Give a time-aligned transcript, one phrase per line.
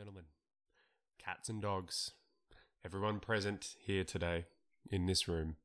[0.00, 0.24] gentlemen,
[1.22, 2.12] cats and dogs,
[2.86, 4.46] everyone present here today
[4.90, 5.56] in this room,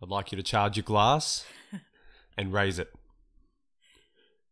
[0.00, 1.44] I'd like you to charge your glass
[2.38, 2.92] and raise it.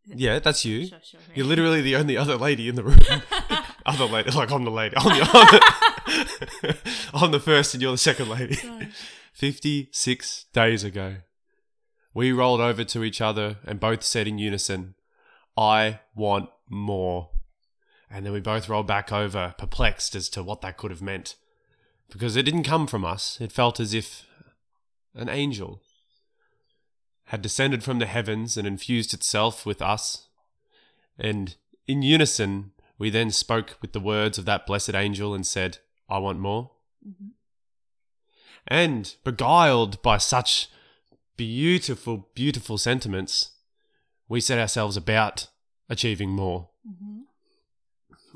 [0.06, 0.88] Yeah, that's you.
[0.88, 1.20] Sure, sure.
[1.36, 2.98] You're literally the only other lady in the room.
[3.86, 4.96] other lady, like I'm the lady.
[4.96, 6.76] I'm the, I'm the,
[7.14, 8.54] I'm the first and you're the second lady.
[8.54, 8.88] Sorry.
[9.34, 11.18] 56 days ago,
[12.12, 14.96] we rolled over to each other and both said in unison,
[15.56, 17.28] I want more.
[18.10, 21.36] And then we both rolled back over, perplexed as to what that could have meant.
[22.10, 24.24] Because it didn't come from us, it felt as if
[25.14, 25.82] an angel
[27.24, 30.28] had descended from the heavens and infused itself with us.
[31.18, 35.78] And in unison, we then spoke with the words of that blessed angel and said,
[36.08, 36.70] I want more.
[37.06, 37.32] Mhm.
[38.66, 40.68] And beguiled by such
[41.36, 43.50] beautiful, beautiful sentiments,
[44.28, 45.48] we set ourselves about
[45.88, 46.70] achieving more.
[46.86, 47.17] Mhm.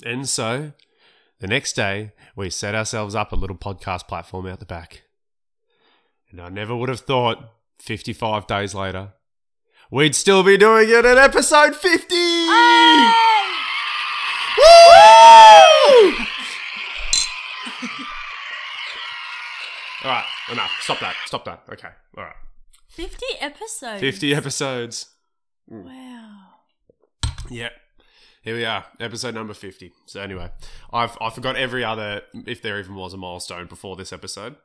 [0.04, 0.72] And so,
[1.38, 5.02] the next day, we set ourselves up a little podcast platform out the back.
[6.30, 7.38] And I never would have thought,
[7.78, 9.12] 55 days later,
[9.90, 12.14] we'd still be doing it at episode 50!
[12.14, 12.54] Woo!
[20.04, 20.70] All right, enough.
[20.80, 21.14] Stop that.
[21.26, 21.62] Stop that.
[21.72, 21.88] Okay.
[22.16, 22.34] All right.
[22.88, 24.00] 50 episodes.
[24.00, 25.06] 50 episodes.
[25.70, 25.84] Mm.
[25.84, 26.38] Wow.
[27.48, 27.68] Yeah.
[28.42, 29.92] Here we are, episode number 50.
[30.06, 30.50] So anyway,
[30.92, 34.56] I've I forgot every other if there even was a milestone before this episode.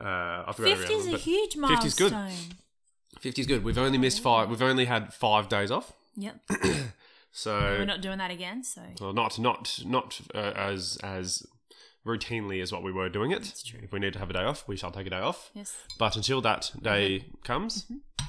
[0.00, 2.12] Uh, I forgot every 50 other is a huge 50 's good.
[2.12, 2.56] milestone.
[3.20, 3.62] 50 is good.
[3.64, 4.50] We've only missed 5.
[4.50, 5.92] We've only had 5 days off.
[6.16, 6.40] Yep.
[7.36, 8.80] So We're not doing that again, so.
[9.00, 11.44] well, not not not uh, as as
[12.06, 13.42] routinely as what we were doing it.
[13.42, 13.80] That's true.
[13.82, 15.50] If we need to have a day off, we shall take a day off.
[15.52, 15.74] Yes.
[15.98, 18.26] But until that day comes, Mm-hmm.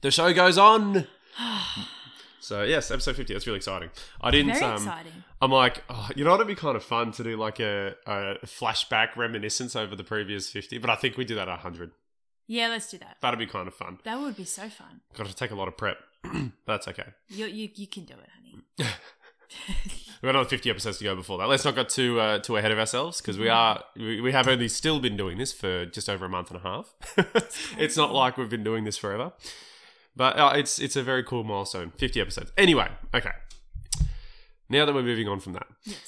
[0.00, 1.06] the show goes on.
[2.40, 3.32] so yes, episode fifty.
[3.32, 3.90] That's really exciting.
[4.20, 4.54] I didn't.
[4.54, 5.24] Very um, exciting.
[5.40, 8.46] I'm like, oh, you know, it'd be kind of fun to do like a, a
[8.46, 10.78] flashback reminiscence over the previous fifty.
[10.78, 11.92] But I think we do that at hundred.
[12.46, 13.16] Yeah, let's do that.
[13.20, 13.98] That'd be kind of fun.
[14.02, 15.02] That would be so fun.
[15.16, 15.98] Got to take a lot of prep.
[16.66, 17.06] that's okay.
[17.28, 18.90] You, you, you can do it, honey.
[20.20, 21.48] We've got another 50 episodes to go before that.
[21.48, 24.48] Let's not get too uh, too ahead of ourselves because we are we, we have
[24.48, 26.94] only still been doing this for just over a month and a half.
[27.78, 29.32] it's not like we've been doing this forever,
[30.16, 31.92] but uh, it's it's a very cool milestone.
[31.98, 32.52] 50 episodes.
[32.56, 33.32] Anyway, okay.
[34.68, 35.98] Now that we're moving on from that, Yes.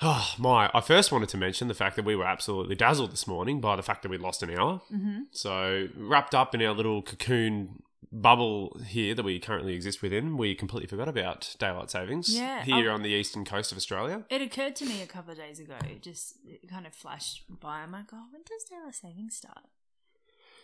[0.00, 0.70] oh my!
[0.72, 3.76] I first wanted to mention the fact that we were absolutely dazzled this morning by
[3.76, 4.80] the fact that we lost an hour.
[4.92, 5.20] Mm-hmm.
[5.32, 10.52] So wrapped up in our little cocoon bubble here that we currently exist within, we
[10.54, 14.24] completely forgot about daylight savings Yeah, here I'll- on the eastern coast of Australia.
[14.30, 15.76] It occurred to me a couple of days ago.
[16.00, 17.80] Just it kind of flashed by.
[17.82, 19.66] I'm like, oh, when does daylight savings start?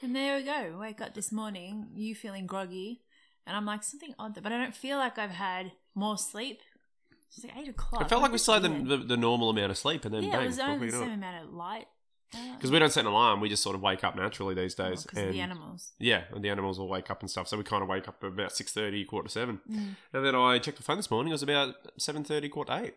[0.03, 0.77] And there we go.
[0.79, 3.01] Wake up this morning, you feeling groggy,
[3.47, 6.61] and I'm like something odd, but I don't feel like I've had more sleep.
[7.29, 8.03] It's like eight o'clock.
[8.03, 10.23] It felt like we still had the, the, the normal amount of sleep, and then
[10.23, 11.87] yeah, bang, it was only the same amount of light.
[12.71, 13.41] We don't set an alarm.
[13.41, 15.93] We just sort of wake up naturally these days, because Oh, the animals.
[15.99, 17.49] yeah, and the animals will wake up and stuff.
[17.49, 19.97] So we kind of wake up about six thirty, quarter to seven, Mm.
[20.13, 21.31] and then I checked the phone this morning.
[21.31, 22.95] It was about seven thirty, quarter to eight,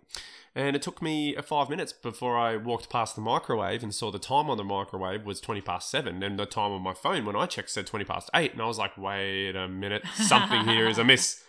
[0.56, 4.12] and it took me uh, five minutes before I walked past the microwave and saw
[4.12, 7.26] the time on the microwave was twenty past seven, and the time on my phone
[7.26, 10.66] when I checked said twenty past eight, and I was like, wait a minute, something
[10.66, 11.44] here is amiss.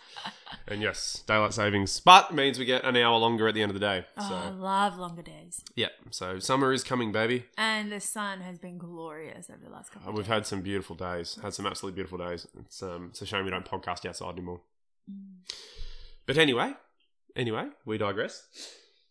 [0.67, 3.73] And yes, daylight savings, but means we get an hour longer at the end of
[3.73, 4.05] the day.
[4.17, 5.61] Oh, So I love longer days.
[5.75, 7.45] yeah, so summer is coming, baby.
[7.57, 10.33] And the sun has been glorious over the last couple Uh, of We've days.
[10.33, 11.37] had some beautiful days.
[11.41, 12.47] Had some absolutely beautiful days.
[12.59, 14.61] It's um, it's a shame we don't podcast outside anymore.
[15.11, 15.51] Mm.
[16.25, 16.73] But anyway,
[17.35, 18.47] anyway, we digress.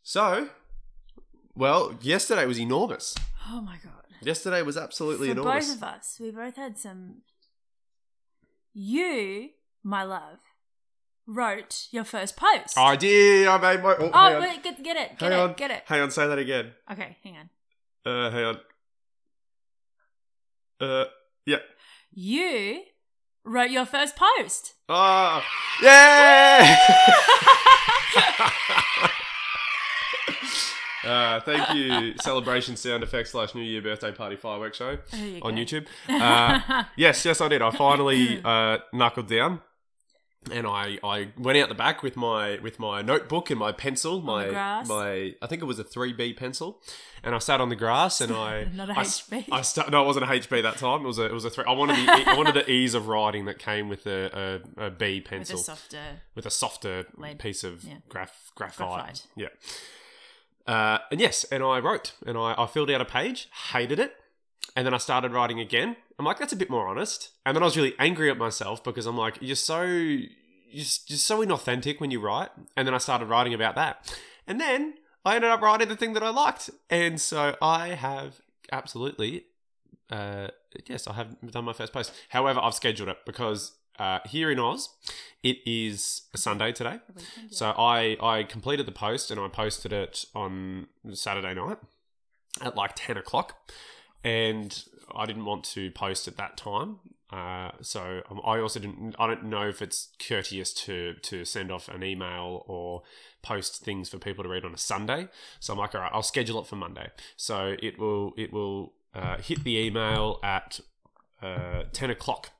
[0.02, 0.48] So,
[1.54, 3.14] well, yesterday was enormous.
[3.48, 3.92] Oh my god.
[4.22, 5.66] Yesterday was absolutely For enormous.
[5.68, 7.22] both of us, we both had some.
[8.72, 9.50] You,
[9.82, 10.38] my love,
[11.30, 12.76] wrote your first post.
[12.76, 13.46] I did.
[13.46, 13.94] I made my.
[13.98, 15.52] Oh, oh wait, get, get it, get hang it, on.
[15.54, 15.82] get it.
[15.86, 16.10] Hang on.
[16.10, 16.72] Say that again.
[16.90, 17.50] Okay, hang on.
[18.12, 18.58] Uh, hang on.
[20.80, 21.04] Uh,
[21.46, 21.58] yeah.
[22.12, 22.82] You
[23.44, 24.74] wrote your first post.
[24.88, 25.42] Oh,
[25.82, 26.76] yeah!
[31.04, 35.48] uh, thank you, celebration sound effects slash New Year birthday party fireworks show on go.
[35.48, 35.86] YouTube.
[36.08, 37.62] Uh, yes, yes, I did.
[37.62, 39.60] I finally uh, knuckled down,
[40.50, 44.22] and I, I went out the back with my with my notebook and my pencil,
[44.22, 44.88] my grass?
[44.88, 46.80] my I think it was a three B pencil,
[47.22, 49.44] and I sat on the grass and I Not a I HB.
[49.52, 51.02] I sta- no, it wasn't a HB that time.
[51.04, 51.64] It was a it was a three.
[51.68, 54.90] I wanted the I wanted the ease of writing that came with a, a, a
[54.90, 56.22] B With pencil a softer.
[56.34, 57.38] with a softer Lead.
[57.38, 57.96] piece of Yeah.
[58.08, 58.88] graph graphite.
[58.88, 59.26] Graphite.
[59.36, 59.48] Yeah.
[60.66, 64.14] Uh, and yes, and I wrote and I, I filled out a page, hated it,
[64.76, 65.96] and then I started writing again.
[66.18, 67.30] I'm like, that's a bit more honest.
[67.46, 70.26] And then I was really angry at myself because I'm like, you're so you're,
[70.70, 72.50] you're so inauthentic when you write.
[72.76, 74.14] And then I started writing about that.
[74.46, 78.40] And then I ended up writing the thing that I liked, and so I have
[78.72, 79.44] absolutely,
[80.08, 80.48] uh,
[80.86, 82.12] yes, I have done my first post.
[82.30, 84.88] However, I've scheduled it because uh, here in Oz,
[85.42, 87.00] it is a Sunday today.
[87.06, 87.48] The weekend, yeah.
[87.50, 91.78] So I I completed the post and I posted it on Saturday night
[92.62, 93.56] at like ten o'clock,
[94.24, 94.84] and
[95.14, 96.98] I didn't want to post at that time.
[97.32, 99.14] Uh, so um, I also didn't.
[99.18, 103.02] I don't know if it's courteous to to send off an email or
[103.42, 105.28] post things for people to read on a Sunday.
[105.60, 107.10] So I'm like, all right, I'll schedule it for Monday.
[107.36, 110.80] So it will it will uh, hit the email at
[111.40, 112.50] uh, ten o'clock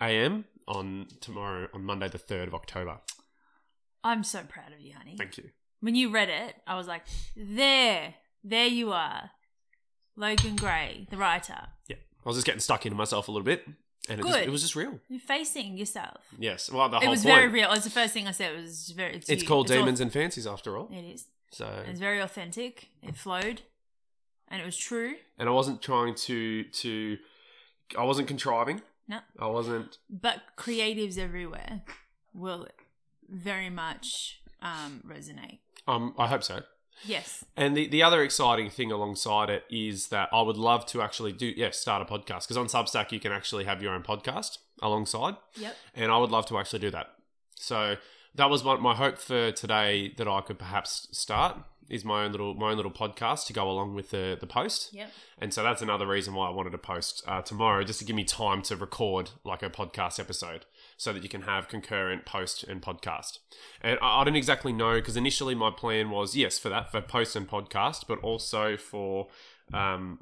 [0.00, 0.44] a.m.
[0.68, 2.98] on tomorrow on Monday the third of October.
[4.04, 5.16] I'm so proud of you, honey.
[5.18, 5.50] Thank you.
[5.80, 7.02] when you read it, I was like,
[7.36, 8.14] there,
[8.44, 9.30] there you are.
[10.16, 11.68] Logan Gray, the writer.
[11.88, 13.64] Yeah, I was just getting stuck into myself a little bit,
[14.08, 14.98] and it, just, it was just real.
[15.08, 16.18] You're facing yourself.
[16.38, 17.34] Yes, well, the whole It was point.
[17.34, 17.70] very real.
[17.70, 18.54] It was the first thing I said.
[18.54, 19.16] It was very.
[19.16, 19.48] It's, It's you.
[19.48, 20.88] called all- Demons and Fancies after all.
[20.92, 21.26] It is.
[21.52, 22.90] So, It's very authentic.
[23.02, 23.62] It flowed,
[24.48, 25.14] and it was true.
[25.38, 27.18] and I wasn't trying to to,
[27.98, 28.82] I wasn't contriving.
[29.08, 29.18] No.
[29.40, 29.98] I wasn't.
[30.08, 31.82] But creatives everywhere
[32.32, 32.68] will
[33.28, 35.58] very much um, resonate.
[35.88, 36.62] Um, I hope so.
[37.04, 37.44] Yes.
[37.56, 41.32] And the, the other exciting thing alongside it is that I would love to actually
[41.32, 44.58] do yeah start a podcast because on Substack you can actually have your own podcast
[44.82, 45.36] alongside.
[45.56, 45.76] Yep.
[45.94, 47.08] and I would love to actually do that.
[47.56, 47.96] So
[48.34, 51.58] that was my, my hope for today that I could perhaps start
[51.88, 54.94] is my own little my own little podcast to go along with the the post.
[54.94, 55.10] Yep.
[55.38, 58.16] And so that's another reason why I wanted to post uh, tomorrow, just to give
[58.16, 60.64] me time to record like a podcast episode,
[61.00, 63.38] so that you can have concurrent post and podcast.
[63.80, 67.00] And I, I didn't exactly know because initially my plan was yes for that for
[67.00, 69.28] post and podcast, but also for
[69.72, 70.18] um,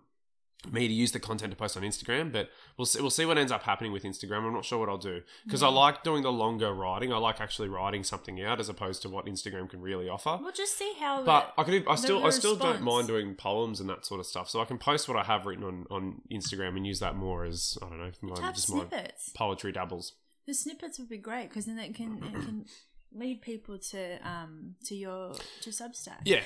[0.70, 2.30] me to use the content to post on Instagram.
[2.30, 4.46] But we'll see, we'll see what ends up happening with Instagram.
[4.46, 7.12] I'm not sure what I'll do because I like doing the longer writing.
[7.12, 10.38] I like actually writing something out as opposed to what Instagram can really offer.
[10.40, 11.24] We'll just see how.
[11.24, 14.26] But I could, I still, I still don't mind doing poems and that sort of
[14.26, 14.48] stuff.
[14.48, 17.44] So I can post what I have written on, on Instagram and use that more
[17.44, 19.30] as I don't know, my, just my snippets.
[19.30, 20.12] poetry dabbles.
[20.48, 22.64] The snippets would be great because then it can it can
[23.12, 26.20] lead people to um to your to Substack.
[26.24, 26.42] Yeah,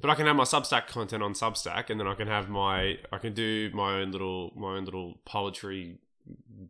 [0.00, 2.98] but I can have my Substack content on Substack, and then I can have my,
[3.10, 5.98] I can do my own little, my own little poetry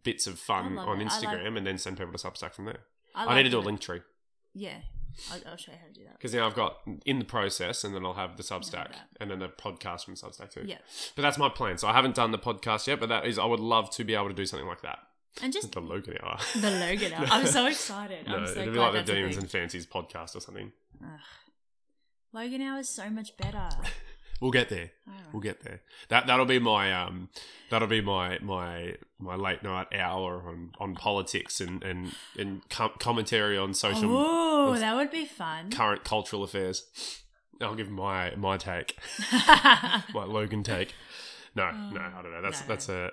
[0.04, 1.04] bits of fun on it.
[1.06, 2.78] I Instagram, like- and then send people to Substack from there.
[3.14, 4.00] I, like need to do a link tree
[4.54, 4.78] Yeah,
[5.32, 6.14] I'll, I'll show you how to do that.
[6.18, 9.38] because now I've got in the process, and then I'll have the Substack, and then
[9.40, 10.64] the podcast from Substack too.
[10.64, 10.78] Yeah,
[11.14, 11.76] But that's my plan.
[11.76, 14.14] So I haven't done the podcast yet, but that is I would love to be
[14.14, 14.98] able to do something like that.
[15.42, 16.38] And just The Logan Hour.
[16.54, 17.12] the Logan.
[17.14, 17.26] hour.
[17.30, 18.26] I'm so excited.
[18.26, 20.72] no, I'm so it'd be glad like the Demons and Fancies podcast or something.
[21.02, 21.20] Ugh.
[22.32, 23.68] Logan Hour is so much better.
[24.40, 24.90] We'll get there.
[25.08, 25.32] Alright.
[25.32, 25.80] We'll get there.
[26.08, 27.28] That that'll be my um
[27.70, 32.90] that'll be my my my late night hour on, on politics and and and com-
[32.98, 35.70] commentary on social Oh, that would be fun.
[35.70, 36.84] current cultural affairs.
[37.62, 38.98] I'll give my my take,
[39.32, 40.92] my Logan take.
[41.54, 42.42] No, no, I don't know.
[42.42, 42.66] That's no.
[42.66, 43.12] that's a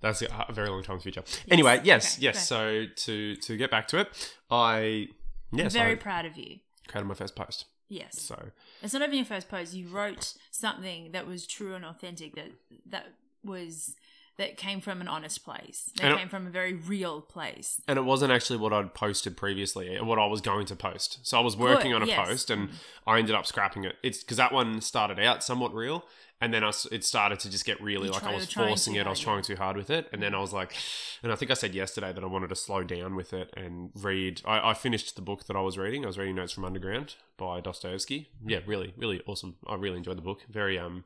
[0.00, 1.22] that's a, very long time in the future.
[1.50, 2.48] Anyway, yes, Okay, yes.
[2.48, 5.08] So to to get back to it, I
[5.52, 6.58] yes, Very I proud of you.
[6.88, 7.66] created my first post.
[7.88, 8.20] Yes.
[8.20, 8.50] So
[8.82, 9.74] It's not even your first post.
[9.74, 12.34] You wrote something that was true and authentic.
[12.36, 12.50] That
[12.86, 13.06] that
[13.44, 13.96] was
[14.40, 15.90] that came from an honest place.
[15.96, 17.80] That And it- came from a very real place.
[17.86, 21.18] and it wasn't actually what I'd posted previously, uh, what I was going to post.
[21.22, 22.26] So I was working Good, on a yes.
[22.28, 22.70] post, and
[23.06, 23.96] I ended up scrapping it.
[24.02, 26.04] It's because that one started out somewhat real,
[26.40, 28.94] and then I it started to just get really You like try- I was forcing
[28.94, 29.06] it.
[29.06, 30.72] I was hard, trying too hard with it, and then I was like,
[31.22, 33.90] and I think I said yesterday that I wanted to slow down with it and
[33.94, 34.40] read.
[34.46, 36.04] I, I finished the book that I was reading.
[36.04, 38.30] I was reading Notes from Underground by Dostoevsky.
[38.46, 39.56] Yeah, really, really awesome.
[39.66, 40.44] I really enjoyed the book.
[40.48, 41.04] Very um.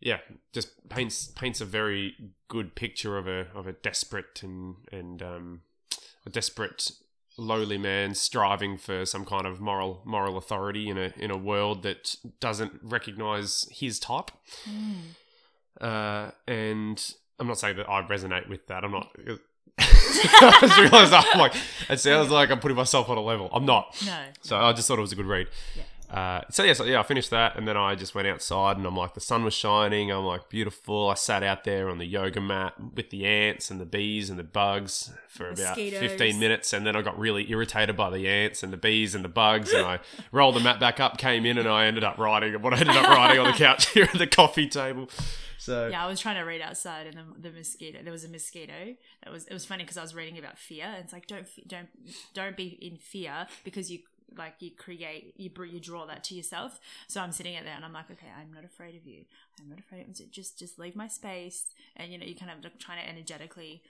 [0.00, 0.18] Yeah,
[0.52, 2.14] just paints paints a very
[2.48, 5.60] good picture of a of a desperate and and um,
[6.26, 6.90] a desperate
[7.38, 11.82] lowly man striving for some kind of moral moral authority in a in a world
[11.82, 14.30] that doesn't recognize his type.
[15.80, 18.84] Uh, and I'm not saying that I resonate with that.
[18.84, 19.14] I'm not.
[19.78, 21.54] I just realized I'm like
[21.90, 23.50] it sounds like I'm putting myself on a level.
[23.52, 23.94] I'm not.
[24.04, 24.18] No.
[24.40, 25.48] So I just thought it was a good read.
[25.74, 25.82] Yeah.
[26.10, 28.86] Uh, so yeah, so yeah, I finished that, and then I just went outside, and
[28.86, 30.10] I'm like, the sun was shining.
[30.12, 31.10] I'm like, beautiful.
[31.10, 34.38] I sat out there on the yoga mat with the ants and the bees and
[34.38, 36.00] the bugs for about Mosquitoes.
[36.00, 39.24] 15 minutes, and then I got really irritated by the ants and the bees and
[39.24, 39.98] the bugs, and I
[40.32, 42.96] rolled the mat back up, came in, and I ended up writing what I ended
[42.96, 45.10] up writing on the couch here at the coffee table.
[45.58, 47.98] So Yeah, I was trying to read outside, and the, the mosquito.
[48.02, 48.94] There was a mosquito.
[49.24, 49.46] That was.
[49.46, 50.84] It was funny because I was reading about fear.
[50.84, 51.88] And it's like don't don't
[52.34, 54.00] don't be in fear because you
[54.36, 56.80] like you create you you draw that to yourself.
[57.08, 59.24] So I'm sitting at there, and I'm like, okay, I'm not afraid of you.
[59.60, 60.02] I'm not afraid.
[60.08, 60.26] Of you.
[60.30, 61.66] Just just leave my space,
[61.96, 63.82] and you know you kind of like trying to energetically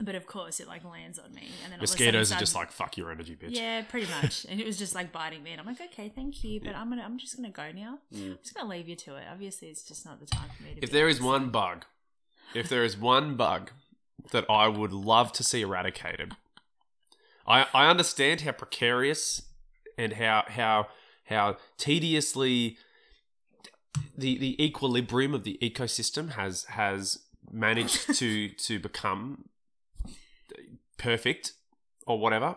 [0.00, 2.38] But of course, it like lands on me, and then all of a Mosquitoes sudden
[2.38, 3.50] are just like fuck your energy, bitch.
[3.54, 4.46] yeah, pretty much.
[4.48, 6.88] And it was just like biting me, and I'm like, okay, thank you, but I'm
[6.88, 7.98] gonna, I'm just gonna go now.
[8.14, 9.24] I'm just gonna leave you to it.
[9.30, 10.82] Obviously, it's just not the time for me to.
[10.82, 11.28] If there is honest.
[11.32, 11.84] one bug,
[12.54, 13.70] if there is one bug
[14.30, 16.36] that I would love to see eradicated,
[17.46, 19.42] I I understand how precarious
[20.02, 20.88] and how how
[21.24, 22.76] how tediously
[24.16, 27.18] the the equilibrium of the ecosystem has has
[27.50, 29.44] managed to to become
[30.98, 31.52] perfect
[32.06, 32.56] or whatever.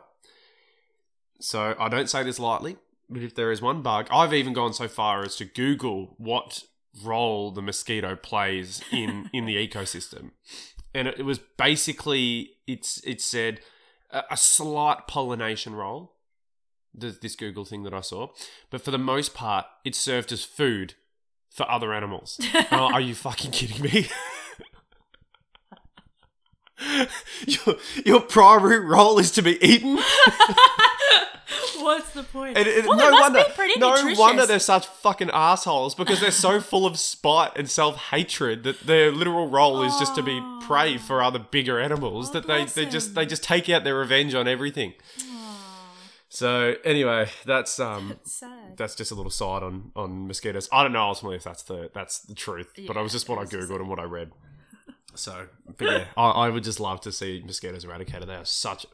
[1.40, 2.78] So I don't say this lightly,
[3.10, 6.64] but if there is one bug, I've even gone so far as to Google what
[7.04, 10.32] role the mosquito plays in in the ecosystem,
[10.94, 13.60] and it, it was basically it's it said
[14.12, 16.15] a, a slight pollination role.
[17.00, 18.30] Th- This Google thing that I saw,
[18.70, 20.96] but for the most part, it served as food
[21.50, 22.40] for other animals.
[22.72, 24.08] oh, are you fucking kidding me?
[27.48, 27.76] your,
[28.06, 29.98] your primary role is to be eaten.
[31.78, 32.56] What's the point?
[32.58, 33.44] Well, no wonder,
[33.78, 34.20] no nutritious.
[34.20, 38.82] wonder they're such fucking assholes because they're so full of spite and self hatred that
[38.82, 42.30] their literal role is just to be prey for other bigger animals.
[42.30, 44.94] Oh, that they, they just they just take out their revenge on everything.
[46.36, 48.76] So anyway, that's um sad.
[48.76, 50.68] that's just a little side on on mosquitoes.
[50.70, 53.40] I don't know ultimately if that's the that's the truth, but I was just what
[53.40, 54.32] I googled and what I read.
[55.14, 58.28] So, but yeah, I, I would just love to see mosquitoes eradicated.
[58.28, 58.86] They are such,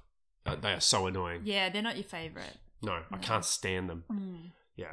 [0.45, 1.41] uh, they are so annoying.
[1.45, 2.57] Yeah, they're not your favorite.
[2.83, 4.03] No, I can't stand them.
[4.11, 4.51] Mm.
[4.75, 4.91] Yeah.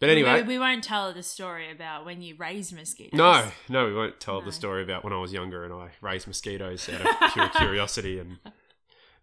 [0.00, 3.16] But anyway, we, we won't tell the story about when you raised mosquitoes.
[3.16, 4.46] no, no, we won't tell No.
[4.46, 8.18] the story about when I was younger and I raised mosquitoes out of pure curiosity.
[8.18, 8.38] And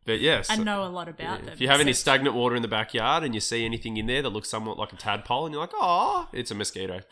[0.05, 1.53] but yes, I know a lot about if them.
[1.53, 4.21] If you have any stagnant water in the backyard and you see anything in there
[4.21, 7.01] that looks somewhat like a tadpole, and you're like, oh, it's a mosquito.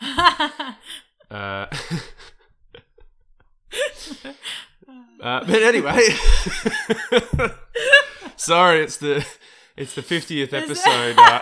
[1.30, 1.66] Uh,
[5.20, 6.00] uh, but anyway,
[8.36, 9.26] sorry, it's the
[9.76, 11.16] it's the fiftieth episode.
[11.18, 11.40] Uh,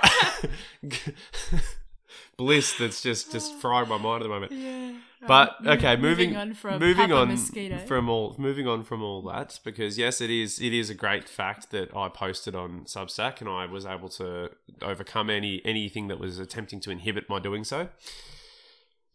[2.36, 4.50] bliss that's just just frying my mind at the moment.
[4.52, 4.92] yeah.
[5.26, 7.78] But okay, mo- moving on from moving Papa on mosquito.
[7.86, 11.28] from all moving on from all that because yes, it is it is a great
[11.28, 14.50] fact that I posted on Substack and I was able to
[14.82, 17.88] overcome any anything that was attempting to inhibit my doing so.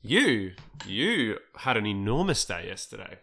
[0.02, 0.54] You
[0.86, 3.20] you had an enormous day yesterday,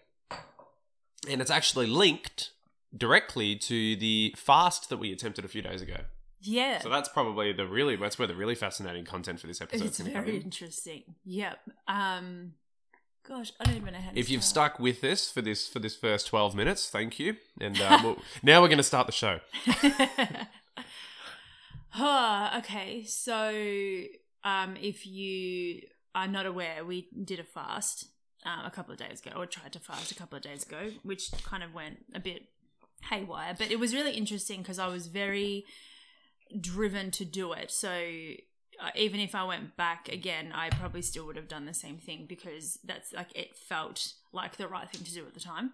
[1.29, 2.53] and it's actually linked
[2.97, 5.97] directly to the fast that we attempted a few days ago.
[6.41, 6.79] yeah.
[6.81, 9.99] So that's probably the really that's where the really fascinating content for this episode it's
[9.99, 10.43] very in.
[10.43, 11.03] interesting.
[11.25, 11.59] Yep.
[11.89, 12.53] Um,
[13.29, 14.73] gosh, I don't even know how to If you've start.
[14.73, 17.37] stuck with this for this for this first twelve minutes, thank you.
[17.61, 19.41] And um, we'll, now we're going to start the show.
[21.99, 23.05] oh, okay.
[23.05, 24.03] So,
[24.45, 25.83] um, if you
[26.15, 28.07] are not aware, we did a fast
[28.45, 30.91] um, a couple of days ago, or tried to fast a couple of days ago,
[31.03, 32.43] which kind of went a bit
[33.11, 33.55] haywire.
[33.57, 35.65] But it was really interesting because I was very
[36.59, 37.71] driven to do it.
[37.71, 38.01] So.
[38.81, 41.99] Uh, even if I went back again, I probably still would have done the same
[41.99, 45.73] thing because that's like it felt like the right thing to do at the time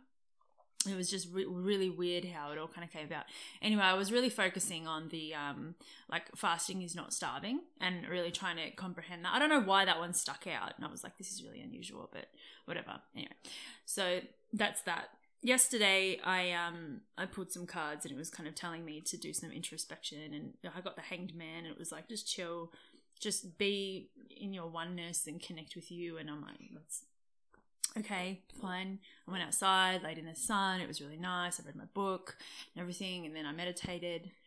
[0.87, 3.25] it was just re- really weird how it all kind of came about.
[3.63, 5.75] Anyway, I was really focusing on the um,
[6.11, 9.35] like fasting is not starving and really trying to comprehend that.
[9.35, 11.61] I don't know why that one stuck out, and I was like, this is really
[11.61, 12.27] unusual, but
[12.65, 13.01] whatever.
[13.15, 13.33] Anyway,
[13.85, 14.21] so
[14.53, 15.09] that's that.
[15.43, 19.17] Yesterday, I um I pulled some cards and it was kind of telling me to
[19.17, 22.73] do some introspection, and I got the Hanged Man, and it was like just chill,
[23.21, 26.19] just be in your oneness and connect with you.
[26.19, 27.05] And I'm like, let's
[27.99, 28.99] okay, fine.
[29.27, 30.81] I went outside, laid in the sun.
[30.81, 31.61] It was really nice.
[31.61, 32.37] I read my book
[32.75, 34.31] and everything, and then I meditated.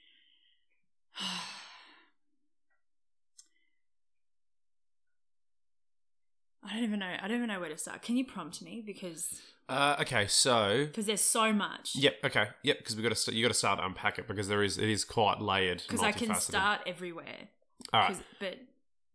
[6.63, 7.13] I don't even know.
[7.21, 8.01] I don't even know where to start.
[8.01, 11.95] Can you prompt me because Uh, okay, so because there's so much.
[11.95, 14.27] yep, okay, yep, because we got to st- you got to start to unpack it
[14.27, 15.81] because there is it is quite layered.
[15.87, 17.47] Because I can start everywhere.
[17.93, 18.17] All right.
[18.39, 18.57] But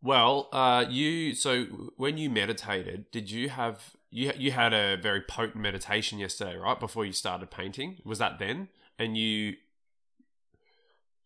[0.02, 1.64] Well, uh, you so
[1.97, 6.78] when you meditated, did you have you you had a very potent meditation yesterday, right?
[6.78, 8.69] Before you started painting, was that then?
[8.99, 9.54] And you,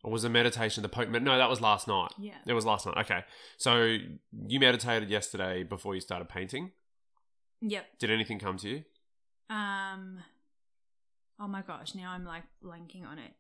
[0.05, 1.13] or was the meditation the potent?
[1.13, 2.13] med- No, that was last night.
[2.19, 2.35] yeah.
[2.47, 2.97] It was last night.
[2.99, 3.25] Okay,
[3.57, 3.97] so
[4.47, 6.73] you meditated yesterday before you started painting.
[7.61, 7.87] Yep.
[7.99, 8.85] Did anything come to you?
[9.51, 10.19] Um.
[11.41, 11.95] Oh my gosh!
[11.95, 13.33] Now I'm like blanking on it.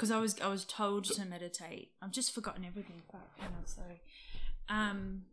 [0.00, 1.90] Because I was I was told to meditate.
[2.00, 3.02] I've just forgotten everything.
[3.12, 3.38] Fuck.
[3.38, 4.00] Hang on, sorry.
[4.66, 5.24] Um.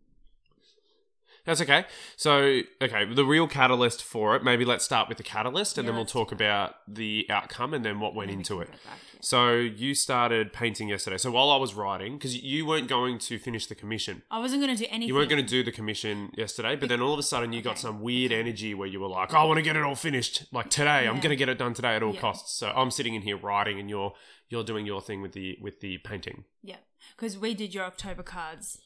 [1.45, 1.85] That's okay.
[2.17, 4.43] So, okay, the real catalyst for it.
[4.43, 7.85] Maybe let's start with the catalyst, and Yeah, then we'll talk about the outcome and
[7.85, 8.69] then what went into it.
[9.21, 11.17] So you started painting yesterday.
[11.17, 14.23] So while I was writing, because you weren't going to finish the commission.
[14.31, 15.07] I wasn't going to do anything.
[15.09, 17.61] You weren't going to do the commission yesterday, but then all of a sudden you
[17.61, 17.81] got Okay.
[17.81, 20.69] some weird energy where you were like, "I want to get it all finished like
[20.69, 21.07] today.
[21.07, 21.21] I'm Yeah.
[21.21, 22.21] going to get it done today at all Yeah.
[22.21, 24.13] costs." So I'm sitting in here writing, and you're
[24.49, 26.45] you're doing your thing with the with the painting.
[26.61, 26.77] Yeah,
[27.15, 28.79] because we did your October cards.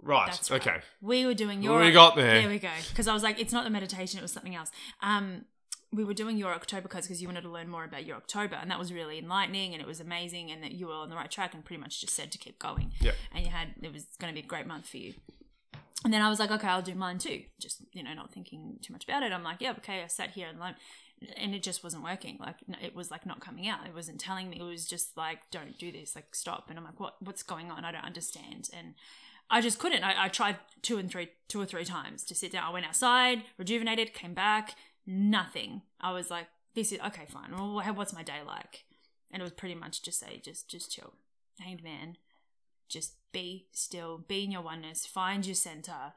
[0.00, 0.26] Right.
[0.26, 0.60] That's right.
[0.66, 0.80] okay.
[1.00, 1.80] We were doing your.
[1.80, 2.40] We got there.
[2.42, 2.70] There we go.
[2.88, 4.70] Because I was like, it's not the meditation; it was something else.
[5.02, 5.44] Um,
[5.92, 8.70] we were doing your October because you wanted to learn more about your October, and
[8.70, 11.30] that was really enlightening, and it was amazing, and that you were on the right
[11.30, 12.92] track, and pretty much just said to keep going.
[13.00, 13.12] Yeah.
[13.34, 15.14] And you had it was going to be a great month for you.
[16.04, 17.42] And then I was like, okay, I'll do mine too.
[17.58, 19.32] Just you know, not thinking too much about it.
[19.32, 20.02] I'm like, yeah, okay.
[20.02, 20.76] I sat here and learned,
[21.36, 22.36] and it just wasn't working.
[22.38, 23.86] Like it was like not coming out.
[23.86, 24.58] It wasn't telling me.
[24.60, 26.14] It was just like, don't do this.
[26.14, 26.66] Like stop.
[26.68, 27.16] And I'm like, what?
[27.20, 27.84] What's going on?
[27.84, 28.68] I don't understand.
[28.76, 28.94] And
[29.50, 30.04] I just couldn't.
[30.04, 32.64] I, I tried two and three, two or three times to sit down.
[32.64, 34.74] I went outside, rejuvenated, came back,
[35.08, 35.82] nothing.
[36.00, 37.50] I was like, this is okay, fine.
[37.50, 38.84] Well, what's my day like?
[39.32, 41.14] And it was pretty much just say, just, just chill,
[41.58, 42.16] hanged man.
[42.88, 46.12] Just be still, be in your oneness, find your center.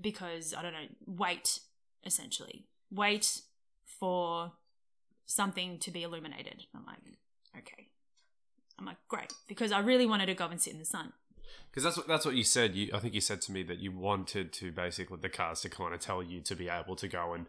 [0.00, 1.60] Because I don't know, wait.
[2.02, 3.42] Essentially, wait
[3.84, 4.52] for
[5.26, 6.64] something to be illuminated.
[6.74, 6.96] I'm like,
[7.58, 7.88] okay.
[8.78, 11.12] I'm like, great, because I really wanted to go and sit in the sun.
[11.70, 12.74] Because that's what that's what you said.
[12.74, 15.68] You, I think you said to me that you wanted to basically the cars to
[15.68, 17.44] kind of tell you to be able to go and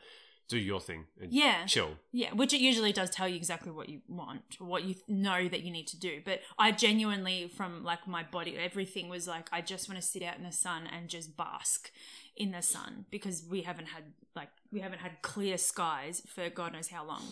[0.47, 1.65] do your thing and Yeah.
[1.65, 1.97] chill.
[2.11, 5.47] Yeah, which it usually does tell you exactly what you want or what you know
[5.47, 6.21] that you need to do.
[6.25, 10.21] But I genuinely, from like my body, everything was like, I just want to sit
[10.23, 11.89] out in the sun and just bask
[12.35, 14.03] in the sun because we haven't had
[14.35, 17.23] like we haven't had clear skies for God knows how long,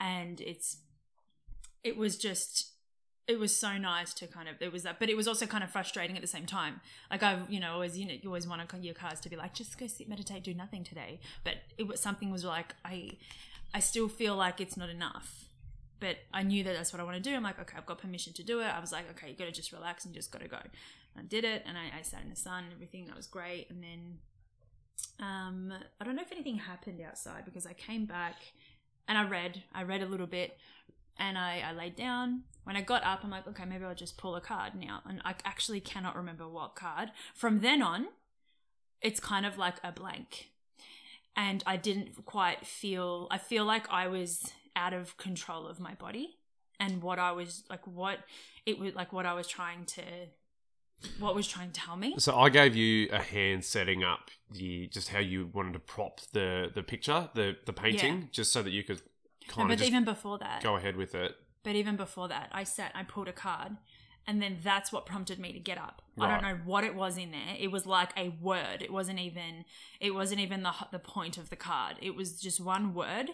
[0.00, 0.78] and it's
[1.82, 2.73] it was just
[3.26, 5.64] it was so nice to kind of it was that but it was also kind
[5.64, 6.80] of frustrating at the same time.
[7.10, 9.54] Like i you know always you know you always want your cars to be like
[9.54, 11.20] just go sit meditate do nothing today.
[11.42, 13.12] But it was something was like i
[13.72, 15.46] i still feel like it's not enough.
[16.00, 17.34] But i knew that that's what i want to do.
[17.34, 18.66] I'm like okay i've got permission to do it.
[18.66, 20.58] I was like okay you gotta just relax and just gotta go.
[21.16, 23.06] And i did it and I, I sat in the sun and everything.
[23.06, 23.70] That was great.
[23.70, 24.18] And then
[25.20, 28.36] um i don't know if anything happened outside because i came back
[29.06, 30.56] and i read i read a little bit
[31.18, 32.42] and I, I laid down.
[32.64, 35.02] When I got up, I'm like, okay, maybe I'll just pull a card now.
[35.06, 37.10] And I actually cannot remember what card.
[37.34, 38.06] From then on,
[39.00, 40.50] it's kind of like a blank.
[41.36, 45.94] And I didn't quite feel, I feel like I was out of control of my
[45.94, 46.38] body
[46.80, 48.20] and what I was, like, what
[48.66, 50.02] it was, like, what I was trying to,
[51.18, 52.14] what was trying to tell me.
[52.18, 56.20] So I gave you a hand setting up the just how you wanted to prop
[56.32, 58.28] the the picture, the the painting, Yeah.
[58.32, 59.02] just so that you could
[59.48, 61.36] No, kind but of just even before that, go ahead with it.
[61.64, 63.76] But even before that, I sat, I pulled a card,
[64.26, 66.02] and then that's what prompted me to get up.
[66.20, 67.56] I don't know what it was in there.
[67.58, 68.80] It was like a word.
[68.80, 69.64] It wasn't even.
[70.00, 71.96] It wasn't even the the point of the card.
[72.00, 73.30] It was just one word,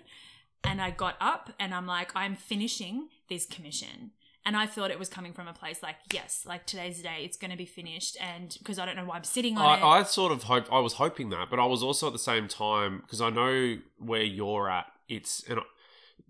[0.64, 4.12] and I got up, and I'm like, I'm finishing this commission.
[4.44, 7.18] And I thought it was coming from a place like, yes, like today's the day,
[7.24, 8.16] it's going to be finished.
[8.20, 9.82] And because I don't know why I'm sitting on it.
[9.82, 12.18] I, I sort of hoped I was hoping that, but I was also at the
[12.18, 14.86] same time because I know where you're at.
[15.08, 15.60] It's and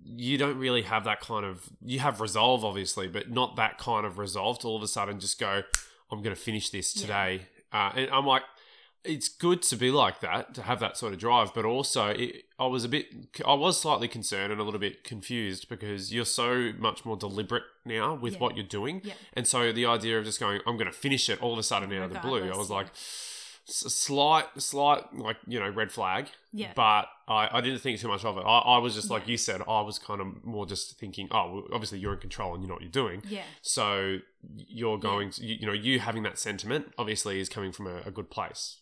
[0.05, 4.05] you don't really have that kind of you have resolve obviously, but not that kind
[4.07, 5.63] of resolve to all of a sudden just go,
[6.11, 7.01] I'm going to finish this Yeah.
[7.03, 7.47] today.
[7.73, 8.43] Uh, and I'm like,
[9.03, 12.45] it's good to be like that to have that sort of drive, but also it,
[12.59, 13.07] I was a bit,
[13.47, 17.63] I was slightly concerned and a little bit confused because you're so much more deliberate
[17.87, 18.39] now with Yeah.
[18.41, 19.15] what you're doing, Yeah.
[19.33, 21.63] and so the idea of just going, I'm going to finish it all of a
[21.63, 22.89] sudden out of the blue, I was like,
[23.71, 26.29] slight, slight, like you know, red flag.
[26.53, 26.73] Yeah.
[26.75, 28.41] But I, I didn't think too much of it.
[28.43, 29.33] I, I was just like Yeah.
[29.33, 29.63] you said.
[29.69, 32.69] I was kind of more just thinking, oh, well, obviously you're in control and you
[32.69, 33.23] know what you're doing.
[33.29, 33.45] yeah.
[33.63, 34.19] So
[34.57, 38.01] you're going, to, you, you know, you having that sentiment obviously is coming from a,
[38.07, 38.79] a good place.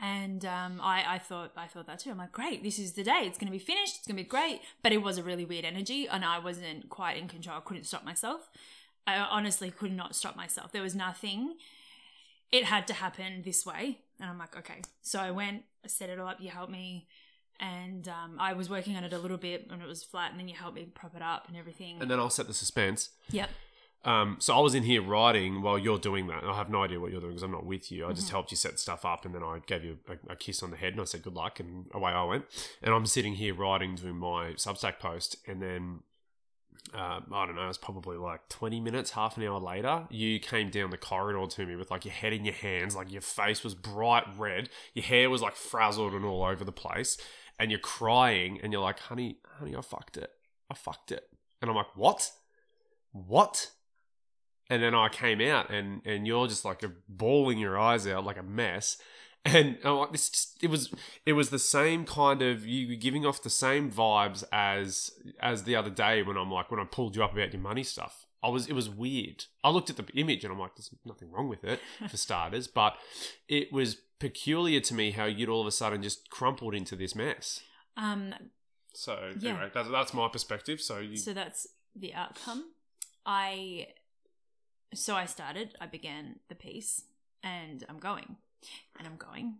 [0.00, 2.10] And um, I, I thought I thought that too.
[2.10, 3.22] I'm like, great, this is the day.
[3.24, 3.96] It's going to be finished.
[3.98, 4.60] It's going to be great.
[4.82, 7.56] But it was a really weird energy, and I wasn't quite in control.
[7.56, 8.50] I couldn't stop myself.
[9.06, 10.70] I honestly could not stop myself.
[10.72, 11.54] There was nothing.
[12.52, 14.80] It had to happen this way, and I'm like, okay.
[15.02, 16.40] So I went, I set it all up.
[16.40, 17.06] You helped me,
[17.60, 20.30] and um, I was working on it a little bit, and it was flat.
[20.30, 22.00] And then you helped me prop it up and everything.
[22.00, 23.10] And then I'll set the suspense.
[23.30, 23.50] yep.
[24.04, 26.44] Um, so I was in here writing while you're doing that.
[26.44, 28.06] I have no idea what you're doing because I'm not with you.
[28.06, 30.62] I just helped you set stuff up, and then I gave you a, a kiss
[30.62, 32.44] on the head, and I said good luck, and away I went.
[32.82, 36.00] And I'm sitting here writing, doing my Substack post, and then
[36.94, 40.38] uh, I don't know, it was probably like 20 minutes, half an hour later, you
[40.38, 43.22] came down the corridor to me with like your head in your hands, like your
[43.22, 47.18] face was bright red, your hair was like frazzled and all over the place,
[47.58, 50.30] and you're crying, and you're like, honey, honey, I fucked it.
[50.70, 51.24] I fucked it.
[51.60, 52.30] And I'm like, what?
[53.12, 53.70] What?
[54.68, 58.38] And then I came out, and and you're just like bawling your eyes out like
[58.38, 58.98] a mess.
[59.46, 60.92] And I'm like, this it was
[61.24, 65.62] it was the same kind of you were giving off the same vibes as as
[65.64, 68.26] the other day when I'm like when I pulled you up about your money stuff.
[68.42, 69.44] I was it was weird.
[69.62, 71.80] I looked at the image and I'm like, there's nothing wrong with it
[72.10, 72.96] for starters, but
[73.48, 77.14] it was peculiar to me how you'd all of a sudden just crumpled into this
[77.14, 77.60] mess.
[77.96, 78.34] Um,
[78.94, 79.50] So Yeah.
[79.50, 80.80] anyway, that's, that's my perspective.
[80.80, 82.72] So you, so that's the outcome.
[83.24, 83.88] I
[84.94, 85.74] so I started.
[85.80, 87.02] I began the piece,
[87.42, 88.36] and I'm going,
[88.98, 89.56] and I'm going,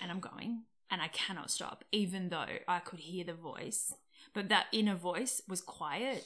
[0.00, 3.94] and I'm going, and I cannot stop, even though I could hear the voice.
[4.34, 6.24] But that inner voice was quiet.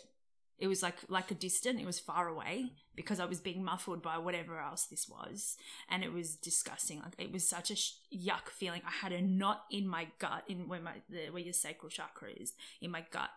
[0.59, 1.81] It was like like a distant.
[1.81, 5.57] It was far away because I was being muffled by whatever else this was,
[5.91, 7.01] and it was disgusting.
[7.01, 8.81] Like it was such a sh- yuck feeling.
[8.87, 12.31] I had a knot in my gut, in where my the, where your sacral chakra
[12.31, 13.31] is, in my gut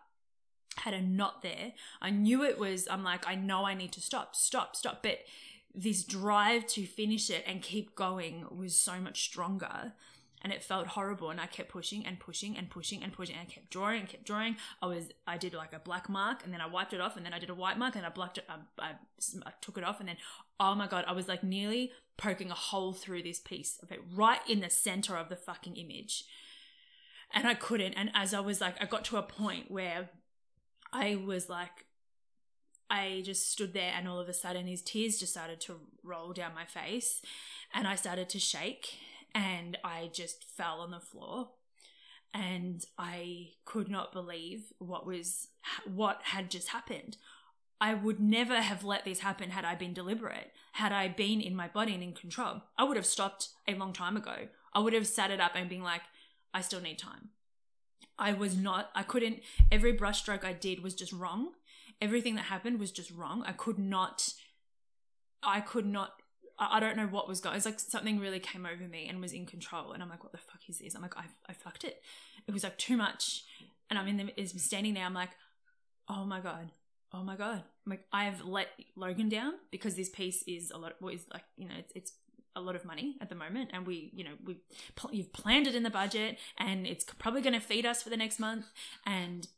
[0.76, 1.72] had a knot there.
[2.00, 5.02] I knew it was, I'm like, I know I need to stop, stop, stop.
[5.02, 5.18] But
[5.74, 9.92] this drive to finish it and keep going was so much stronger.
[10.42, 11.28] And it felt horrible.
[11.30, 13.36] And I kept pushing and pushing and pushing and pushing.
[13.36, 14.56] And I kept drawing and kept drawing.
[14.80, 17.16] I was, I did like a black mark and then I wiped it off.
[17.16, 18.44] And then I did a white mark and I blocked it.
[18.48, 18.94] Um, I, I,
[19.46, 20.00] I took it off.
[20.00, 20.16] And then,
[20.58, 24.00] oh my God, I was like nearly poking a hole through this piece of it
[24.14, 26.24] right in the center of the fucking image.
[27.32, 27.92] And I couldn't.
[27.92, 30.08] And as I was like, I got to a point where
[30.90, 31.84] I was like,
[32.90, 36.32] I just stood there, and all of a sudden, his tears just started to roll
[36.32, 37.22] down my face,
[37.72, 38.98] and I started to shake,
[39.34, 41.50] and I just fell on the floor,
[42.34, 45.48] and I could not believe what was
[45.84, 47.16] what had just happened.
[47.80, 51.56] I would never have let this happen had I been deliberate, had I been in
[51.56, 52.62] my body and in control.
[52.76, 54.48] I would have stopped a long time ago.
[54.74, 56.02] I would have sat it up and been like,
[56.52, 57.30] I still need time.
[58.18, 59.40] I was not, I couldn't,
[59.72, 61.52] every brushstroke I did was just wrong.
[62.00, 63.44] Everything that happened was just wrong.
[63.46, 64.32] I could not,
[65.42, 66.12] I could not,
[66.58, 69.32] I don't know what was going, it's like something really came over me and was
[69.32, 69.92] in control.
[69.92, 70.94] And I'm like, what the fuck is this?
[70.94, 72.02] I'm like, I, I fucked it.
[72.46, 73.44] It was like too much.
[73.88, 75.30] And I'm in the, is standing there, I'm like,
[76.08, 76.70] oh my God.
[77.12, 77.62] Oh my God.
[77.86, 81.42] I'm like, I've let Logan down because this piece is a lot, what is like,
[81.56, 82.12] you know, it's, it's
[82.56, 84.56] a lot of money at the moment and we you know we
[84.96, 88.10] pl- you've planned it in the budget and it's probably going to feed us for
[88.10, 88.66] the next month
[89.06, 89.48] and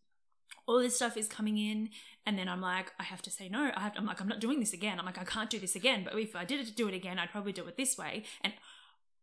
[0.66, 1.88] all this stuff is coming in
[2.26, 3.70] and then i'm like i have to say no.
[3.74, 4.98] I have i'm like i'm not doing this again.
[4.98, 6.04] I'm like i can't do this again.
[6.04, 8.24] But if i did it do it again i'd probably do it this way.
[8.42, 8.52] And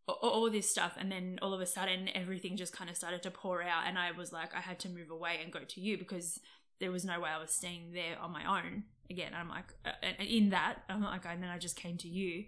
[0.07, 0.93] all this stuff.
[0.97, 3.83] And then all of a sudden everything just kind of started to pour out.
[3.87, 6.39] And i was like i had to move away and go to you because
[6.79, 9.33] there was no way i was staying there on my own again.
[9.35, 12.45] I'm like uh, and in that i'm like and then i just came to you.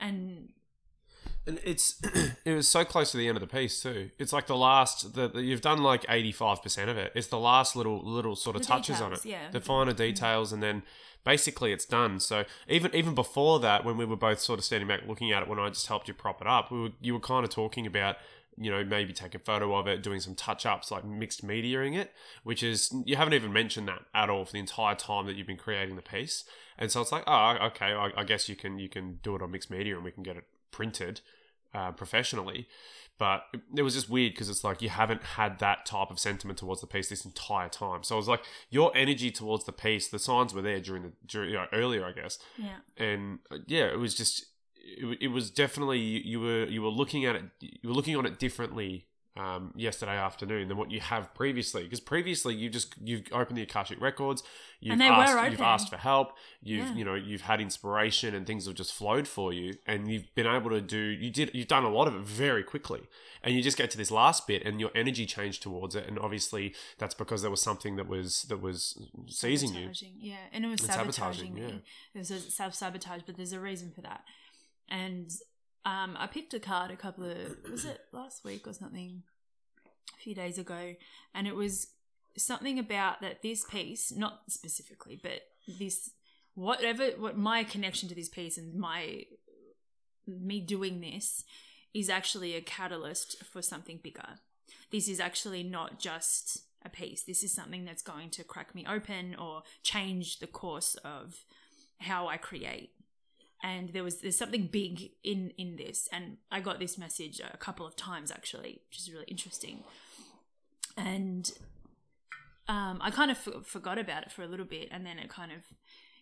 [0.00, 0.50] And
[1.46, 2.00] and it's
[2.44, 4.10] it was so close to the end of the piece too.
[4.18, 7.12] It's like the last the- you've done like eighty five percent of it.
[7.14, 9.50] It's the last little little sort of The touches on it, yeah.
[9.50, 9.98] the finer mm-hmm.
[9.98, 10.82] details, and then
[11.24, 12.20] basically it's done.
[12.20, 15.42] So even even before that, when we were both sort of standing back looking at
[15.42, 17.50] it, when I just helped you prop it up, we were you were kind of
[17.50, 18.16] talking about
[18.56, 21.96] you know maybe taking a photo of it, doing some touch ups, like mixed mediaing
[21.96, 25.36] it, which is you haven't even mentioned that at all for the entire time that
[25.36, 26.44] you've been creating the piece.
[26.76, 29.42] And so it's like, oh, okay, I, I guess you can you can do it
[29.42, 30.44] on mixed media and we can get it
[30.76, 31.20] printed
[31.74, 32.66] uh, professionally.
[33.16, 36.18] But it, it was just weird because it's like you haven't had that type of
[36.18, 38.02] sentiment towards the piece this entire time.
[38.02, 41.12] So it was like your energy towards the piece, the signs were there during the
[41.24, 45.28] during, you know, earlier, I guess, yeah and uh, yeah, it was just it, it
[45.28, 48.38] was definitely you, you were you were looking at it you were looking on it
[48.38, 53.58] differently um, yesterday afternoon than what you have previously because previously you just you've opened
[53.58, 54.44] the akashic records
[54.80, 56.94] you've And they were asked you've asked for help you've Yeah.
[56.94, 60.46] you know you've had inspiration and things have just flowed for you and you've been
[60.46, 63.00] able to do you did you've done a lot of it very quickly
[63.42, 66.16] and you just get to this last bit and your energy changed towards it and
[66.20, 70.68] obviously that's because there was something that was that was seizing you Yeah, and it
[70.68, 71.82] was And sabotaging, sabotaging,
[72.14, 72.20] yeah.
[72.22, 74.22] It was self sabotage, but there's a reason for that.
[74.88, 75.28] And
[75.84, 79.22] um, I picked a card a couple of was it last week or something,
[80.14, 80.94] a few days ago,
[81.34, 81.88] and it was
[82.36, 85.42] something about that this piece, not specifically, but
[85.78, 86.10] this
[86.54, 89.24] whatever what my connection to this piece and my
[90.26, 91.44] me doing this
[91.92, 94.40] is actually a catalyst for something bigger.
[94.90, 97.22] This is actually not just a piece.
[97.22, 101.44] This is something that's going to crack me open or change the course of
[101.98, 102.90] how I create.
[103.64, 107.56] And there was there's something big in in this, and I got this message a
[107.56, 109.84] couple of times actually, which is really interesting.
[110.98, 111.50] And
[112.68, 115.30] um, I kind of f- forgot about it for a little bit, and then it
[115.30, 115.62] kind of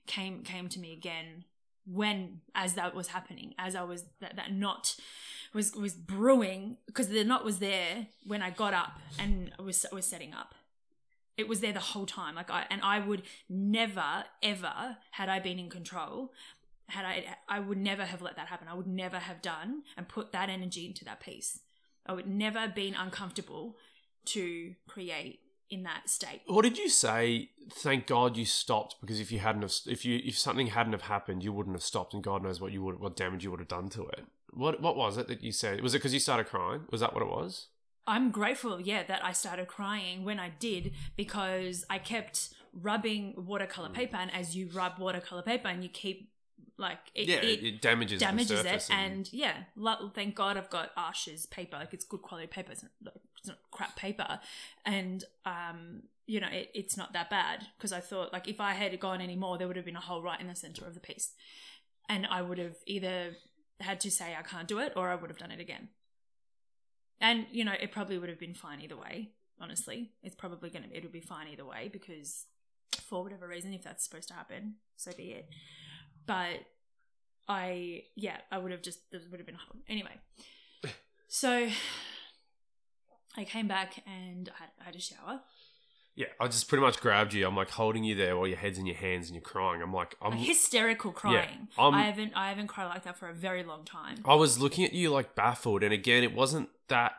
[0.06, 1.44] came came to me again
[1.84, 4.94] when as that was happening, as I was that that knot
[5.52, 10.06] was was brewing because the knot was there when I got up and was was
[10.06, 10.54] setting up.
[11.36, 12.36] It was there the whole time.
[12.36, 16.32] Like I and I would never ever had I been in control
[16.88, 18.68] had I I would never have let that happen.
[18.68, 21.60] I would never have done and put that energy into that piece.
[22.06, 23.76] I would never have been uncomfortable
[24.26, 25.40] to create
[25.70, 26.42] in that state.
[26.46, 27.50] What did you say?
[27.70, 31.02] Thank God you stopped because if you hadn't have, if you if something hadn't have
[31.02, 33.60] happened, you wouldn't have stopped, and God knows what you would what damage you would
[33.60, 34.24] have done to it.
[34.52, 35.80] What what was it that you said?
[35.80, 36.82] Was it because you started crying?
[36.90, 37.68] Was that what it was?
[38.04, 43.90] I'm grateful, yeah, that I started crying when I did because I kept rubbing watercolor
[43.90, 43.94] Mm.
[43.94, 46.31] paper, and as you rub watercolor paper, and you keep
[46.82, 50.56] like it, yeah, it, it, damages the damages it, surface and, yeah, lo- thank God
[50.56, 54.40] I've got Arches paper, like it's good quality paper, it's not, it's not crap paper,
[54.84, 58.72] and um, you know, it, it's not that bad because I thought like if I
[58.72, 60.94] had gone any more, there would have been a hole right in the center of
[60.94, 61.32] the piece,
[62.08, 63.36] and I would have either
[63.80, 65.88] had to say I can't do it or I would have done it again.
[67.20, 69.30] And you know, it probably would have been fine either way.
[69.60, 72.46] Honestly, it's probably gonna it would be fine either way because
[73.00, 75.48] for whatever reason, if that's supposed to happen, so be it.
[76.26, 76.60] But
[77.52, 80.16] I, yeah, I would have just there would have been a hole anyway.
[81.28, 81.68] So
[83.36, 85.40] I came back and I had, I had a shower.
[86.14, 87.46] yeah, I just pretty much grabbed you.
[87.46, 89.80] I'm like holding you there while your head's in your hands and you're crying.
[89.80, 91.68] I'm like I'm Like hysterical crying.
[91.78, 94.18] I'm- I haven't I haven't cried like that for a very long time.
[94.26, 97.12] I was looking at you like baffled, and again, it wasn't that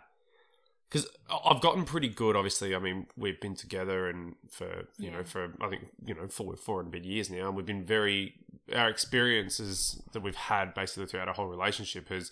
[0.90, 1.08] because
[1.44, 2.36] I've gotten pretty good.
[2.36, 5.18] Obviously, I mean, we've been together and for you Yeah.
[5.18, 7.66] know for I think you know four four and a bit years now, and we've
[7.66, 8.36] been very
[8.74, 12.32] our experiences that we've had basically throughout our whole relationship has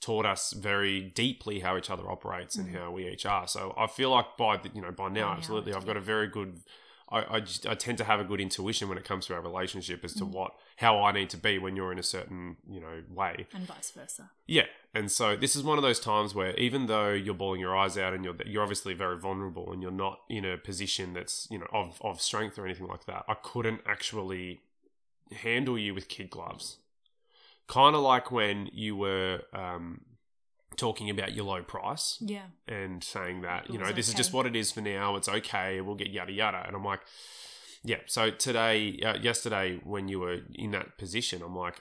[0.00, 2.78] taught us very deeply how each other operates and Mhm.
[2.78, 3.46] how we each are.
[3.46, 6.00] So I feel like by the, you know by now, now, absolutely, I've got a
[6.00, 6.60] very good.
[7.08, 9.42] I, I, just, I tend to have a good intuition when it comes to our
[9.42, 10.30] relationship as to Mhm.
[10.30, 13.46] what how I need to be when you're in a certain you know way.
[13.52, 14.30] And vice versa.
[14.46, 17.76] Yeah, and so this is one of those times where even though you're bawling your
[17.76, 21.46] eyes out and you're you're obviously very vulnerable and you're not in a position that's
[21.50, 24.62] you know of of strength or anything like that, I couldn't actually
[25.32, 26.78] handle you with kid gloves.
[27.68, 30.02] Kind of like when you were um,
[30.76, 32.46] talking about your low price Yeah.
[32.68, 35.16] and saying that you know this is just what it is for now.
[35.16, 35.80] It's okay.
[35.80, 36.64] We'll get yada yada.
[36.66, 37.00] And I'm like,
[37.84, 37.98] yeah.
[38.06, 41.80] So today, uh, yesterday, when you were in that position, I'm like,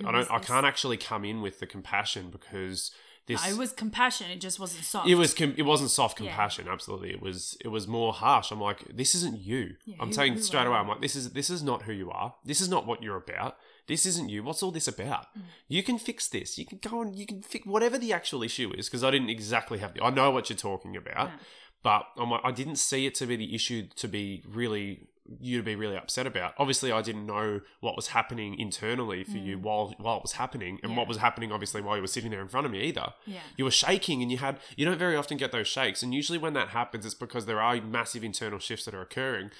[0.00, 0.30] Who I don't.
[0.30, 2.90] I can't actually come in with the compassion because
[3.26, 3.44] this.
[3.44, 4.30] I was compassion.
[4.30, 5.08] it just wasn't soft.
[5.08, 5.34] It was.
[5.34, 6.26] Com- it wasn't soft Yeah.
[6.28, 6.66] compassion.
[6.68, 7.56] Absolutely, it was.
[7.64, 8.50] It was more harsh.
[8.50, 9.76] I'm like, this isn't you.
[9.84, 10.76] Yeah, I'm who- saying who straight away.
[10.76, 11.32] I'm like, this is.
[11.32, 12.34] This is not who you are.
[12.44, 13.56] This is not what you're about.
[13.86, 14.42] This isn't you.
[14.42, 15.26] What's all this about?
[15.36, 15.42] Mm.
[15.68, 16.58] You can fix this.
[16.58, 19.30] You can go and you can fix whatever the actual issue is because I didn't
[19.30, 20.02] exactly have the.
[20.02, 21.28] I know what you're talking about.
[21.28, 21.36] Yeah.
[21.82, 25.08] But I'm like, I didn't see it to be the issue to be really
[25.40, 26.54] you to be really upset about.
[26.58, 30.80] Obviously, I didn't know what was happening internally for you while while it was happening,
[30.82, 30.94] and Mm.
[30.94, 30.98] Yeah.
[30.98, 33.12] what was happening obviously while you were sitting there in front of me either.
[33.26, 33.40] Yeah.
[33.56, 36.38] You were shaking, and you had you don't very often get those shakes, and usually
[36.38, 39.50] when that happens, it's because there are massive internal shifts that are occurring,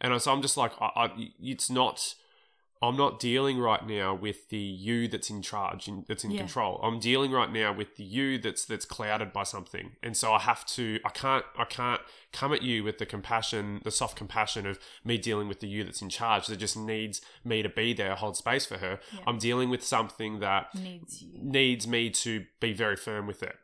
[0.00, 2.14] and so I'm just like, I, I, it's not.
[2.80, 6.38] I'm not dealing right now with the you that's in charge, in, that's in Yeah.
[6.40, 6.78] control.
[6.82, 10.38] I'm dealing right now with the you that's that's clouded by something, and so I
[10.38, 11.00] have to.
[11.04, 11.44] I can't.
[11.58, 12.00] I can't
[12.32, 15.82] come at you with the compassion, the soft compassion of me dealing with the you
[15.82, 19.00] that's in charge that just needs me to be there, hold space for her.
[19.12, 19.20] Yeah.
[19.26, 23.56] I'm dealing with something that Needs needs me to be very firm with it.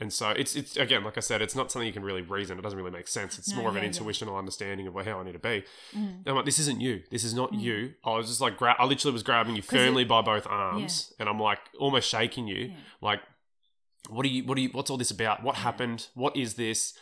[0.00, 2.56] And so it's it's again, like I said, it's not something you can really reason.
[2.58, 3.36] It doesn't really make sense.
[3.38, 3.98] It's No, more of an yeah, yeah.
[3.98, 5.64] intuitional understanding of how I need to be.
[5.96, 6.22] Mm.
[6.26, 7.02] I'm like, this isn't you.
[7.10, 7.60] This is not Mm.
[7.60, 7.94] you.
[8.04, 10.46] I was just like, gra- I literally was grabbing you 'Cause it- firmly by both
[10.46, 12.66] arms, and I'm like almost shaking you.
[12.68, 12.76] Yeah.
[13.00, 13.20] Like,
[14.08, 14.44] what are you?
[14.44, 14.68] What are you?
[14.70, 15.42] What's all this about?
[15.42, 15.62] What Yeah.
[15.62, 16.06] happened?
[16.14, 16.94] What is this?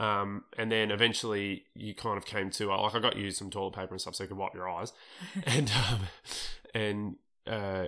[0.00, 3.74] Um, and then eventually you kind of came to like I got you some toilet
[3.74, 4.92] paper and stuff so you could wipe your eyes,
[5.46, 6.00] and um,
[6.74, 7.86] and uh,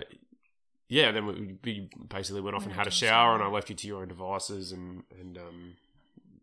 [0.87, 3.75] yeah, then we, we basically went off and had a shower, and I left you
[3.75, 5.73] to your own devices, and and um,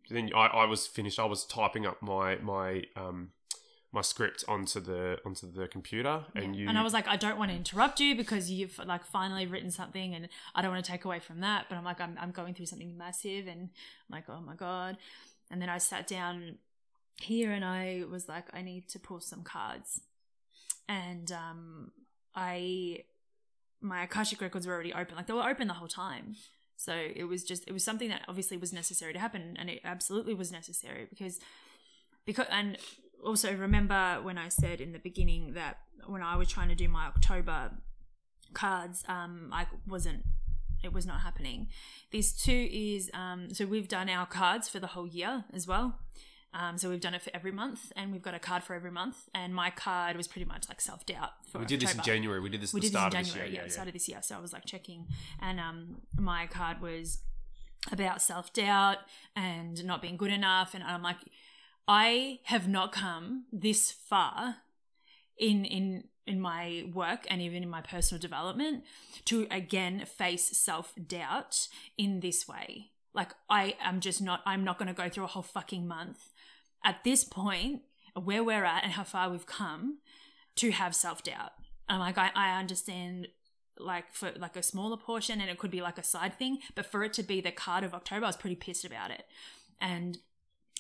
[0.09, 1.19] then I, I was finished.
[1.19, 3.31] I was typing up my my um
[3.93, 6.63] my script onto the onto the computer, and Yeah.
[6.63, 9.47] you and I was like, I don't want to interrupt you because you've like finally
[9.47, 11.67] written something, and I don't want to take away from that.
[11.69, 14.97] But I'm like, I'm I'm going through something massive, and I'm like, oh my god.
[15.51, 16.59] And then I sat down
[17.21, 20.01] here, and I was like, I need to pull some cards,
[20.89, 21.91] and um,
[22.35, 23.05] I
[23.81, 26.37] my akashic records were already open, like they were open the whole time.
[26.77, 29.81] So it was just it was something that obviously was necessary to happen, and it
[29.85, 31.39] absolutely was necessary because
[32.25, 32.79] because and
[33.25, 36.89] also remember when I said in the beginning that when I was trying to do
[36.89, 37.73] my October
[38.55, 40.25] cards, um, I wasn't.
[40.83, 41.69] It was not happening.
[42.11, 45.99] These two is um, so we've done our cards for the whole year as well.
[46.53, 48.91] Um, so we've done it for every month, and we've got a card for every
[48.91, 49.29] month.
[49.35, 51.31] And my card was pretty much like self doubt.
[51.57, 52.41] we did this in January.
[52.41, 53.45] We did this We the did this in start January, this year.
[53.47, 53.73] yeah, Yeah, yeah.
[53.73, 54.19] start of this year.
[54.23, 55.07] So I was like checking,
[55.41, 57.19] and um, my card was
[57.93, 58.99] about self doubt
[59.37, 61.19] and not being good enough, and I'm like,
[61.87, 64.57] I have not come this far
[65.39, 68.85] in in in my work and even in my personal development
[69.25, 72.91] to again face self-doubt in this way.
[73.15, 76.29] Like I am just not I'm not going to go through a whole fucking month
[76.85, 77.83] at this point
[78.15, 79.99] where we're at and how far we've come
[80.57, 81.53] to have self-doubt.
[81.89, 83.29] I'm like I, I understand
[83.79, 86.87] like for like a smaller portion and it could be like a side thing but
[86.87, 89.25] for it to be the card of october i was pretty pissed about it
[89.81, 90.19] and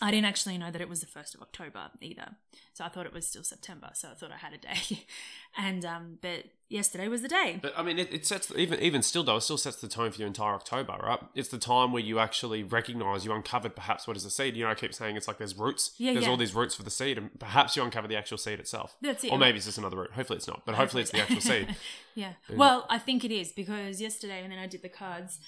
[0.01, 2.37] i didn't actually know that it was the 1st of october either
[2.73, 5.07] so i thought it was still september so i thought i had a day
[5.57, 9.03] and um but yesterday was the day But I mean, it, it sets even even
[9.03, 11.19] still though it still sets the tone for your entire October, right?
[11.35, 14.57] It's the time where you actually recognize you uncovered perhaps what is the seed.
[14.57, 15.93] You know, I keep saying it's like there's roots.
[15.99, 16.31] Yeah, there's yeah.
[16.31, 18.97] all these roots for the seed, and perhaps you uncover the actual seed itself.
[19.03, 19.33] That's it.
[19.33, 20.13] Or maybe it's just another root.
[20.13, 21.77] Hopefully it's not, but hopefully it's the actual seed.
[22.15, 22.35] yeah.
[22.49, 25.41] Well, I think it is because yesterday when then I did the cards,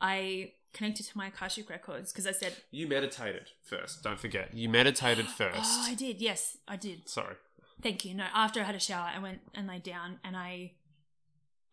[0.00, 4.02] I connected to my Akashic records because I said, You meditated first.
[4.02, 5.60] Don't forget, you meditated oh, first.
[5.62, 6.20] "Oh, I did.
[6.20, 7.08] Yes, I did.
[7.08, 7.36] Sorry.
[7.82, 10.72] Thank you." No, after I had a shower, I went and laid down and I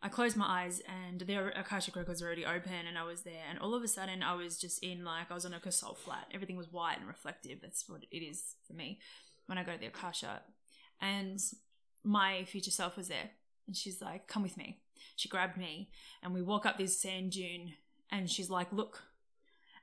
[0.02, 3.44] I closed my eyes and the Akashic records were already open and I was there
[3.48, 5.94] and all of a sudden I was just in like I was on a console
[5.94, 6.26] flat.
[6.32, 7.60] Everything was white and reflective.
[7.62, 9.00] That's what it is for me
[9.46, 10.42] when I go to the Akasha.
[11.00, 11.40] And
[12.04, 13.30] my future self was there
[13.66, 14.80] and she's like, "Come with me."
[15.16, 15.90] She grabbed me
[16.22, 17.72] and we walk up this sand dune
[18.10, 19.04] and she's like, "Look."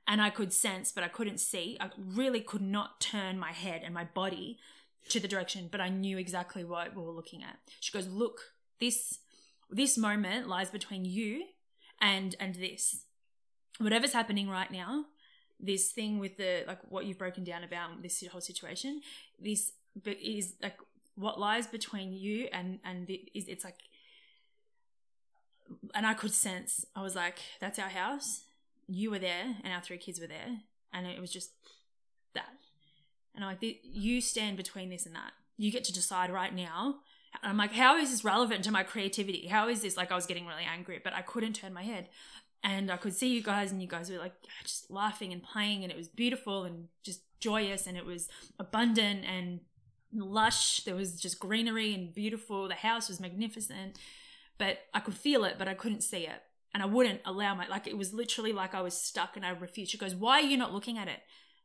[0.06, 1.76] And I could sense, but I couldn't see.
[1.80, 4.58] I really could not turn my head and my body
[5.10, 7.58] to the direction, but I knew exactly what we were looking at.
[7.80, 8.40] She goes, "Look,
[8.80, 9.20] this
[9.70, 11.44] this moment lies between you
[12.00, 13.04] and and this.
[13.78, 15.06] Whatever's happening right now,
[15.58, 19.00] this thing with the like what you've broken down about this whole situation,
[19.38, 19.72] this
[20.04, 20.78] is like
[21.14, 23.80] what lies between you and and the, is it's like
[25.94, 28.44] and I could sense I was like that's our house.
[28.86, 30.60] You were there and our three kids were there.
[30.92, 31.52] And it was just
[32.34, 32.50] that.
[33.34, 35.32] And I'm like "Th- you stand between this and that.
[35.56, 36.96] You get to decide right now.
[37.42, 39.46] And I'm like how is this relevant to my creativity?
[39.46, 39.96] How is this?
[39.96, 42.08] Like I was getting really angry but I couldn't turn my head.
[42.64, 45.82] And I could see you guys and you guys were like just laughing and playing
[45.82, 49.60] and it was beautiful and just joyous and it was abundant and
[50.14, 50.84] lush.
[50.84, 52.68] There was just greenery and beautiful.
[52.68, 53.98] The house was magnificent
[54.62, 56.40] but I could feel it but I couldn't see it.
[56.72, 59.50] And I wouldn't allow my like it was literally like I was stuck and I
[59.50, 59.90] refused.
[59.90, 61.20] She goes why are you not looking at it?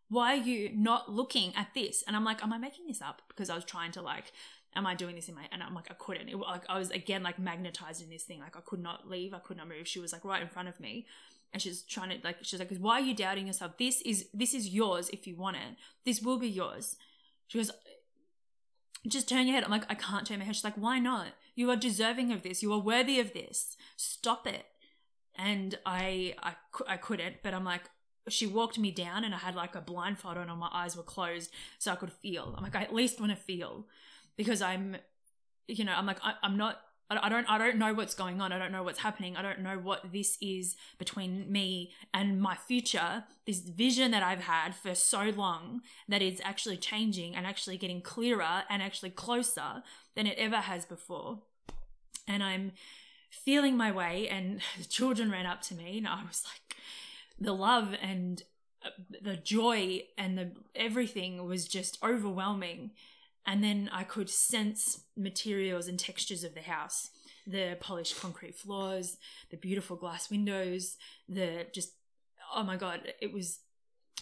[0.09, 2.03] Why are you not looking at this?
[2.07, 3.21] And I'm like am I making this up?
[3.27, 4.31] Because I was trying to like
[4.75, 6.27] am I doing this in my and I'm like I couldn't.
[6.27, 8.39] It, like I was again like magnetized in this thing.
[8.39, 9.35] Like I could not leave.
[9.35, 9.87] I could not move.
[9.87, 11.05] She was like right in front of me.
[11.53, 13.77] And she's trying to like she's like why are you doubting yourself?
[13.77, 15.77] This is this is yours if you want it.
[16.03, 16.95] This will be yours.
[17.45, 17.71] She goes
[19.07, 19.63] just turn your head.
[19.63, 20.55] I'm like I can't turn my head.
[20.55, 24.47] She's like why not you are deserving of this you are worthy of this stop
[24.47, 24.65] it
[25.35, 26.53] and I I,
[26.87, 27.83] I couldn't but I'm like
[28.29, 31.03] she walked me down and I had like a blindfold on and my eyes were
[31.03, 33.85] closed so I could feel I'm like I at least want to feel
[34.37, 34.95] because I'm,
[35.67, 36.79] you know, I'm like I, I'm not.
[37.09, 37.49] I don't.
[37.49, 38.51] I don't know what's going on.
[38.51, 39.37] I don't know what's happening.
[39.37, 43.23] I don't know what this is between me and my future.
[43.45, 48.01] This vision that I've had for so long that is actually changing and actually getting
[48.01, 49.83] clearer and actually closer
[50.15, 51.43] than it ever has before.
[52.27, 52.73] And I'm
[53.29, 54.27] feeling my way.
[54.27, 56.77] And the children ran up to me, and I was like,
[57.39, 58.41] the love and
[58.83, 58.89] uh,
[59.21, 62.91] the joy and the everything was just overwhelming
[63.45, 67.11] and then I could sense materials and textures of the house
[67.47, 69.17] the polished concrete floors,
[69.49, 70.97] the beautiful glass windows,
[71.29, 71.93] the just,
[72.53, 73.59] oh my God, it was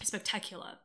[0.02, 0.78] spectacular.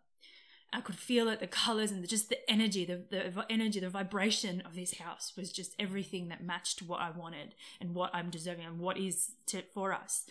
[0.74, 3.90] I could feel it, the colors and the, just the energy, the, the energy, the
[3.90, 8.30] vibration of this house was just everything that matched what I wanted and what I'm
[8.30, 10.26] deserving and what is to, for us.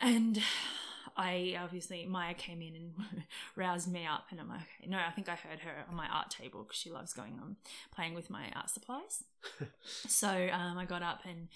[0.00, 0.40] And
[1.16, 2.92] I obviously Maya came in and
[3.56, 6.06] roused me up, and I'm like, okay, no, I think I heard her on my
[6.06, 7.56] art table because she loves going on
[7.92, 9.24] playing with my art supplies.
[9.82, 11.48] so um, I got up and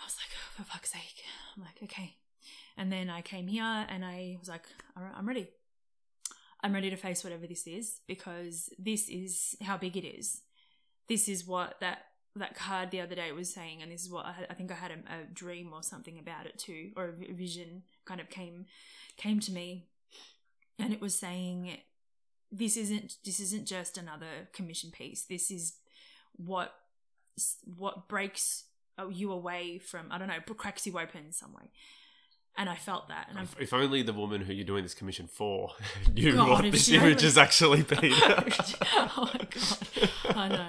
[0.00, 1.22] I was like, oh, for fuck's sake,
[1.56, 2.16] I'm like, okay.
[2.76, 4.64] And then I came here and I was like,
[4.96, 5.48] all right, I'm ready.
[6.66, 10.40] I'm ready to face whatever this is because this is how big it is.
[11.08, 14.26] This is what that that card the other day was saying, and this is what
[14.26, 17.32] I, I think I had a, a dream or something about it too, or a
[17.32, 18.66] vision kind of came
[19.16, 19.86] came to me,
[20.76, 21.76] and it was saying,
[22.50, 25.22] "This isn't this isn't just another commission piece.
[25.22, 25.74] This is
[26.32, 26.74] what
[27.76, 28.64] what breaks
[28.98, 31.70] uh, you away from I don't know, cracks you open in some way."
[32.58, 35.26] And I felt that, and If, if only the woman who you're doing this commission
[35.26, 35.72] for
[36.12, 37.98] knew God, what this image has actually been.
[38.14, 40.68] oh my god, I know.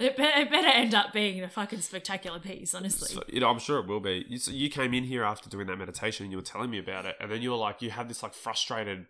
[0.00, 3.14] It, be- it better end up being a fucking spectacular piece, honestly.
[3.14, 4.24] So, you know, I'm sure it will be.
[4.28, 6.78] You, so you came in here after doing that meditation and you were telling me
[6.78, 9.06] about it, and then you were like, you had this like frustrated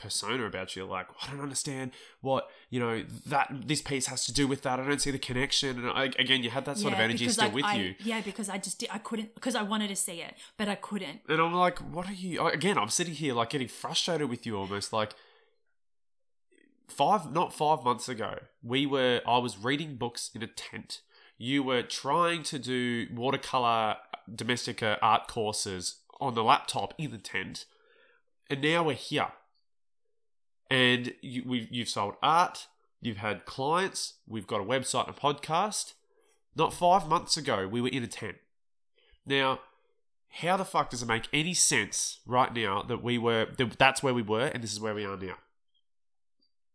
[0.00, 0.84] persona about you.
[0.84, 4.80] Like, I don't understand what you know that this piece has to do with that.
[4.80, 5.78] I don't see the connection.
[5.78, 7.94] And I, again, you had that sort of energy still like, with I- you.
[8.00, 10.74] Yeah, because I just did, I couldn't because I wanted to see it, but I
[10.74, 11.20] couldn't.
[11.28, 12.46] And I'm like, what are you?
[12.46, 14.92] Again, I'm sitting here like getting frustrated with you almost.
[14.92, 15.14] Like
[16.88, 19.20] five, not five months ago, we were.
[19.26, 21.00] I was reading books in a tent.
[21.38, 23.96] You were trying to do watercolor
[24.30, 27.64] Domestika art courses on the laptop in the tent,
[28.50, 29.28] and now we're here.
[30.70, 32.68] And you, we've, you've sold art.
[33.00, 34.14] You've had clients.
[34.26, 35.94] We've got a website and a podcast.
[36.54, 38.36] Not five months ago, we were in a tent.
[39.26, 39.60] Now,
[40.30, 44.02] how the fuck does it make any sense right now that we were that that's
[44.02, 45.36] where we were and this is where we are now?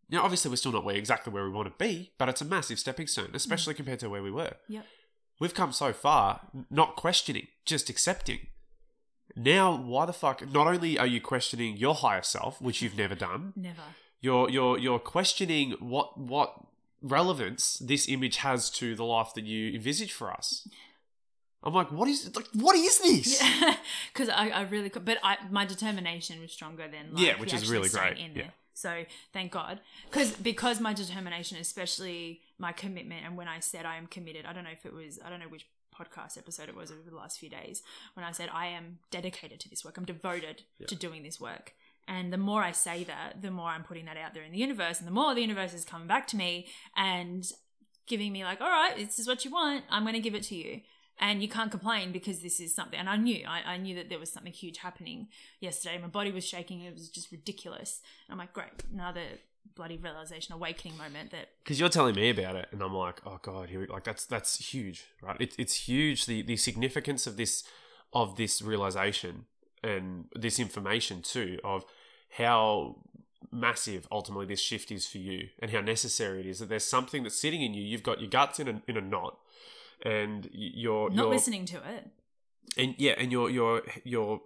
[0.09, 2.45] Now, obviously, we're still not where exactly where we want to be, but it's a
[2.45, 3.77] massive stepping stone, especially mm.
[3.77, 4.53] compared to where we were.
[4.67, 4.85] Yep.
[5.39, 8.47] We've come so far, not questioning, just accepting.
[9.35, 10.49] Now, why the fuck?
[10.51, 13.81] Not only are you questioning your higher self, which you've never done, Never.
[14.21, 16.53] you're you're you're questioning what what
[17.01, 20.67] relevance this image has to the life that you envisage for us.
[21.63, 23.41] I'm like, what is like, what is this?
[23.41, 23.75] Yeah,
[24.13, 27.53] because I, I really could, but I my determination was stronger than like, Yeah, which
[27.53, 28.17] is really great.
[28.17, 28.43] In Yeah.
[28.43, 28.53] there.
[28.77, 29.79] So thank God,
[30.09, 34.51] because because my determination, especially my commitment, and when I said I am committed, I
[34.53, 35.65] don't know if it was I don't know which
[35.99, 37.81] podcast episode it was over the last few days
[38.13, 40.87] when I said I am dedicated to this work, I'm devoted Yeah.
[40.87, 41.73] to doing this work.
[42.07, 44.59] And the more I say that, the more I'm putting that out there in the
[44.59, 47.43] universe, and the more the universe is coming back to me and
[48.05, 49.83] giving me like, all right, this is what you want.
[49.89, 50.81] I'm going to give it to you.
[51.19, 52.99] And you can't complain because this is something.
[52.99, 55.29] And I knew, I, I knew that there was something huge happening
[55.61, 55.97] yesterday.
[55.97, 56.81] My body was shaking.
[56.81, 58.01] It was just ridiculous.
[58.27, 59.21] And I'm like, great, another
[59.75, 63.39] bloody realization, awakening moment that because you're telling me about it, and I'm like, oh
[63.41, 65.37] god, here we like that's that's huge, right?
[65.39, 67.63] It's it's huge the the significance of this
[68.13, 69.45] of this realization
[69.83, 71.85] and this information too of
[72.37, 72.95] how
[73.51, 77.23] massive ultimately this shift is for you and how necessary it is that there's something
[77.23, 77.83] that's sitting in you.
[77.83, 79.37] You've got your guts in a in a knot,
[80.03, 82.09] and you're not you're, listening to it.
[82.77, 84.41] and yeah, and you're you're you're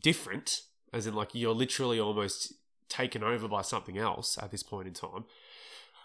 [0.00, 0.62] different,
[0.92, 2.54] as in like you're literally almost
[2.88, 5.24] taken over by something else at this point in time.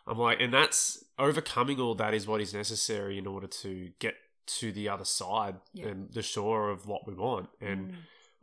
[0.08, 4.16] I'm like, and that's overcoming all that is what is necessary in order to get
[4.48, 5.88] to the other side Yeah.
[5.88, 7.50] and the shore of what we want.
[7.62, 7.96] And Mm.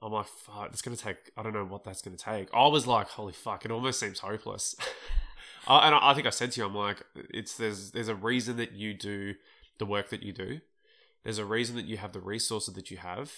[0.03, 1.16] I'm like, fuck, it's gonna take.
[1.37, 2.49] I don't know what that's gonna take.
[2.55, 4.76] I was like, holy fuck, it almost seems hopeless.
[5.66, 8.14] I, and I, I think I said to you, I'm like, it's there's there's a
[8.14, 9.34] reason that you do
[9.78, 10.61] the work that you do.
[11.24, 13.32] There's a reason that you have the resources that you have,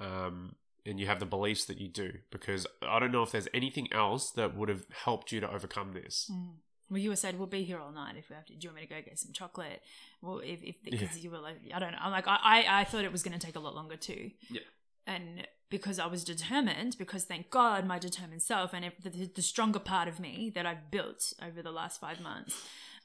[0.00, 0.54] um,
[0.86, 2.12] and you have the beliefs that you do.
[2.30, 5.92] Because I don't know if there's anything else that would have helped you to overcome
[5.92, 6.30] this.
[6.32, 6.54] Mm.
[6.90, 8.54] Well, you were said we'll be here all night if we have to.
[8.54, 9.80] Do you want me to go get some chocolate?
[10.20, 11.98] Well, if if because you were like, I don't know.
[12.00, 14.30] I'm like, I I, I thought it was going to take a lot longer too.
[14.50, 14.60] Yeah.
[15.06, 19.42] And because I was determined, because thank God my determined self and if the, the
[19.42, 22.54] stronger part of me that I've built over the last five months,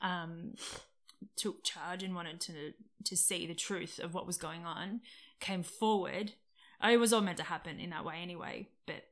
[0.01, 0.55] um,
[1.35, 2.73] took charge and wanted to
[3.05, 5.01] to see the truth of what was going on,
[5.39, 6.33] came forward.
[6.83, 9.03] It was all meant to happen in that way anyway, but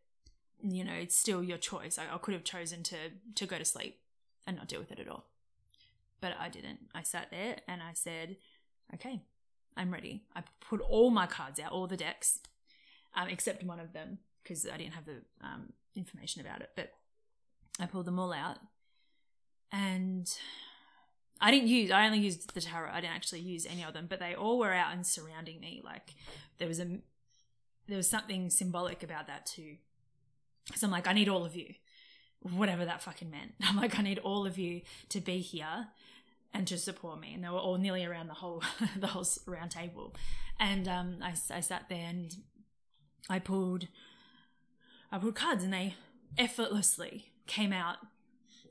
[0.63, 1.99] you know, it's still your choice.
[1.99, 2.97] I, I could have chosen to
[3.35, 3.99] to go to sleep
[4.45, 5.25] and not deal with it at all.
[6.21, 6.79] But I didn't.
[6.95, 8.37] I sat there and I said,
[8.93, 9.21] okay,
[9.75, 10.23] I'm ready.
[10.35, 12.39] I put all my cards out, all the decks,
[13.15, 16.71] um, except one of them because I didn't have the um, information about it.
[16.75, 16.93] But
[17.79, 18.57] I pulled them all out
[19.71, 20.27] and
[21.39, 22.91] I didn't use, I only used the tarot.
[22.91, 25.81] I didn't actually use any of them, but they all were out and surrounding me.
[25.83, 26.15] Like
[26.57, 26.97] there was a,
[27.87, 29.77] there was something symbolic about that too.
[30.65, 31.73] Because I'm like, I need all of you
[32.41, 33.53] whatever that fucking meant.
[33.63, 35.87] I'm like, I need all of you to be here
[36.53, 37.33] and to support me.
[37.33, 38.63] And they were all nearly around the whole
[38.97, 40.15] the whole round table.
[40.59, 42.35] And um, I, I sat there and
[43.29, 43.87] I pulled
[45.11, 45.95] I pulled cards, and they
[46.37, 47.97] effortlessly came out.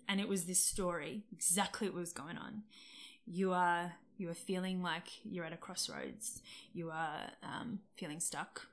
[0.08, 2.62] And it was this story, exactly what was going on.
[3.26, 6.42] You are you are feeling like you're at a crossroads.
[6.72, 8.66] You are um, feeling stuck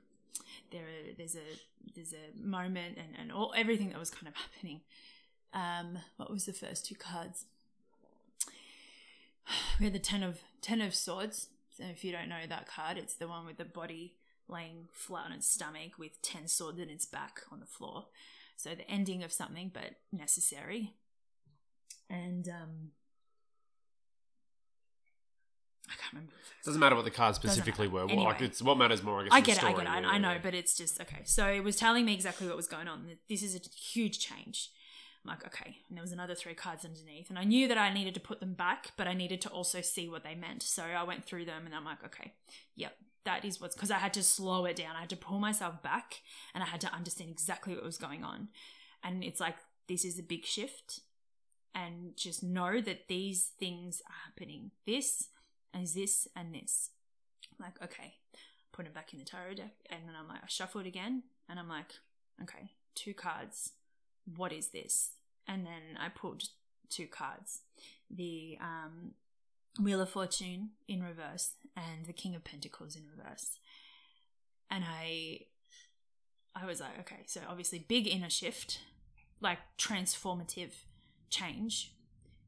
[0.70, 4.34] there are, there's a there's a moment and, and all everything that was kind of
[4.52, 4.80] happening.
[5.52, 7.46] Um, what was the first two cards?
[9.78, 11.48] We had the ten of ten of swords.
[11.76, 14.14] So if you don't know that card, it's the one with the body
[14.48, 18.06] laying flat on its stomach with ten swords in its back on the floor.
[18.56, 20.94] So the ending of something, but necessary.
[22.08, 22.90] And um,
[25.88, 26.32] I can't remember.
[26.32, 28.06] first doesn't matter what the cards specifically were.
[28.06, 29.20] Well, like it's what matters more.
[29.20, 29.32] I guess.
[29.32, 31.20] I the get it, I get it, I, I know, but it's just okay.
[31.24, 33.06] So it was telling me exactly what was going on.
[33.28, 34.70] This is a huge change.
[35.24, 35.76] I'm like, okay.
[35.88, 38.40] And there was another three cards underneath, and I knew that I needed to put
[38.40, 40.62] them back, but I needed to also see what they meant.
[40.62, 42.32] So I went through them, and I'm like, okay,
[42.76, 44.96] yep, that is what's because I had to slow it down.
[44.96, 46.20] I had to pull myself back,
[46.54, 48.48] and I had to understand exactly what was going on.
[49.02, 49.56] And it's like
[49.88, 51.00] this is a big shift
[51.74, 54.70] and just know that these things are happening.
[54.86, 55.28] This
[55.74, 56.90] and this and this.
[57.52, 58.14] I'm like, okay,
[58.72, 59.74] put it back in the tarot deck.
[59.90, 61.24] And then I'm like, I shuffle it again.
[61.48, 61.92] And I'm like,
[62.42, 63.72] okay, two cards.
[64.36, 65.10] What is this?
[65.46, 66.44] And then I pulled
[66.88, 67.60] two cards
[68.10, 69.12] the um,
[69.82, 73.58] Wheel of Fortune in reverse and the King of Pentacles in reverse.
[74.70, 75.40] And I
[76.54, 78.80] I was like, okay, so obviously big inner shift,
[79.40, 80.70] like transformative
[81.28, 81.92] change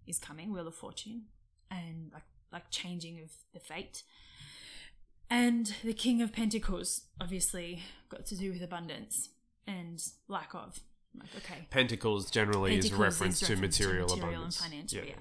[0.06, 1.22] is coming, Wheel of Fortune,
[1.70, 2.22] and like
[2.52, 4.02] like changing of the fate.
[5.28, 9.30] And the King of Pentacles obviously got to do with abundance
[9.66, 10.80] and lack of.
[11.18, 11.66] Like, okay.
[11.70, 14.60] Pentacles generally is a Pentacles reference is to reference to material, material and abundance.
[14.60, 15.14] financial, yeah.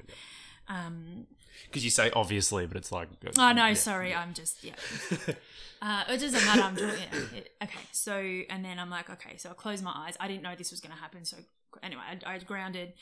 [0.67, 1.27] Um,
[1.65, 3.09] Because you say obviously, but it's like.
[3.37, 3.73] Oh no, yeah.
[3.73, 4.73] sorry, I'm just yeah.
[5.81, 6.61] uh, it doesn't matter.
[6.61, 7.37] I'm doing it.
[7.37, 7.51] it.
[7.63, 8.17] Okay, so
[8.49, 10.17] and then I'm like, okay, so I closed my eyes.
[10.19, 11.25] I didn't know this was going to happen.
[11.25, 11.37] So
[11.81, 12.93] anyway, I, I grounded,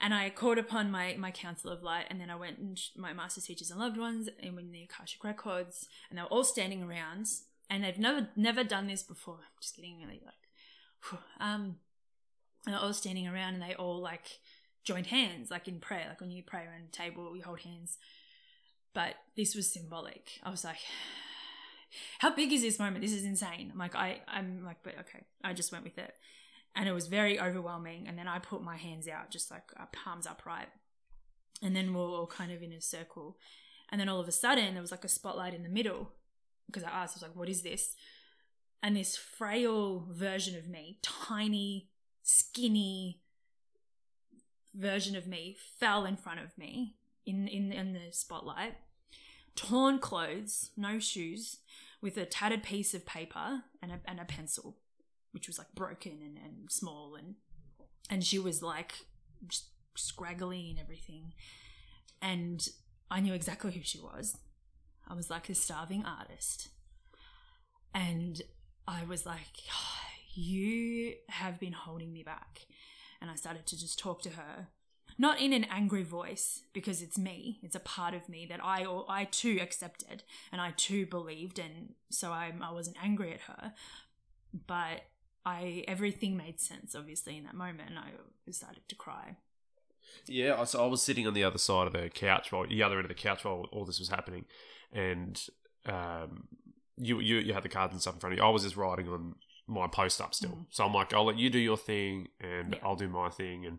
[0.00, 3.12] and I called upon my my council of light, and then I went and my
[3.12, 6.82] master teachers and loved ones, and when the akashic records, and they were all standing
[6.82, 7.26] around,
[7.70, 9.36] and they've never never done this before.
[9.36, 10.34] I'm just getting really like,
[11.08, 11.18] whew.
[11.40, 11.76] um,
[12.66, 14.40] and they're all standing around, and they all like
[14.84, 17.98] joined hands, like in prayer, like when you pray around a table, you hold hands
[18.96, 20.40] but this was symbolic.
[20.42, 20.78] I was like,
[22.18, 23.02] how big is this moment?
[23.02, 23.68] This is insane.
[23.70, 25.22] I'm like, I, I'm like, but okay.
[25.44, 26.14] I just went with it.
[26.76, 28.06] And it was very overwhelming.
[28.06, 30.68] And then I put my hands out, just like uh, palms upright.
[31.62, 33.38] And then we we're all kind of in a circle.
[33.90, 36.12] And then all of a sudden, there was like a spotlight in the middle.
[36.66, 37.96] Because I asked, I was like, what is this?
[38.82, 41.88] And this frail version of me, tiny,
[42.22, 43.22] skinny
[44.74, 48.74] version of me, fell in front of me in, in, in the spotlight
[49.56, 51.58] torn clothes, no shoes,
[52.00, 54.76] with a tattered piece of paper and a, and a pencil,
[55.36, 57.34] which was like broken and, and small, and
[58.08, 58.94] and she was like
[59.94, 61.34] scraggly and everything,
[62.22, 62.66] and
[63.10, 64.38] I knew exactly who she was.
[65.06, 66.70] I was like a starving artist,
[67.92, 68.40] and
[68.88, 69.98] I was like, oh,
[70.32, 72.62] "You have been holding me back,"
[73.20, 74.68] and I started to just talk to her
[75.18, 77.58] not in an angry voice because it's me.
[77.62, 80.22] It's a part of me that i i too accepted
[80.52, 83.72] and i too believed and so i i wasn't angry at her.
[84.66, 85.02] But
[85.46, 88.10] i everything made sense obviously in that moment and i
[88.50, 89.36] started to cry
[90.26, 92.82] Yeah, I- so I was sitting on the other side of the couch, while the
[92.82, 94.44] other end of the couch while all this was happening,
[94.92, 95.34] and
[95.86, 96.48] um,
[96.96, 98.44] you you you had the cards and stuff in front of you.
[98.44, 99.34] I was just writing on
[99.66, 100.66] my post up still, Mhm.
[100.70, 102.80] so I'm like, I'll let you do your thing, and Yeah.
[102.84, 103.78] I'll do my thing, and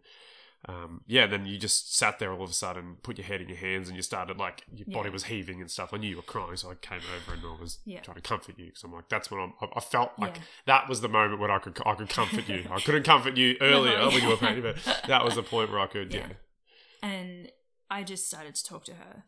[0.68, 1.28] um, yeah.
[1.28, 3.88] Then you just sat there all of a sudden, put your head in your hands,
[3.88, 5.94] and you started like your body was heaving and stuff.
[5.94, 8.02] I knew you were crying, so I came over and I was Yeah.
[8.02, 10.42] trying to comfort you because I'm like, that's when I'm, I, I felt like Yeah.
[10.66, 12.66] that was the moment when I could I could comfort you.
[12.72, 14.08] I couldn't comfort you earlier No.
[14.08, 14.78] when you were painting, but
[15.08, 16.28] that was the point where I could, Yeah.
[16.28, 17.10] yeah.
[17.10, 17.52] and
[17.90, 19.24] i just started to talk to her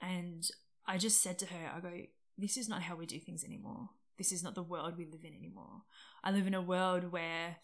[0.00, 0.48] and
[0.86, 1.90] i just said to her i go
[2.38, 5.24] this is not how we do things anymore this is not the world we live
[5.24, 5.82] in anymore
[6.24, 7.56] i live in a world where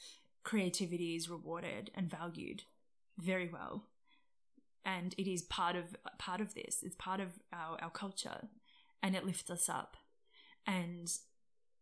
[0.45, 2.62] creativity is rewarded and valued
[3.18, 3.84] very well
[4.84, 8.49] and it is part of part of this it's part of our, our culture
[9.03, 9.97] and it lifts us up
[10.66, 11.18] and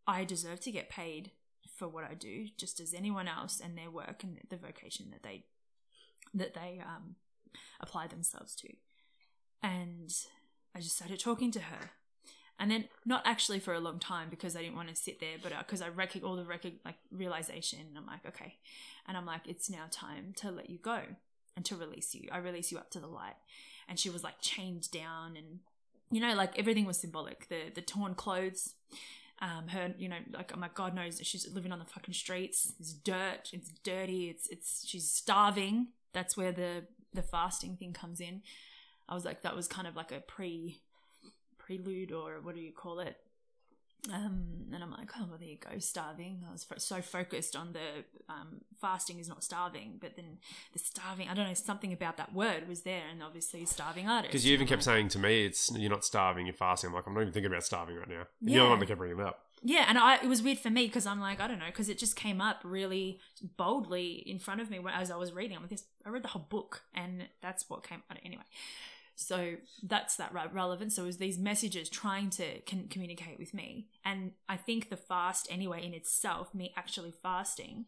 [0.07, 1.31] i deserve to get paid
[1.75, 5.23] for what i do just as anyone else and their work and the vocation that
[5.23, 5.43] they
[6.33, 7.15] that they um,
[7.79, 8.69] apply themselves to.
[9.61, 10.13] And
[10.75, 11.91] I just started talking to her.
[12.59, 15.37] And then, not actually for a long time because I didn't want to sit there,
[15.41, 18.57] but because I rec- all the rec- like realization, and I'm like, okay.
[19.07, 20.99] And I'm like, it's now time to let you go
[21.55, 22.29] and to release you.
[22.31, 23.35] I release you up to the light.
[23.87, 25.59] And she was like chained down, and
[26.11, 27.49] you know, like everything was symbolic.
[27.49, 28.75] The the torn clothes,
[29.41, 32.73] um, her, you know, like oh my God knows she's living on the fucking streets.
[32.79, 33.49] It's dirt.
[33.51, 34.29] It's dirty.
[34.29, 35.87] It's it's she's starving.
[36.13, 36.83] That's where the
[37.13, 38.41] the fasting thing comes in.
[39.09, 40.81] I was like, that was kind of like a pre
[41.77, 43.17] prelude or what do you call it?
[44.13, 46.43] Um, and I'm like, oh, well, there you go, starving.
[46.49, 50.39] I was fo- so focused on the um, fasting is not starving, but then
[50.73, 54.31] the starving, I don't know, something about that word was there, and obviously starving artist.
[54.33, 57.07] Because you even kept saying to me, "It's you're not starving, you're fasting." I'm like,
[57.07, 58.23] I'm not even thinking about starving right now.
[58.41, 58.69] You're the Yeah.
[58.69, 59.39] one that kept bringing it up.
[59.61, 61.87] Yeah, and I it was weird for me because I'm like I don't know because
[61.87, 63.21] it just came up really
[63.55, 65.55] boldly in front of me when, as I was reading.
[65.55, 68.43] I'm like, this, I read the whole book, and that's what came out anyway.
[69.15, 70.95] So that's that re- relevance.
[70.95, 74.97] So it was these messages trying to con- communicate with me, and I think the
[74.97, 77.85] fast anyway in itself, me actually fasting,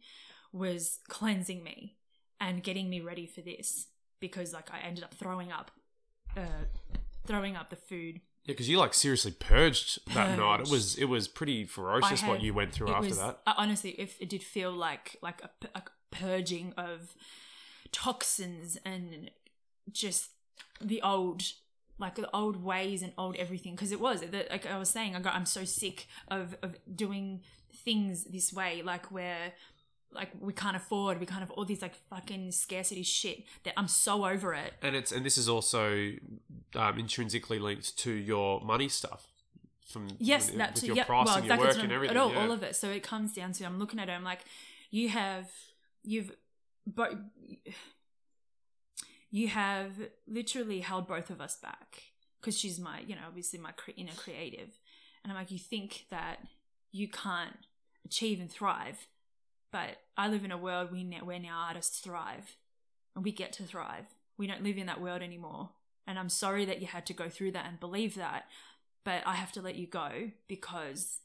[0.53, 1.95] was cleansing me
[2.39, 3.87] and getting me ready for this
[4.19, 5.71] because like I ended up throwing up,
[6.37, 6.65] uh,
[7.25, 10.61] throwing up the food Yeah, because you like seriously purged that night.
[10.61, 13.39] It was it was pretty ferocious what you went through after was, that.
[13.47, 17.15] uh, honestly, if it did feel like like a purging of
[17.91, 19.31] toxins and
[19.91, 20.31] just
[20.81, 21.43] the old
[21.97, 25.15] like the old ways and old everything because it was the, like I was saying
[25.15, 27.41] I got I'm so sick of of doing
[27.73, 29.53] things this way like where
[30.11, 33.87] like we can't afford we can't have all these like fucking scarcity shit that I'm
[33.87, 36.13] so over it and it's and this is also
[36.75, 39.27] um, intrinsically linked to your money stuff
[39.85, 41.91] from yes with, that's with your yeah, price well and your exactly work that's and
[41.93, 42.41] everything all, yeah.
[42.41, 44.41] all of it so it comes down to I'm looking at it I'm like
[44.91, 45.49] you have
[46.03, 46.31] you've
[46.87, 47.13] but
[49.35, 49.91] you have
[50.25, 52.03] literally held both of us back
[52.39, 54.79] because she's my you know obviously my cre- inner creative.
[55.21, 56.37] And I'm like you think that
[56.93, 57.57] you can't
[58.05, 59.07] achieve and thrive
[59.73, 62.55] but I live in a world where now artists thrive
[63.13, 64.05] and we get to thrive.
[64.37, 65.71] We don't live in that world anymore.
[66.07, 68.45] And I'm sorry that you had to go through that and believe that
[69.03, 71.19] but I have to let you go because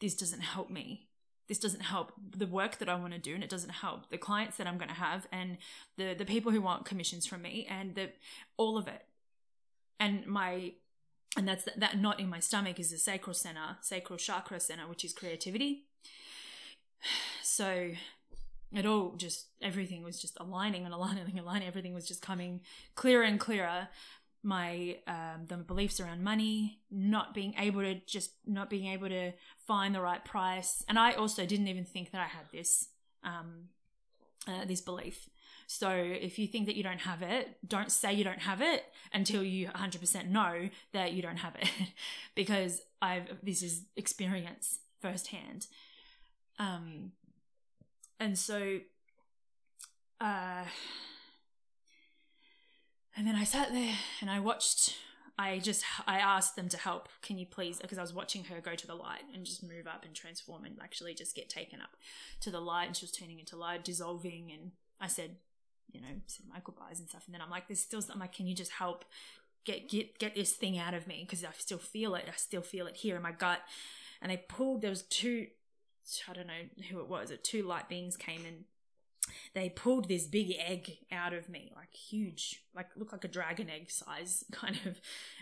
[0.00, 1.06] this doesn't help me.
[1.52, 4.16] This doesn't help the work that I want to do, and it doesn't help the
[4.16, 5.58] clients that I'm going to have, and
[5.98, 8.08] the the people who want commissions from me, and the
[8.56, 9.04] all of it.
[10.00, 10.72] And my
[11.36, 14.88] and that's that, that knot in my stomach is the sacral center, sacral chakra center,
[14.88, 15.84] which is creativity.
[17.42, 17.90] So
[18.72, 21.68] it all just everything was just aligning and aligning and aligning.
[21.68, 22.62] Everything was just coming
[22.94, 23.88] clearer and clearer
[24.42, 29.32] my um, the beliefs around money, not being able to just not being able to
[29.72, 32.88] find the right price, and I also didn't even think that I had this
[33.24, 33.70] um,
[34.46, 35.30] uh, this belief.
[35.66, 38.84] So if you think that you don't have it, don't say you don't have it
[39.14, 41.70] until you 100% know that you don't have it,
[42.34, 45.68] because I've this is experience firsthand.
[46.58, 47.12] Um,
[48.20, 48.80] and so,
[50.20, 50.64] uh,
[53.16, 54.96] and then I sat there and I watched.
[55.38, 57.08] I just I asked them to help.
[57.22, 57.78] Can you please?
[57.78, 60.64] Because I was watching her go to the light and just move up and transform
[60.64, 61.96] and actually just get taken up
[62.40, 64.50] to the light, and she was turning into light, dissolving.
[64.52, 65.36] And I said,
[65.90, 67.22] you know, said my goodbyes and stuff.
[67.26, 68.02] And then I'm like, there's still.
[68.12, 69.04] I'm like, can you just help
[69.64, 71.26] get get get this thing out of me?
[71.26, 72.24] Because I still feel it.
[72.28, 73.60] I still feel it here in my gut.
[74.20, 74.82] And they pulled.
[74.82, 75.46] There was two.
[76.28, 77.32] I don't know who it was.
[77.42, 78.64] Two light beings came in
[79.54, 83.68] they pulled this big egg out of me, like huge, like looked like a dragon
[83.70, 85.00] egg size, kind of.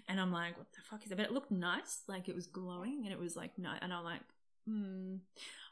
[0.09, 1.17] And I'm like, what the fuck is that?
[1.17, 3.73] But it looked nice, like it was glowing, and it was like no.
[3.81, 4.23] And I'm like,
[4.67, 5.17] hmm.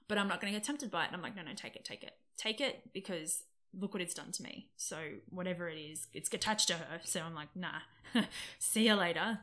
[0.08, 1.08] But I'm not going to get tempted by it.
[1.08, 3.42] And I'm like, no, no, take it, take it, take it, because
[3.78, 4.68] look what it's done to me.
[4.76, 4.96] So
[5.28, 7.00] whatever it is, it's attached to her.
[7.04, 7.80] So I'm like, nah,
[8.58, 9.40] see you later.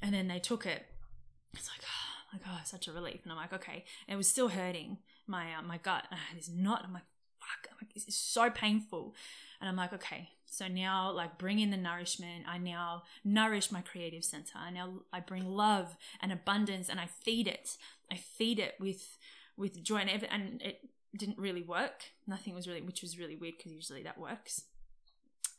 [0.00, 0.86] And then they took it.
[1.54, 3.20] It's like, oh, like oh, such a relief.
[3.24, 3.84] And I'm like, okay.
[4.06, 6.04] And it was still hurting my uh, my gut.
[6.10, 6.82] I had this knot.
[6.84, 7.02] I'm like
[7.94, 9.14] is so painful.
[9.60, 12.44] And I'm like, okay, so now like bring in the nourishment.
[12.48, 14.58] I now nourish my creative center.
[14.58, 17.76] I now I bring love and abundance and I feed it.
[18.10, 19.16] I feed it with
[19.56, 20.80] with joy and and it
[21.16, 22.04] didn't really work.
[22.26, 24.64] Nothing was really, which was really weird because usually that works.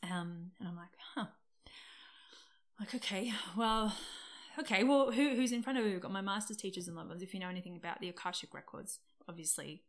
[0.02, 1.26] Um, and I'm like, huh.
[2.78, 3.96] Like, okay, well,
[4.58, 5.92] okay, well, who, who's in front of you?
[5.92, 7.22] We've got my master's teachers and loved ones.
[7.22, 9.82] If you know anything about the Akashic records, obviously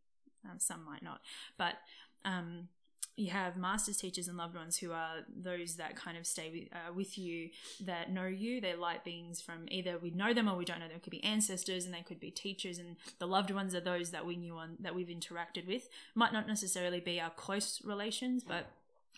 [0.49, 1.21] um, some might not,
[1.57, 1.75] but
[2.23, 2.69] um,
[3.17, 6.73] you have masters, teachers, and loved ones who are those that kind of stay with,
[6.73, 8.59] uh, with you, that know you.
[8.59, 10.97] They're light beings from either we know them or we don't know them.
[10.97, 14.11] It could be ancestors and they could be teachers, and the loved ones are those
[14.11, 15.87] that we knew on that we've interacted with.
[16.13, 18.67] Might not necessarily be our close relations, but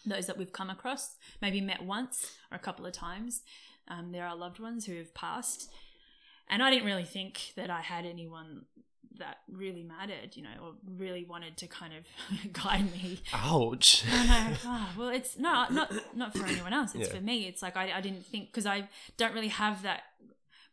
[0.05, 3.41] those that we've come across, maybe met once or a couple of times.
[3.87, 5.71] Um, there are loved ones who have passed,
[6.47, 8.65] and I didn't really think that I had anyone
[9.19, 13.19] that really mattered, you know, or really wanted to kind of guide me.
[13.33, 14.03] Ouch.
[14.09, 16.95] And I, oh, well, it's not not not for anyone else.
[16.95, 17.15] It's Yeah.
[17.15, 17.47] for me.
[17.47, 20.03] It's like I, I didn't think because I don't really have that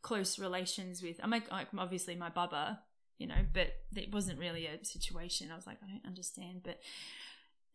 [0.02, 1.16] close relations with.
[1.22, 2.80] I'm like, like obviously my baba,
[3.18, 5.50] you know, but it wasn't really a situation.
[5.50, 6.60] I was like, I don't understand.
[6.64, 6.80] But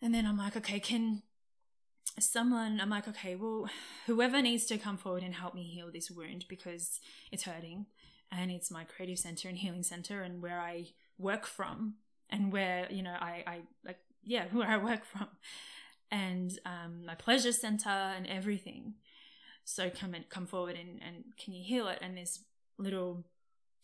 [0.02, 1.24] and then I'm like, okay, can
[2.20, 2.80] someone?
[2.82, 3.70] I'm like, okay, well,
[4.08, 7.00] whoever needs to come forward and help me heal this wound because
[7.32, 7.86] it's hurting
[8.32, 11.96] and it's my creative center and healing center and where I work from
[12.30, 15.28] and where you know I I like yeah where I work from
[16.12, 18.96] and um, my pleasure center and everything.
[19.66, 22.00] So come and come forward and and can you heal it?
[22.02, 22.40] And this
[22.78, 23.26] little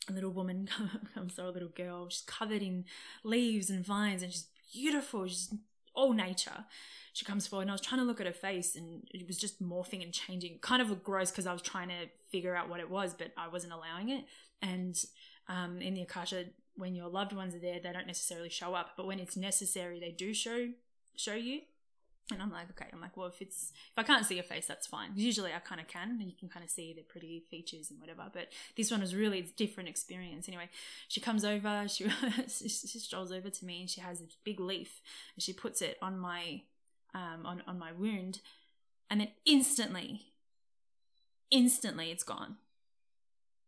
[0.09, 0.69] little woman
[1.13, 2.85] comes or a little girl, she's covered in
[3.23, 5.27] leaves and vines and she's beautiful.
[5.27, 5.53] She's
[5.95, 6.65] all nature.
[7.13, 9.37] She comes forward and I was trying to look at her face and it was
[9.37, 10.59] just morphing and changing.
[10.59, 13.47] Kind of gross because I was trying to figure out what it was, but I
[13.47, 14.25] wasn't allowing it.
[14.61, 14.97] And
[15.47, 18.91] um, in the Akasha, when your loved ones are there, they don't necessarily show up,
[18.97, 20.69] but when it's necessary, they do show
[21.15, 21.61] show you.
[22.31, 22.89] And I'm like, okay.
[22.91, 25.11] I'm like, well, if it's if I can't see your face, that's fine.
[25.15, 26.19] Usually, I kind of can.
[26.19, 28.23] You can kind of see the pretty features and whatever.
[28.33, 30.47] But this one was really different experience.
[30.47, 30.69] Anyway,
[31.07, 31.85] she comes over.
[31.95, 32.09] She
[32.69, 35.01] she strolls over to me and she has a big leaf
[35.35, 36.61] and she puts it on my
[37.13, 38.39] um on on my wound,
[39.09, 40.33] and then instantly,
[41.51, 42.57] instantly, it's gone.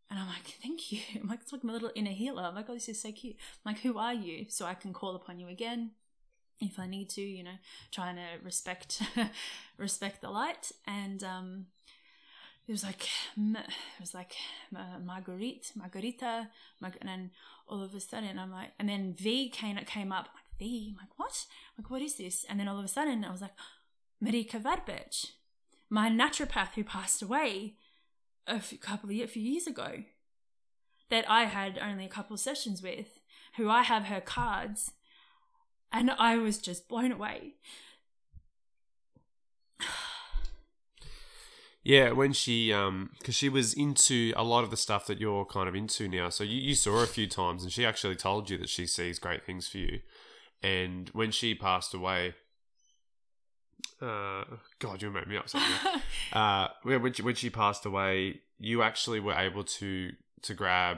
[0.09, 1.01] And I'm like, thank you.
[1.21, 2.43] I'm like, it's like my little inner healer.
[2.43, 3.35] I'm like, oh, this is so cute.
[3.65, 4.45] I'm like, who are you?
[4.49, 5.91] So I can call upon you again
[6.59, 7.57] if I need to, you know,
[7.91, 9.01] trying to respect
[9.77, 10.71] respect the light.
[10.85, 11.65] And um,
[12.67, 14.33] it was like it was like
[14.75, 16.49] uh, Marguerite, Margarita,
[16.81, 17.31] Mar- and then
[17.67, 20.29] all of a sudden I'm like, and then V came came up.
[20.33, 21.45] Like V, I'm like what?
[21.77, 22.45] I'm like what is this?
[22.49, 23.53] And then all of a sudden I was like,
[24.23, 25.27] Marika Verbic,
[25.89, 27.75] my naturopath who passed away
[28.47, 30.03] a few, couple of years, a few years ago,
[31.09, 33.19] that I had only a couple of sessions with,
[33.57, 34.91] who I have her cards,
[35.91, 37.53] and I was just blown away.
[41.83, 45.45] Yeah, when she, um, because she was into a lot of the stuff that you're
[45.45, 46.27] kind of into now.
[46.27, 48.85] So you, you saw her a few times, and she actually told you that she
[48.85, 50.01] sees great things for you.
[50.61, 52.35] And when she passed away,
[54.01, 54.43] uh,
[54.79, 55.61] God, you made me upset.
[56.33, 60.11] Uh, when when she, when she passed away, you actually were able to
[60.41, 60.97] to grab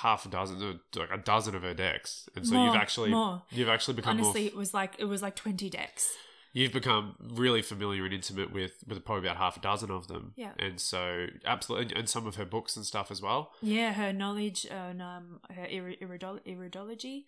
[0.00, 3.42] half a dozen, like a dozen of her decks, and so More, you've actually more.
[3.50, 6.12] you've actually become more Honestly, it was like it was like twenty decks.
[6.52, 10.32] You've become really familiar and intimate with with probably about half a dozen of them.
[10.36, 10.52] Yeah.
[10.58, 13.52] And so absolutely and some of her books and stuff as well.
[13.62, 17.24] Yeah, her knowledge on um, her iri- iridol- iridology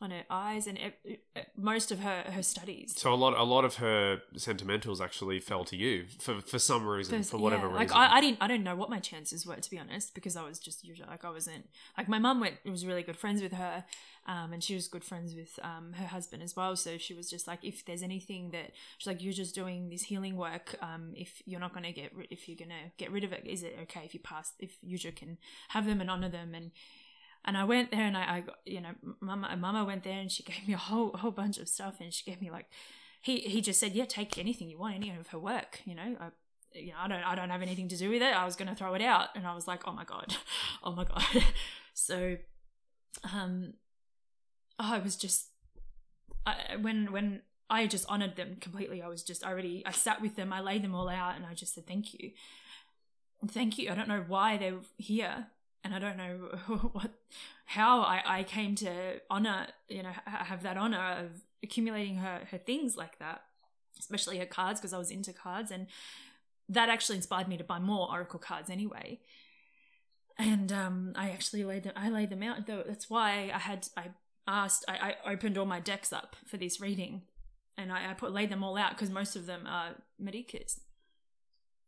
[0.00, 1.16] on her eyes and e-
[1.56, 2.94] most of her her studies.
[2.96, 6.86] So a lot a lot of her sentimentals actually fell to you for for some
[6.86, 7.96] reason, for whatever yeah, reason.
[7.96, 10.36] Like I, I didn't I don't know what my chances were to be honest because
[10.36, 13.40] I was just usually like I wasn't like my mum went was really good friends
[13.40, 13.84] with her,
[14.26, 16.76] um, and she was good friends with um her husband as well.
[16.76, 20.02] So she was just like if there's anything that she's like you're just doing this
[20.02, 20.74] healing work.
[20.82, 23.62] Um, if you're not gonna get ri- if you're gonna get rid of it, is
[23.62, 26.72] it okay if you pass if you can have them and honor them and.
[27.48, 30.32] And I went there and I, I got, you know, mama, mama went there and
[30.32, 32.66] she gave me a whole, whole bunch of stuff and she gave me like,
[33.22, 36.16] he, he just said, yeah, take anything you want, any of her work, you know,
[36.18, 36.30] I,
[36.72, 38.34] you know, I don't, I don't have anything to do with it.
[38.34, 39.28] I was going to throw it out.
[39.36, 40.34] And I was like, oh my God,
[40.82, 41.22] oh my God.
[41.94, 42.36] so,
[43.32, 43.74] um,
[44.78, 45.48] I was just,
[46.44, 50.20] I, when, when I just honored them completely, I was just I already, I sat
[50.20, 52.32] with them, I laid them all out and I just said, thank you.
[53.48, 53.90] Thank you.
[53.90, 55.46] I don't know why they're here
[55.84, 56.58] and I don't know
[56.92, 57.10] what,
[57.66, 62.58] how I, I came to honor, you know, have that honor of accumulating her, her
[62.58, 63.42] things like that,
[63.98, 65.86] especially her cards because I was into cards and
[66.68, 69.20] that actually inspired me to buy more oracle cards anyway
[70.38, 71.94] and um, I actually laid them.
[71.96, 72.66] I laid them out.
[72.66, 73.88] Though that's why I had.
[73.96, 74.08] I
[74.46, 74.84] asked.
[74.88, 77.22] I, I opened all my decks up for this reading,
[77.76, 80.80] and I, I put laid them all out because most of them are Marika's.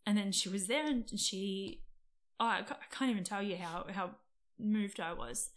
[0.06, 1.82] And then she was there, and she.
[2.40, 4.10] Oh, I ca- I can't even tell you how how
[4.58, 5.50] moved I was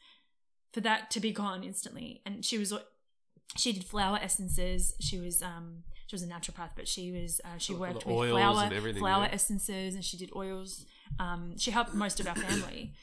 [0.73, 2.21] for that to be gone instantly.
[2.25, 2.73] And she was.
[3.57, 4.95] She did flower essences.
[4.99, 8.69] She was um she was a naturopath, but she was uh, she worked with flower
[8.97, 9.29] flower yeah.
[9.31, 10.85] essences, and she did oils.
[11.19, 12.93] Um, she helped most of our family.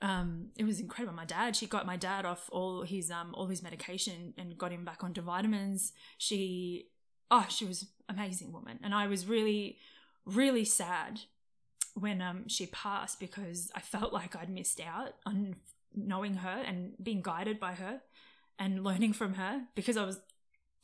[0.00, 1.16] Um, it was incredible.
[1.16, 4.72] My dad, she got my dad off all his um all his medication and got
[4.72, 5.92] him back onto vitamins.
[6.18, 6.86] She,
[7.30, 9.78] oh, she was amazing woman, and I was really,
[10.24, 11.20] really sad
[11.94, 15.56] when um she passed because I felt like I'd missed out on
[15.94, 18.00] knowing her and being guided by her
[18.58, 20.20] and learning from her because I was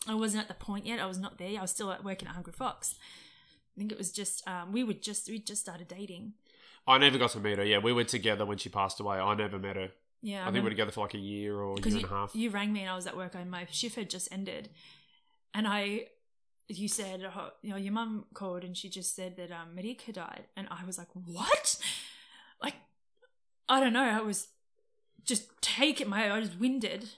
[0.09, 1.01] I wasn't at the point yet.
[1.01, 1.59] I was not there.
[1.59, 2.97] I was still at working at Hungry Fox.
[3.77, 6.35] I think it was just um, we would just we just started dating.
[6.87, 7.65] I never got to meet her.
[7.65, 9.19] Yeah, we were together when she passed away.
[9.19, 9.91] I never met her.
[10.23, 12.03] Yeah, I, think we were together for like a year or a year because and
[12.03, 12.35] you, a half.
[12.35, 14.71] you rang me and I was at work and my shift had just ended,
[15.53, 16.07] and I,
[16.69, 20.15] you said, oh, you know, your mum called and she just said that um, Marika
[20.15, 21.79] died, and I was like, what?
[22.63, 22.75] Like,
[23.69, 24.05] I don't know.
[24.05, 24.49] I was
[25.25, 26.09] just taken.
[26.09, 27.11] My I was winded,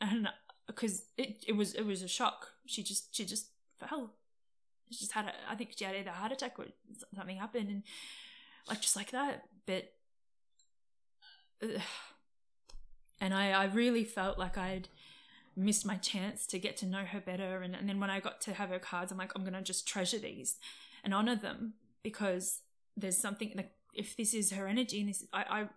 [0.00, 0.28] and
[0.66, 2.48] because it it was it was a shock.
[2.66, 3.46] She just she just
[3.78, 4.10] fell.
[4.90, 5.32] She just had a.
[5.50, 6.66] I think she had either a heart attack or
[7.14, 7.82] something happened, and
[8.68, 9.44] like just like that.
[11.62, 11.80] Ugh.
[13.20, 14.88] and I, I really felt like I'd
[15.56, 17.62] missed my chance to get to know her better.
[17.62, 19.86] And, and then when I got to have her cards, I'm like, I'm gonna just
[19.88, 20.56] treasure these
[21.02, 22.60] and honor them because
[22.96, 25.68] there's something like if this is her energy and this I I,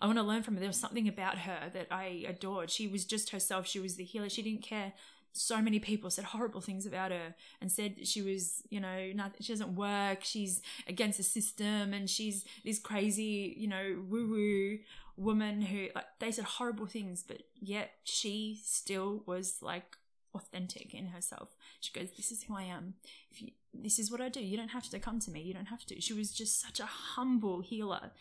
[0.00, 0.60] I want to learn from her.
[0.60, 2.70] There was something about her that I adored.
[2.70, 3.66] She was just herself.
[3.66, 4.28] She was the healer.
[4.28, 4.92] She didn't care.
[5.36, 9.42] So many people said horrible things about her and said she was, you know, nothing,
[9.42, 10.24] she doesn't work.
[10.24, 14.78] She's against the system and she's this crazy, you know, woo woo
[15.16, 19.96] woman who, like, they said horrible things, but yet she still was like
[20.34, 21.56] authentic in herself.
[21.80, 22.94] She goes, "This is who I am.
[23.30, 24.40] You, this is what I do.
[24.40, 25.40] You don't have to come to me.
[25.42, 28.12] You don't have to." She was just such a humble healer,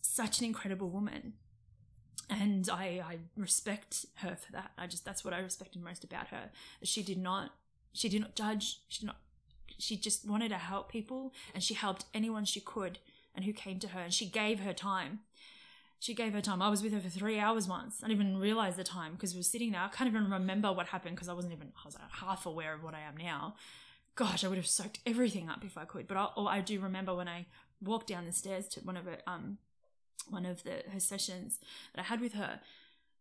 [0.00, 1.34] such an incredible woman,
[2.30, 4.72] and I I respect her for that.
[4.78, 6.50] I just that's what I respected most about her.
[6.82, 7.52] She did not
[7.92, 8.80] she did not judge.
[8.88, 9.18] She did not.
[9.78, 12.98] She just wanted to help people, and she helped anyone she could,
[13.34, 15.20] and who came to her, and she gave her time
[16.00, 16.62] she gave her time.
[16.62, 18.02] I was with her for three hours once.
[18.02, 19.82] I didn't even realize the time because we were sitting there.
[19.82, 22.72] I can't even remember what happened because I wasn't even, I was like half aware
[22.72, 23.54] of what I am now.
[24.14, 26.08] Gosh, I would have soaked everything up if I could.
[26.08, 27.44] But I, I do remember when I
[27.82, 29.58] walked down the stairs to one of her, um,
[30.28, 31.58] one of the her sessions
[31.94, 32.60] that I had with her,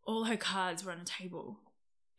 [0.06, 1.60] all her cards were on a table.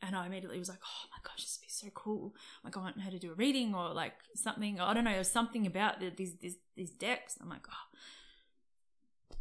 [0.02, 2.34] And I immediately was like, oh my gosh, this would be so cool.
[2.64, 4.80] Like, I want her to do a reading or like something.
[4.80, 7.36] I don't know, there's something about the, these, these, these decks.
[7.38, 7.98] I'm like, oh,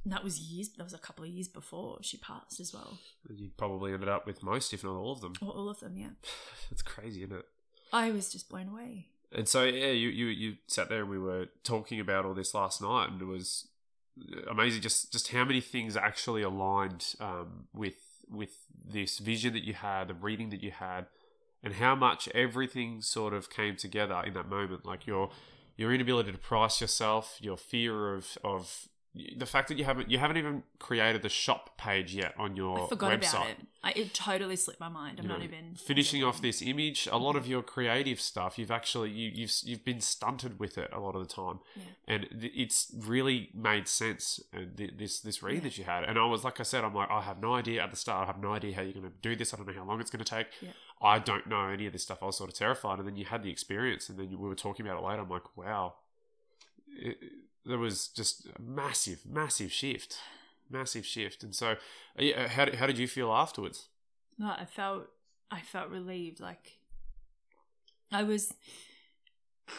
[0.04, 0.70] and that was years.
[0.78, 2.98] That was a couple of years before she passed as well.
[3.30, 5.34] You probably ended up with most, if not all of them.
[5.42, 6.10] Or all of them, yeah.
[6.72, 7.46] It's crazy, isn't it?
[7.92, 9.08] I was just blown away.
[9.32, 12.54] And so, yeah, you, you you sat there and we were talking about all this
[12.54, 13.68] last night, and it was
[14.50, 17.96] amazing just just how many things actually aligned um, with
[18.30, 21.08] with this vision that you had, the reading that you had,
[21.64, 24.86] and how much everything sort of came together in that moment.
[24.86, 25.30] Like your
[25.78, 28.89] your inability to price yourself, your fear of of
[29.38, 32.86] the fact that you haven't you haven't even created the shop page yet on your
[32.86, 33.30] I forgot website.
[33.34, 33.58] about it.
[33.84, 35.20] I, it totally slipped my mind.
[35.20, 37.08] I'm You not know, even finishing off this image.
[37.12, 40.90] A lot of your creative stuff, you've actually you, you've you've been stunted with it
[40.94, 41.84] a lot of the time, Yeah.
[42.08, 44.40] and it's really made sense.
[44.54, 45.60] Uh, and th- this this read Yeah.
[45.62, 47.82] that you had, and I was like I said, I'm like I have no idea
[47.84, 48.24] at the start.
[48.24, 49.54] I have no idea how you're going to do this.
[49.54, 50.48] I don't know how long it's going to take.
[50.62, 50.70] Yeah.
[51.02, 52.20] I don't know any of this stuff.
[52.22, 54.48] I was sort of terrified, and then you had the experience, and then you, we
[54.48, 55.22] were talking about it later.
[55.24, 55.96] I'm like, wow,
[56.96, 57.18] it,
[57.70, 60.18] there was just a massive, massive shift,
[60.70, 61.44] massive shift.
[61.44, 61.76] And so, uh,
[62.18, 63.88] yeah, how did, how did you feel afterwards?
[64.42, 65.08] I felt
[65.52, 66.40] I felt relieved.
[66.40, 66.80] Like
[68.12, 68.54] I was.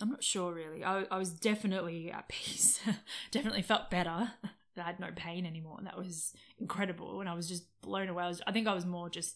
[0.00, 0.84] I'm not sure really.
[0.84, 2.80] I, I was definitely at peace.
[3.32, 4.32] definitely felt better.
[4.78, 7.18] I had no pain anymore, and that was incredible.
[7.18, 8.22] And I was just blown away.
[8.22, 9.34] I, was, I think I was more just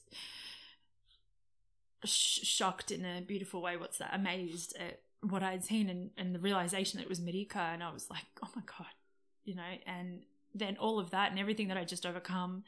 [2.04, 3.76] sh- shocked in a beautiful way.
[3.76, 4.10] What's that?
[4.12, 7.56] Amazed at what I had seen, and, and the realization that it was Marika.
[7.56, 8.92] And I was like, oh my god,
[9.44, 9.62] you know.
[9.86, 10.22] And
[10.54, 12.64] then all of that and everything that I just overcome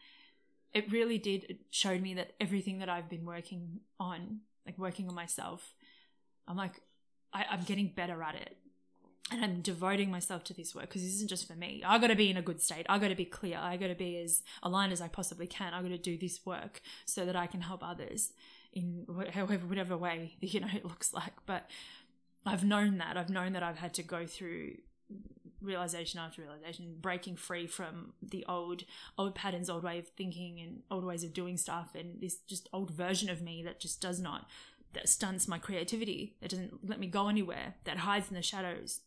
[0.75, 5.09] it really did it showed me that everything that I've been working on, like working
[5.09, 5.73] on myself,
[6.49, 6.81] I'm like,
[7.33, 8.57] I, I'm getting better at it.
[9.31, 11.83] And I'm devoting myself to this work because this isn't just for me.
[11.87, 12.85] I got to be in a good state.
[12.91, 13.57] I got to be clear.
[13.59, 15.73] I got to be as aligned as I possibly can.
[15.73, 18.33] I got to do this work so that I can help others
[18.75, 21.33] in however, whatever way you know it looks like.
[21.47, 21.71] But
[22.47, 23.17] I've known that.
[23.17, 24.75] I've known that I've had to go through
[25.61, 28.85] realization after realization, breaking free from the old
[29.19, 32.69] old patterns, old way of thinking, and old ways of doing stuff, and this just
[32.73, 34.47] old version of me that just does not
[34.93, 39.01] that stunts my creativity, that doesn't let me go anywhere, that hides in the shadows.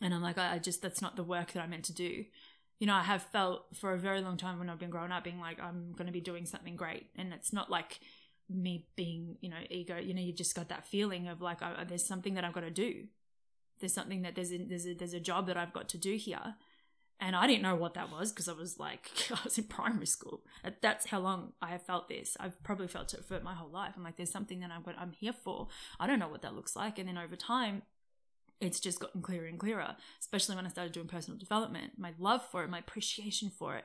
[0.00, 2.24] And I'm like, I, I just that's not the work that I'm meant to do.
[2.78, 5.24] You know, I have felt for a very long time when I've been growing up,
[5.24, 8.00] being like, I'm going to be doing something great, and it's not like
[8.48, 9.96] me being, you know, ego.
[9.96, 12.60] You know, you've just got that feeling of like, I, there's something that I've got
[12.60, 13.08] to do
[13.80, 16.16] there's something that there's a, there's a, there's a job that I've got to do
[16.16, 16.54] here.
[17.20, 20.06] And I didn't know what that was because I was like, I was in primary
[20.06, 20.42] school.
[20.80, 22.36] That's how long I have felt this.
[22.38, 23.94] I've probably felt it for my whole life.
[23.96, 25.68] I'm like, there's something that I'm, got, I'm here for.
[25.98, 26.98] I don't know what that looks like.
[26.98, 27.82] And then over time,
[28.60, 31.92] it's just gotten clearer and clearer, especially when I started doing personal development.
[31.96, 33.84] My love for it, my appreciation for it,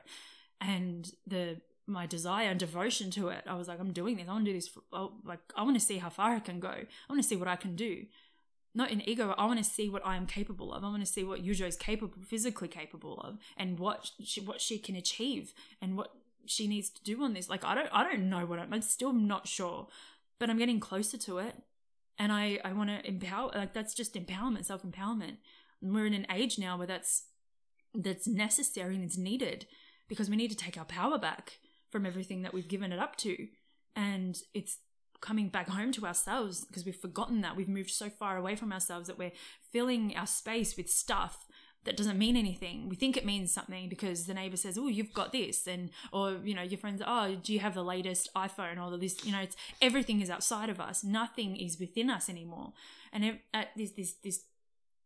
[0.60, 3.44] and the my desire and devotion to it.
[3.46, 4.28] I was like, I'm doing this.
[4.28, 4.68] I want to do this.
[4.68, 4.80] For,
[5.24, 6.68] like, I want to see how far I can go.
[6.68, 8.06] I want to see what I can do
[8.74, 9.34] not in ego.
[9.38, 10.82] I want to see what I am capable of.
[10.82, 14.60] I want to see what Yuzha is capable, physically capable of, and what she, what
[14.60, 16.10] she can achieve, and what
[16.46, 17.48] she needs to do on this.
[17.48, 18.72] Like I don't, I don't know what I'm.
[18.72, 19.88] I'm still not sure,
[20.38, 21.54] but I'm getting closer to it,
[22.18, 23.52] and I, I want to empower.
[23.54, 25.36] Like that's just empowerment, self empowerment.
[25.80, 27.26] We're in an age now where that's
[27.94, 29.66] that's necessary and it's needed
[30.08, 31.58] because we need to take our power back
[31.94, 33.46] from everything that we've given it up to,
[33.94, 34.78] and it's
[35.20, 38.72] coming back home to ourselves because we've forgotten that we've moved so far away from
[38.72, 39.30] ourselves that we're
[39.70, 41.46] filling our space with stuff
[41.84, 42.88] that doesn't mean anything.
[42.88, 46.40] We think it means something because the neighbor says, "Oh, you've got this," and or
[46.42, 49.40] you know your friends, "Oh, do you have the latest iPhone?" Or this, you know,
[49.40, 51.04] it's everything is outside of us.
[51.04, 52.72] Nothing is within us anymore.
[53.12, 54.46] And at this this this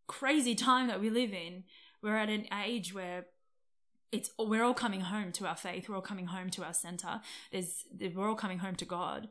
[0.07, 1.65] crazy time that we live in,
[2.01, 3.27] we're at an age where
[4.13, 5.89] it's we're all coming home to our faith.
[5.89, 7.21] We're all coming home to our center.
[7.53, 7.85] There's
[8.15, 9.29] we're all coming home to God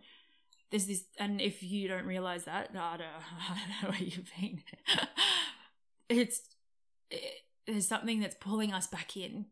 [0.69, 4.29] there's this and if you don't realize that i don't, I don't know where you've
[4.37, 4.61] been
[6.09, 6.41] it's
[7.09, 9.45] it, there's something that's pulling us back in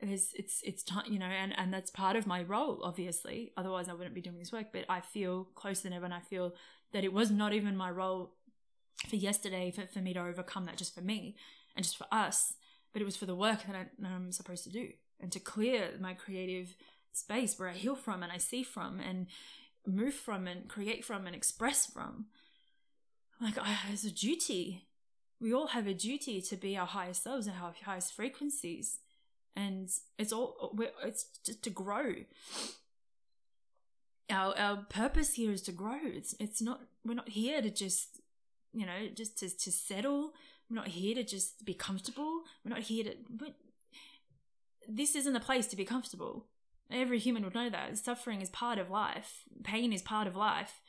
[0.00, 3.52] It's it's it's time, you know, and and that's part of my role, obviously.
[3.56, 4.66] Otherwise, I wouldn't be doing this work.
[4.72, 6.54] But I feel closer than ever, and I feel
[6.92, 8.34] that it was not even my role
[9.08, 11.36] for yesterday for, for me to overcome that just for me
[11.76, 12.54] and just for us,
[12.94, 14.88] but it was for the work that, I'm supposed to do
[15.20, 16.76] and to clear my creative
[17.12, 19.26] space where I heal from and I see from and
[19.86, 22.26] move from and create from and express from.
[23.40, 24.86] Like, I, it's a duty.
[25.40, 29.00] We all have a duty to be our highest selves and our highest frequencies.
[29.56, 32.14] And it's all, it's just to grow.
[34.30, 35.98] Our, our purpose here is to grow.
[36.02, 38.20] It's, it's not, we're not here to just,
[38.72, 40.32] you know, just to, to settle.
[40.70, 42.42] We're not here to just be comfortable.
[42.64, 43.54] We're not here to, but
[44.88, 46.46] this isn't a place to be comfortable.
[46.90, 47.96] Every human would know that.
[47.98, 49.44] Suffering is part of life.
[49.62, 50.80] Pain is part of life.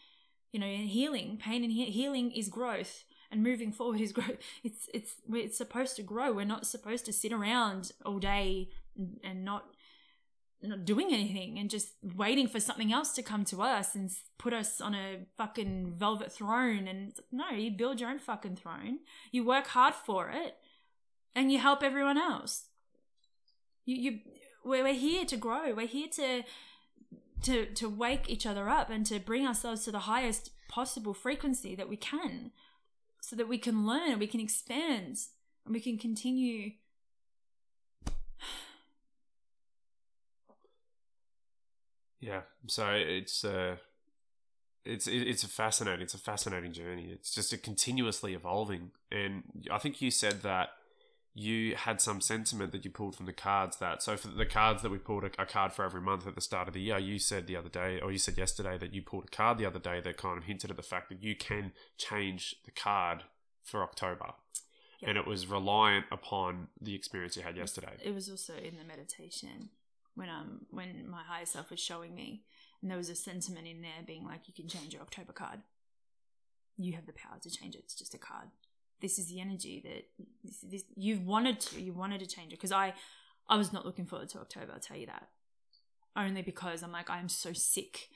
[0.52, 4.38] You know, healing, pain and he- healing is growth, and moving forward is growth.
[4.64, 6.32] It's it's it's supposed to grow.
[6.32, 9.75] We're not supposed to sit around all day and, and not
[10.68, 14.54] not doing anything and just waiting for something else to come to us and put
[14.54, 16.88] us on a fucking velvet throne.
[16.88, 19.00] And no, you build your own fucking throne.
[19.32, 20.56] You work hard for it,
[21.36, 22.66] and you help everyone else.
[23.86, 24.20] You you
[24.64, 25.74] we're, we're here to grow.
[25.74, 26.44] We're here to
[27.44, 31.76] to to wake each other up and to bring ourselves to the highest possible frequency
[31.76, 32.52] that we can,
[33.22, 35.18] so that we can learn and we can expand
[35.66, 36.72] and we can continue.
[42.26, 42.42] Yeah.
[42.68, 43.76] So it's uh
[44.84, 47.10] it's it's a fascinating it's a fascinating journey.
[47.12, 48.92] It's just a continuously evolving.
[49.12, 50.70] And I think you said that
[51.38, 54.82] you had some sentiment that you pulled from the cards that so for the cards
[54.82, 56.98] that we pulled a, a card for every month at the start of the year
[56.98, 59.66] you said the other day or you said yesterday that you pulled a card the
[59.66, 63.24] other day that kind of hinted at the fact that you can change the card
[63.66, 64.30] for october
[65.02, 65.10] Yeah.
[65.10, 68.86] and it was reliant upon the experience you had yesterday It was also in the
[68.86, 69.72] meditation
[70.16, 72.44] when um when my higher self was showing me,
[72.82, 75.60] and there was a sentiment in there being like, "You can change your October card.
[76.78, 77.84] You have the power to change it.
[77.84, 78.50] It's just a card.
[79.02, 81.82] This is the energy that this, this you wanted to.
[81.82, 82.94] You wanted to change it because I
[83.48, 84.72] I was not looking forward to October.
[84.74, 85.30] I'll tell you that.
[86.16, 88.10] Only because I'm like I'm so sick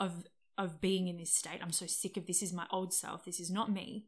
[0.00, 0.26] of
[0.58, 1.60] of being in this state.
[1.62, 3.24] I'm so sick of this is my old self.
[3.24, 4.06] This is not me.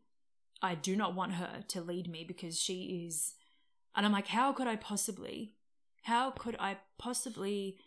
[0.62, 3.34] I do not want her to lead me because she is
[3.94, 5.53] and I'm like, how could I possibly,
[6.04, 7.78] how could I possibly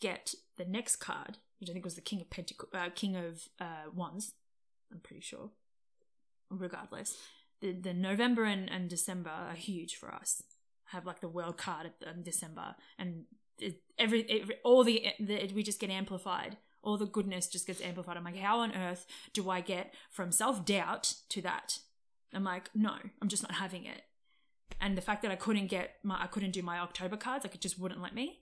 [0.00, 3.48] get the next card, which I think was the King of Pentacle, uh, King of
[3.60, 4.32] uh, Wands,
[4.92, 5.50] I'm pretty sure.
[6.48, 7.16] Regardless,
[7.60, 10.42] the the November and, and December are huge for us.
[10.86, 13.24] I have like the World card in December, and
[13.58, 16.56] it, every, every all the, the we just get amplified.
[16.82, 18.16] All the goodness just gets amplified.
[18.16, 21.80] I'm like, how on earth do I get from self doubt to that?
[22.32, 24.02] I'm like, no, I'm just not having it
[24.80, 27.54] and the fact that I couldn't get my I couldn't do my October cards, like
[27.54, 28.40] it just wouldn't let me.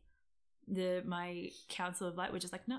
[0.67, 2.79] The my Council of Light were just like, no,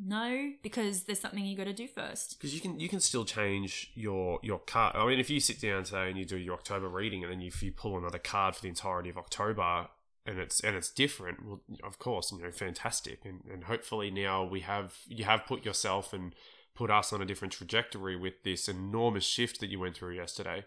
[0.00, 2.38] no, because there's something you got to do first.
[2.38, 4.96] because you can you can still change your your card.
[4.96, 7.42] I mean, if you sit down today and you do your October reading, and then
[7.42, 9.88] if you pull another card for the entirety of October,
[10.24, 14.44] and it's and it's different, well, of course, you know, fantastic, and and hopefully now
[14.44, 16.34] we have you have put yourself and
[16.74, 20.64] put us on a different trajectory with this enormous shift that you went through yesterday.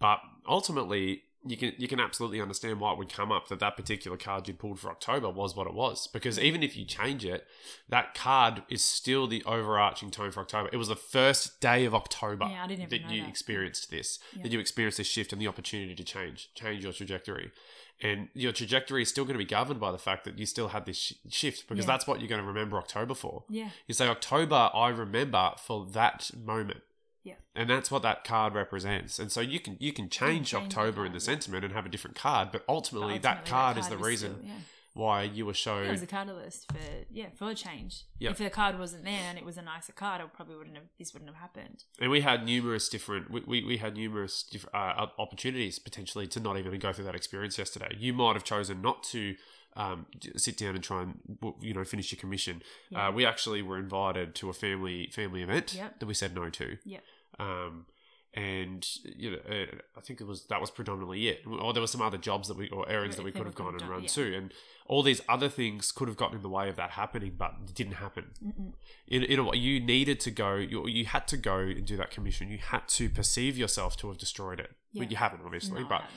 [0.00, 3.76] But ultimately, you can you can absolutely understand why it would come up that that
[3.76, 7.24] particular card you pulled for October was what it was because even if you change
[7.24, 7.46] it,
[7.88, 10.68] that card is still the overarching tone for October.
[10.72, 13.28] It was the first day of October Yeah, that you that.
[13.28, 14.42] experienced this, Yeah.
[14.42, 17.52] that you experienced this shift and the opportunity to change, change your trajectory.
[18.00, 20.68] And your trajectory is still going to be governed by the fact that you still
[20.68, 21.92] had this sh- shift because Yeah.
[21.92, 23.44] that's what you're going to remember October for.
[23.48, 26.82] Yeah, You say October, I remember for that moment.
[27.28, 27.34] Yeah.
[27.54, 29.18] And that's what that card represents.
[29.18, 31.88] And so you can you can change, change October in the sentiment and have a
[31.88, 34.60] different card, but ultimately, But that ultimately card is the reason still- yeah.
[34.94, 35.84] why you were shown.
[35.84, 36.78] It was a catalyst for
[37.10, 38.04] yeah for a change.
[38.18, 38.32] Yep.
[38.32, 40.86] If the card wasn't there and it was a nicer card, it probably wouldn't have
[40.98, 41.84] this wouldn't have happened.
[42.00, 46.40] and we had numerous different we, we, we had numerous diff, uh, opportunities potentially to
[46.40, 49.34] not even go through that experience yesterday you might have chosen not to
[49.76, 50.06] um,
[50.36, 51.12] sit down and try and
[51.60, 53.08] you know finish your commission Yeah.
[53.08, 56.00] uh, we actually were invited to a family family event Yep.
[56.00, 57.02] that we said no to Yep.
[57.38, 57.86] Um,
[58.34, 59.66] and you know uh,
[59.96, 62.58] I think it was that was predominantly it or there were some other jobs that
[62.58, 64.08] we or errands that we could have gone and done- run yeah.
[64.08, 64.52] to and
[64.86, 67.74] all these other things could have gotten in the way of that happening but it
[67.74, 68.72] didn't happen Mm-mm.
[69.06, 71.96] in, in a way, you needed to go, you, you had to go and do
[71.96, 72.48] that commission.
[72.50, 74.70] You had to perceive yourself to have destroyed it.
[74.92, 75.00] Yeah.
[75.02, 76.16] Well, you haven't, obviously, No, but haven't,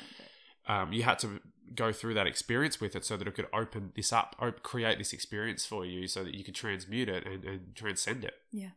[0.67, 1.39] but- um, you had to
[1.75, 4.97] go through that experience with it so that it could open this up, op- create
[4.97, 8.35] this experience for you so that you could transmute it and, and transcend it.
[8.51, 8.69] Yeah.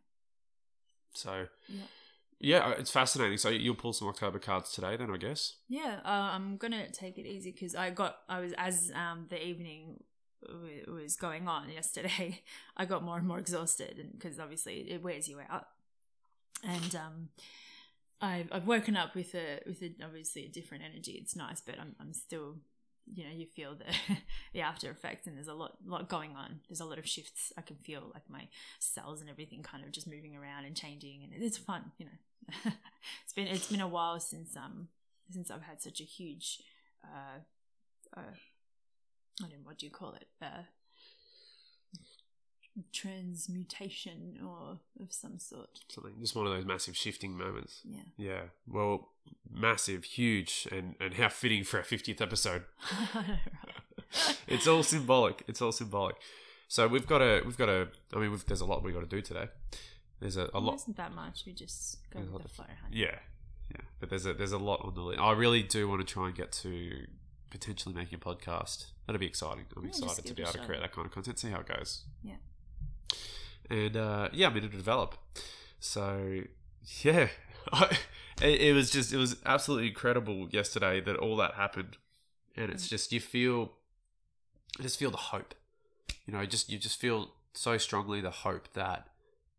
[1.15, 1.83] So, Yeah.
[2.41, 3.39] Yeah, it's fascinating.
[3.39, 5.57] So you'll pull some October cards today, then I guess.
[5.69, 9.45] Yeah, uh, I'm gonna take it easy because I got I was as um the
[9.45, 10.03] evening
[10.47, 12.43] w- was going on yesterday,
[12.77, 15.67] I got more and more exhausted, because obviously it wears you out,
[16.63, 17.29] and um,
[18.21, 21.13] I've I've woken up with a with a, obviously a different energy.
[21.13, 22.57] It's nice, but I'm I'm still.
[23.13, 24.17] You know, you feel the
[24.53, 26.61] the after effects, and there's a lot lot going on.
[26.69, 27.53] There's a lot of shifts.
[27.57, 28.49] I can feel like my
[28.79, 31.93] cells and everything kind of just moving around and changing, and it's fun.
[31.99, 32.73] You know,
[33.25, 34.89] it's been it's been a while since um
[35.31, 36.63] since I've had such a huge
[37.05, 37.39] uh,
[38.17, 38.21] uh
[39.43, 40.63] I don't know what do you call it uh
[42.93, 45.81] transmutation or of some sort.
[45.89, 47.81] Something, just one of those massive shifting moments.
[47.85, 48.01] Yeah.
[48.17, 48.41] Yeah.
[48.67, 49.09] Well,
[49.51, 52.65] massive, huge, and and how fitting for our fiftieth episode.
[54.47, 55.43] it's all symbolic.
[55.47, 56.17] It's all symbolic.
[56.69, 57.89] So we've got a we've got a.
[58.15, 59.49] I mean, we've, there's a lot we got to do today.
[60.21, 60.77] There's a, a lot.
[60.77, 61.45] isn't that much.
[61.47, 62.97] We just go with the flow, honey.
[62.97, 63.19] Yeah,
[63.71, 63.83] yeah.
[64.01, 65.21] But there's a there's a lot on the list.
[65.21, 67.07] I really do want to try and get to
[67.51, 68.87] potentially making a podcast.
[69.07, 69.67] That'd be exciting.
[69.77, 71.39] I'm Yeah, excited to be able to create that kind of content.
[71.39, 72.03] See how it goes.
[72.23, 72.37] Yeah.
[73.71, 75.17] And uh, yeah, I'm going to develop.
[75.81, 76.43] So
[77.03, 77.29] yeah,
[77.73, 77.97] I,
[78.43, 81.97] it, it was just it was absolutely incredible yesterday that all that happened,
[82.57, 83.73] and it's just you feel,
[84.79, 85.55] I just feel the hope.
[86.27, 89.09] You know, just you just feel so strongly the hope that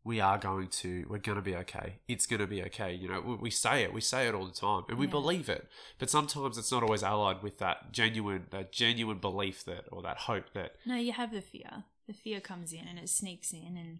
[0.03, 3.07] we are going to we're going to be okay it's going to be okay you
[3.07, 5.11] know we, we say it we say it all the time and we Yeah.
[5.11, 9.85] believe it but sometimes it's not always allied with that genuine that genuine belief that
[9.91, 11.85] or that hope that No, you have the fear.
[12.07, 13.99] The fear comes in and it sneaks in and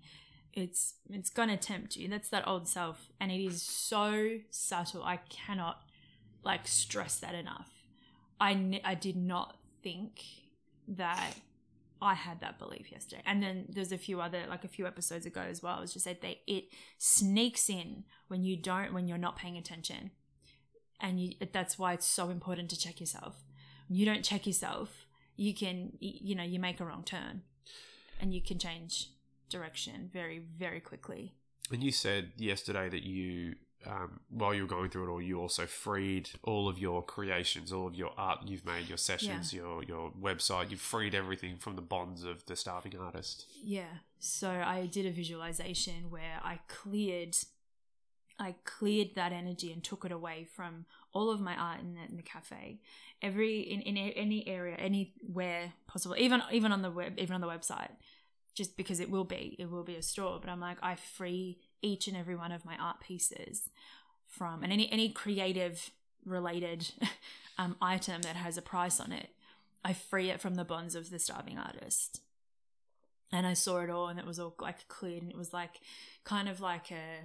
[0.56, 2.08] it's it's gonna tempt you.
[2.08, 5.04] That's that old self, and it is so subtle.
[5.04, 5.82] I cannot
[6.44, 7.70] like stress that enough.
[8.40, 10.22] I I did not think
[10.88, 11.36] that
[12.02, 15.26] I had that belief yesterday, and then there's a few other like a few episodes
[15.26, 15.78] ago as well.
[15.78, 16.66] I was just said they it
[16.98, 20.12] sneaks in when you don't when you're not paying attention,
[21.02, 23.44] and you that's why it's so important to check yourself.
[23.90, 27.42] You don't check yourself, you can you know you make a wrong turn
[28.20, 29.10] and you can change
[29.50, 31.34] direction very very quickly
[31.72, 33.56] And you said yesterday that you,
[33.88, 37.72] um, while you were going through it all, you also freed all of your creations,
[37.72, 40.70] all of your art you've made, your sessions, your your website.
[40.72, 43.46] You've freed everything from the bonds of the starving artist.
[43.64, 47.36] yeah so i did a visualization where i cleared
[48.40, 52.02] i cleared that energy and took it away from all of my art in the,
[52.10, 52.82] in the cafe.
[53.22, 57.48] Every in, in any area anywhere possible even even on the web even on the
[57.48, 57.92] website
[58.54, 60.40] just because it will be it will be a store.
[60.40, 63.70] But i'm like i free each and every one of my art pieces
[64.28, 65.92] from and any any creative
[66.26, 66.92] related
[67.58, 69.30] um, item that has a price on it
[69.84, 72.22] i free it from the bonds of the starving artist.
[73.32, 75.80] And i saw it all and it was all like cleared and it was like
[76.26, 77.24] kind of like a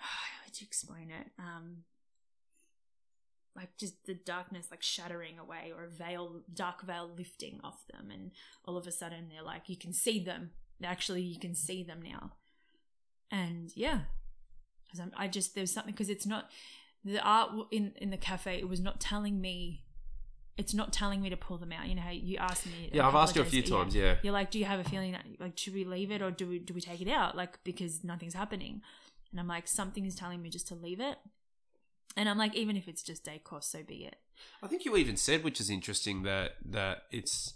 [0.00, 1.84] how would you explain it um
[3.56, 8.10] like just the darkness like shattering away or a veil dark veil lifting off them
[8.10, 8.30] and
[8.64, 10.50] all of a sudden they're like you can see them
[10.84, 12.32] actually you can see them now
[13.30, 14.00] and yeah
[14.90, 16.50] 'Cause I'm- i just there's something because it's not
[17.04, 19.84] the art in in the cafe it was not telling me
[20.56, 23.06] it's not telling me to pull them out you know how you asked me Yeah,
[23.08, 23.82] I've asked you a few ago, yeah.
[23.82, 23.94] times.
[23.94, 26.30] Yeah, you're like, do you have a feeling that like should we leave it or
[26.30, 27.34] do we do we take it out?
[27.36, 28.82] Like because nothing's happening.
[29.30, 31.18] And I'm like, something is telling me just to leave it.
[32.16, 34.16] And I'm like, even if it's just day course, so be it.
[34.62, 37.54] I think you even said, which is interesting, that that it's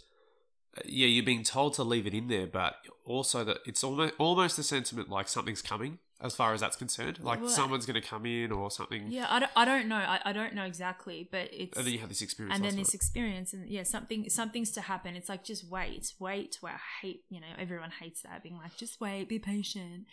[0.77, 4.15] uh, yeah, you're being told to leave it in there, but also that it's almost
[4.19, 7.19] almost a sentiment like something's coming, as far as that's concerned.
[7.21, 9.11] Like Well, someone's going to come in or something.
[9.11, 9.97] Yeah, I don't, I don't know.
[9.97, 12.55] I, I don't know exactly, but it's And then you have this experience.
[12.57, 15.17] and then this experience and yeah, something something's to happen.
[15.17, 16.59] It's like just wait, wait.
[16.61, 20.07] Where I hate, you know, everyone hates that being like, just wait, be patient.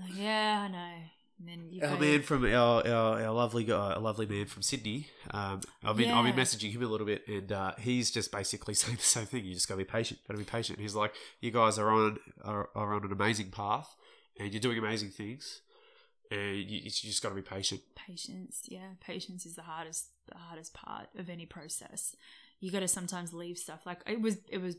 [0.00, 0.92] Like, yeah, I know.
[1.38, 4.62] And then you Our man from our, our, our lovely guy, a lovely man from
[4.62, 5.08] Sydney.
[5.32, 8.72] Um, I've been I've been messaging him a little bit, and uh, he's just basically
[8.82, 9.44] saying the same thing.
[9.44, 10.20] You just gotta be patient.
[10.26, 10.80] Gotta be patient.
[10.80, 13.94] He's like, you guys are on are, are on an amazing path,
[14.40, 15.60] and you're doing amazing things,
[16.30, 17.82] and you, you just gotta be patient.
[17.94, 22.16] patience yeah patience is the hardest the hardest part of any process
[22.60, 24.76] you got to sometimes leave stuff like it was it was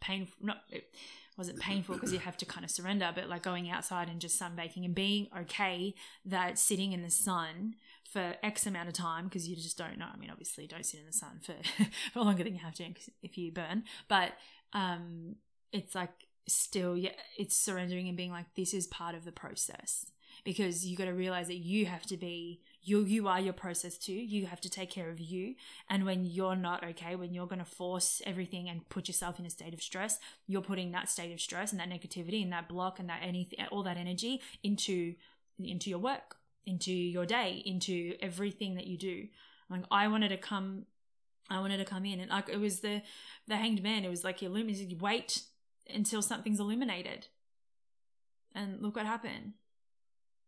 [0.00, 0.90] painful not it
[1.36, 4.40] wasn't painful because you have to kind of surrender but like going outside and just
[4.40, 5.94] sunbaking and being okay
[6.24, 7.74] that sitting in the sun
[8.10, 10.08] for x amount of time because you just don't know.
[10.12, 11.54] I mean obviously don't sit in the sun for,
[12.12, 12.92] for longer than you have to
[13.22, 14.32] if you burn but
[14.72, 15.36] um
[15.72, 16.10] it's like
[16.48, 20.06] still yeah it's surrendering and being like this is part of the process
[20.44, 23.96] because you got to realize that you have to be you you are your process
[23.96, 25.54] too you have to take care of you
[25.88, 29.46] and when you're not okay when you're going to force everything and put yourself in
[29.46, 32.68] a state of stress you're putting that state of stress and that negativity and that
[32.68, 35.14] block and that anything all that energy into
[35.58, 36.36] into your work
[36.68, 39.26] into your day, into everything that you do.
[39.70, 40.84] Like I wanted to come,
[41.50, 43.02] I wanted to come in, and like it was the
[43.46, 44.04] the hanged man.
[44.04, 44.50] It was like you
[45.00, 45.42] wait
[45.92, 47.28] until something's illuminated,
[48.54, 49.54] and look what happened.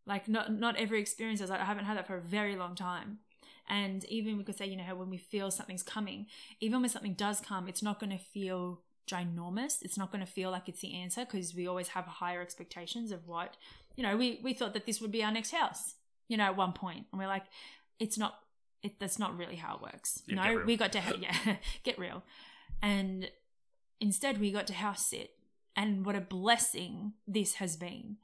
[0.06, 2.74] Like not not every experience is like I haven't had that for a very long
[2.74, 3.18] time.
[3.68, 6.26] And even we could say, you know, how when we feel something's coming,
[6.60, 9.82] even when something does come, it's not going to feel ginormous.
[9.82, 13.12] It's not going to feel like it's the answer because we always have higher expectations
[13.12, 13.56] of what,
[13.96, 15.94] you know, we, we thought that this would be our next house,
[16.28, 17.06] you know, at one point.
[17.12, 17.44] And we're like,
[17.98, 18.40] it's not,
[18.82, 20.22] it, that's not really how it works.
[20.26, 22.24] Yeah, no, we got to, ha- yeah, get real.
[22.82, 23.30] And
[24.00, 25.30] instead we got to house sit.
[25.76, 28.16] And what a blessing this has been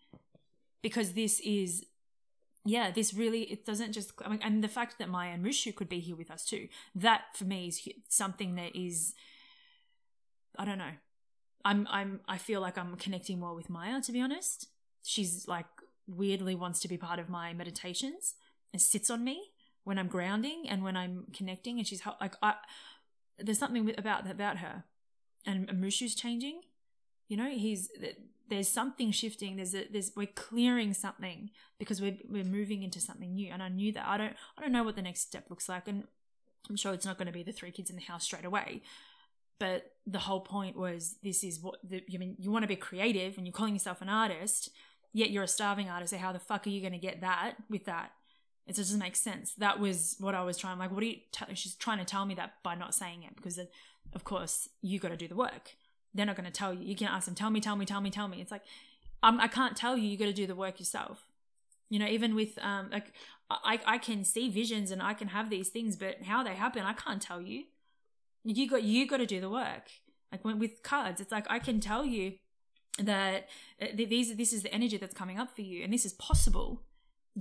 [0.82, 1.84] because this is
[2.64, 5.74] yeah, this really it doesn't just I mean, and the fact that Maya and Mushu
[5.74, 6.68] could be here with us too.
[6.94, 9.14] That for me is something that is
[10.58, 10.96] I don't know.
[11.64, 14.68] I'm I'm I feel like I'm connecting more with Maya to be honest.
[15.02, 15.66] She's like
[16.08, 18.34] weirdly wants to be part of my meditations
[18.72, 19.50] and sits on me
[19.84, 22.54] when I'm grounding and when I'm connecting and she's like I
[23.38, 24.84] there's something about about her.
[25.44, 26.62] And Mushu's changing.
[27.28, 27.88] You know, he's
[28.48, 29.56] there's something shifting.
[29.56, 33.50] There's a there's we're clearing something because we're we're moving into something new.
[33.52, 34.06] And I knew that.
[34.06, 36.04] I don't I don't know what the next step looks like, and
[36.68, 38.82] I'm sure it's not going to be the three kids in the house straight away.
[39.58, 42.36] But the whole point was this is what the, you mean.
[42.38, 44.70] You want to be creative, and you're calling yourself an artist,
[45.12, 46.10] yet you're a starving artist.
[46.10, 48.12] So how the fuck are you going to get that with that?
[48.66, 49.54] It just doesn't make sense.
[49.54, 50.78] That was what I was trying.
[50.78, 51.18] Like, what are you?
[51.32, 53.58] T- she's trying to tell me that by not saying it because,
[54.12, 55.76] of course, you got to do the work
[56.16, 56.84] they're not going to tell you.
[56.84, 58.40] You can't ask them, tell me, tell me, tell me, tell me.
[58.40, 58.62] It's like,
[59.22, 60.08] I can't tell you.
[60.08, 61.24] You got to do the work yourself.
[61.88, 63.12] You know, even with um, like
[63.48, 66.82] I I can see visions and I can have these things, but how they happen,
[66.82, 67.64] I can't tell you.
[68.44, 69.90] You got you got to do the work.
[70.32, 72.34] Like when with cards, it's like I can tell you
[72.98, 73.48] that
[73.80, 76.12] uh, th- these this is the energy that's coming up for you, and this is
[76.14, 76.82] possible.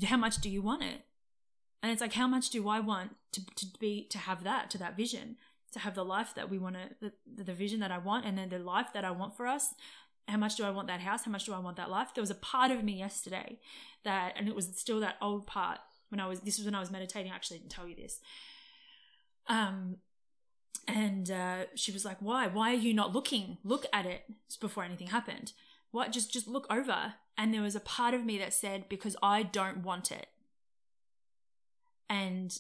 [0.06, 1.02] How much do you want it?
[1.82, 4.78] And it's like, how much do I want to to be to have that to
[4.78, 5.38] that vision?
[5.76, 8.38] To have the life that we want to the, the vision that i want and
[8.38, 9.74] then the life that i want for us.
[10.26, 11.26] How much do i want that house?
[11.26, 12.14] How much do i want that life?
[12.16, 13.60] There was a part of me yesterday
[14.06, 16.80] that and it was still that old part when i was this was when i
[16.80, 17.30] was meditating.
[17.30, 18.22] I actually didn't tell you this.
[19.48, 19.98] Um
[20.88, 22.48] and uh, she was like why?
[22.48, 23.58] Why are you not looking?
[23.66, 24.24] Look at it
[24.62, 25.52] before anything happened.
[25.92, 26.14] What?
[26.14, 27.16] Just just look over.
[27.38, 30.28] And there was a part of me that said because i don't want it.
[32.10, 32.58] And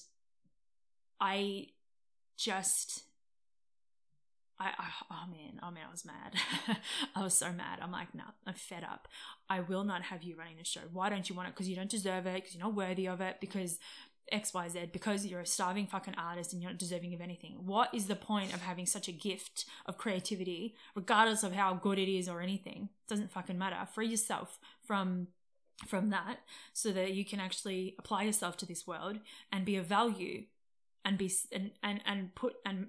[1.21, 1.67] i
[2.37, 3.03] just
[4.59, 6.35] I, I oh man oh man I was mad.
[7.15, 7.79] I was so mad.
[7.81, 9.07] I'm like no nah, I'm fed up.
[9.49, 10.81] I will not have you running the show.
[10.91, 11.55] Why don't you want it?
[11.55, 13.79] Because you don't deserve it because you're not worthy of it because
[14.33, 17.57] XYZ because you're a starving fucking artist and you're not deserving of anything.
[17.65, 21.99] What is the point of having such a gift of creativity regardless of how good
[21.99, 22.89] it is or anything?
[23.05, 23.77] It doesn't fucking matter.
[23.93, 25.27] Free yourself from
[25.87, 26.37] from that
[26.73, 29.19] so that you can actually apply yourself to this world
[29.51, 30.43] and be of value
[31.05, 32.87] and be and and, and put and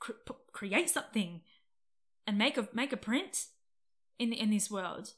[0.00, 1.40] cr- put, create something
[2.26, 3.46] and make a make a print
[4.18, 5.12] in in this world.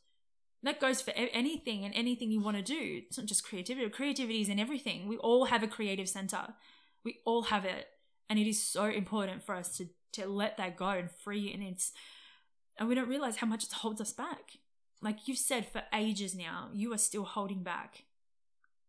[0.63, 3.03] That goes for anything and anything you want to do.
[3.07, 3.89] It's not just creativity.
[3.89, 5.07] Creativity is in everything.
[5.07, 6.55] We all have a creative center.
[7.05, 7.87] We all have it.
[8.29, 11.63] And it is so important for us to to let that go and free and
[11.63, 11.93] it's
[12.79, 14.53] and we don't realize how much it holds us back.
[15.01, 18.05] Like you've said for ages now you are still holding back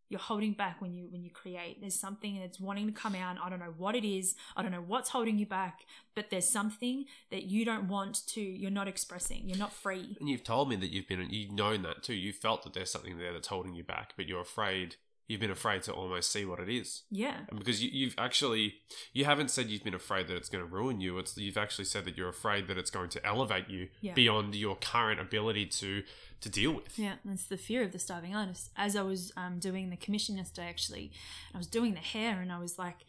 [0.10, 3.38] you're holding back when you when you create there's something that's wanting to come out
[3.44, 5.82] i don't know what it is i don't know what's holding you back
[6.16, 10.30] but there's something that you don't want to you're not expressing you're not free And
[10.30, 12.14] you've told me that you've been, you've known that too.
[12.14, 14.96] You felt that there's something there that's holding you back, but you're afraid.
[15.28, 18.76] You've been afraid to almost see what it is, yeah and because you, you've actually,
[19.12, 21.18] you haven't said you've been afraid that it's going to ruin you.
[21.18, 24.14] It's you've actually said that you're afraid that it's going to elevate you Yeah.
[24.14, 26.04] beyond your current ability to
[26.40, 26.98] to deal with.
[26.98, 28.70] Yeah, that's the fear of the starving artist.
[28.78, 31.12] As I was um, doing the commission yesterday, actually,
[31.54, 33.00] I was doing the hair, and I was like,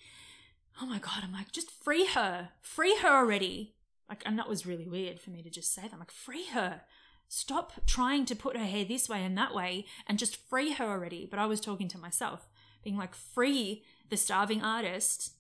[0.83, 3.75] "Oh my god!" I'm like, "Just free her, free her already!"
[4.09, 5.93] Like, and that was really weird for me to just say that.
[5.93, 6.81] I'm like, "Free her!
[7.29, 10.87] Stop trying to put her hair this way and that way, and just free her
[10.87, 12.49] already." But I was talking to myself,
[12.83, 15.35] being like, "Free the starving artist,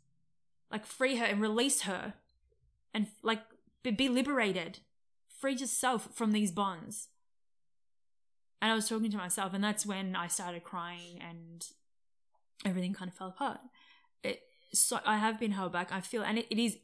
[0.70, 2.14] like free her and release her,
[2.92, 3.42] and like
[3.82, 4.80] be, be liberated,
[5.28, 7.08] free yourself from these bonds."
[8.60, 11.66] and I was talking to myself, and that's when I started crying, and
[12.64, 13.60] everything kind of fell apart.
[14.22, 14.42] It
[14.72, 15.92] so I have been held back.
[15.92, 16.78] I feel, and it, it is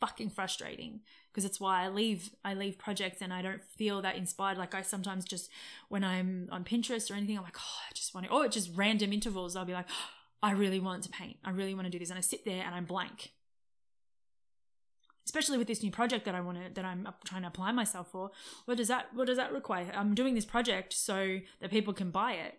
[0.00, 1.00] fucking frustrating
[1.38, 2.30] because it's why I leave.
[2.44, 4.58] I leave projects, and I don't feel that inspired.
[4.58, 5.48] Like I sometimes just
[5.88, 8.72] when I'm on Pinterest or anything, I'm like, oh, I just want to, or just
[8.74, 9.54] random intervals.
[9.54, 10.10] I'll be like, oh,
[10.42, 11.36] I really want to paint.
[11.44, 13.30] I really want to do this, and I sit there and I'm blank.
[15.26, 18.10] Especially with this new project that I want to that I'm trying to apply myself
[18.10, 18.32] for.
[18.64, 19.92] What does that What does that require?
[19.94, 22.54] I'm doing this project so that people can buy it,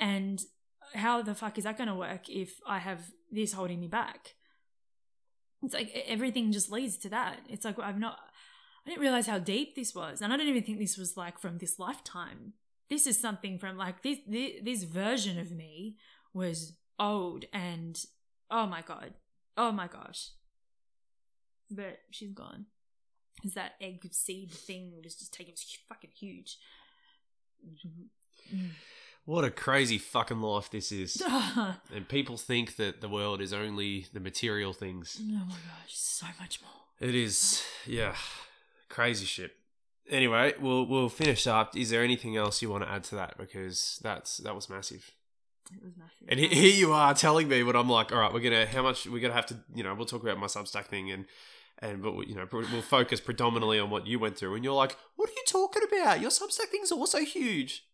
[0.00, 0.42] and
[0.94, 4.34] how the fuck is that going to work if I have this holding me back?
[5.62, 7.40] It's like everything just leads to that.
[7.48, 8.18] It's like I've not,
[8.86, 11.38] I didn't realize how deep this was, and I don't even think this was like
[11.38, 12.54] from this lifetime.
[12.88, 15.96] This is something from like this this, this version of me
[16.32, 17.98] was old and
[18.50, 19.14] oh my god,
[19.56, 20.30] oh my gosh.
[21.70, 22.66] But she's gone.
[23.36, 26.58] Because that egg seed thing was just taking was fucking huge.
[27.64, 28.56] Mm-hmm.
[28.56, 28.70] Mm.
[29.28, 31.22] What a crazy fucking life this is.
[31.26, 35.20] oh And people think that the world is only the material things.
[35.20, 36.70] Oh my gosh, so much more.
[37.06, 38.14] It is, yeah,
[38.88, 39.50] crazy shit.
[40.08, 41.76] Anyway, we'll we'll finish up.
[41.76, 43.36] Is there anything else you want to add to that?
[43.36, 45.10] Because that's that was massive.
[45.74, 46.26] It was massive.
[46.26, 48.82] And he- here you are telling me, but I'm like, all right, we're gonna how
[48.82, 51.26] much we're gonna have to, you know, we'll talk about my Substack thing and
[51.80, 54.54] and but you know we'll focus predominantly on what you went through.
[54.54, 56.22] And you're like, what are you talking about?
[56.22, 57.84] Your Substack thing's also huge.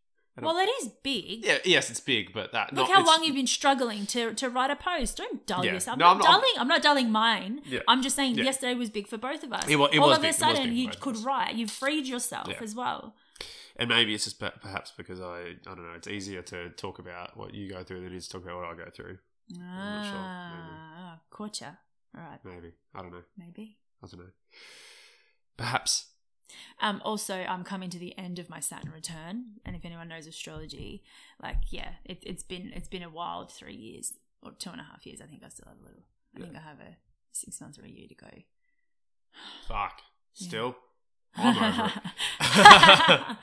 [0.40, 1.44] Well, it is big.
[1.44, 4.50] Yeah, yes, it's big, but that Look not, how long you've been struggling to, to
[4.50, 5.16] write a post.
[5.16, 5.74] Don't dull Yeah.
[5.74, 5.96] yourself.
[5.98, 6.52] No, I'm I'm not dulling.
[6.58, 7.62] I'm not dulling mine.
[7.64, 7.80] Yeah.
[7.86, 8.44] I'm just saying Yeah.
[8.44, 9.64] yesterday was big for both of us.
[9.68, 10.30] It it All of big.
[10.30, 11.54] A sudden, you could write.
[11.54, 13.14] You've freed yourself as well.
[13.76, 15.94] And maybe it's just per- perhaps because I I don't know.
[15.96, 18.56] It's easier to talk about what you go through than it is to talk about
[18.56, 19.18] what I go through.
[19.50, 20.14] not sure.
[20.18, 21.68] Ah, caught ya.
[22.16, 23.22] All right, Maybe I don't know.
[23.36, 23.76] maybe.
[24.02, 24.30] I don't know.
[25.56, 26.06] Perhaps
[26.80, 30.26] Um, also, I'm coming to the end of my Saturn return, and if anyone knows
[30.26, 31.02] astrology,
[31.42, 34.12] like yeah, it, it's been it's been a wild three years
[34.42, 35.20] or two and a half years.
[35.20, 36.02] I think I still have a little.
[36.36, 36.96] I think I have a
[37.32, 38.28] six months or a year to go.
[39.68, 40.00] fuck.
[40.34, 40.74] Still,
[41.36, 43.36] I'm over it.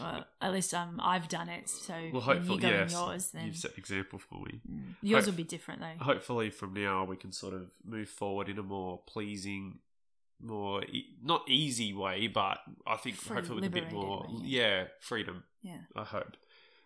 [0.00, 1.68] well, at least um, I've done it.
[1.68, 2.92] So well, hopefully, you yes.
[2.92, 4.60] yours, then You've set the example for me.
[4.70, 4.94] Mm.
[5.02, 6.04] yours Hope- will be different though.
[6.04, 9.78] Hopefully, from now we can sort of move forward in a more pleasing,
[10.40, 14.40] more e- not easy way, but I think Free, hopefully with a bit more, way,
[14.44, 15.44] yeah, freedom.
[15.62, 15.78] Yeah.
[15.94, 16.36] I hope.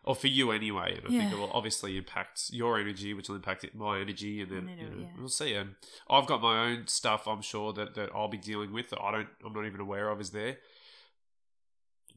[0.03, 3.37] Or for you anyway, and I think it will obviously impact your energy, which will
[3.37, 5.07] impact it- my energy, and then you know, yeah.
[5.19, 5.53] we'll see.
[5.55, 5.75] And
[6.09, 7.29] I've got my own stuff.
[7.29, 9.29] I'm sure that, that I'll be dealing with that I don't.
[9.45, 10.57] I'm not even aware of is there.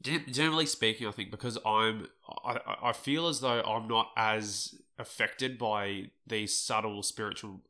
[0.01, 2.07] Generally speaking, I think because I'm,
[2.43, 7.61] I- I feel as though I'm not as affected by these subtle spiritual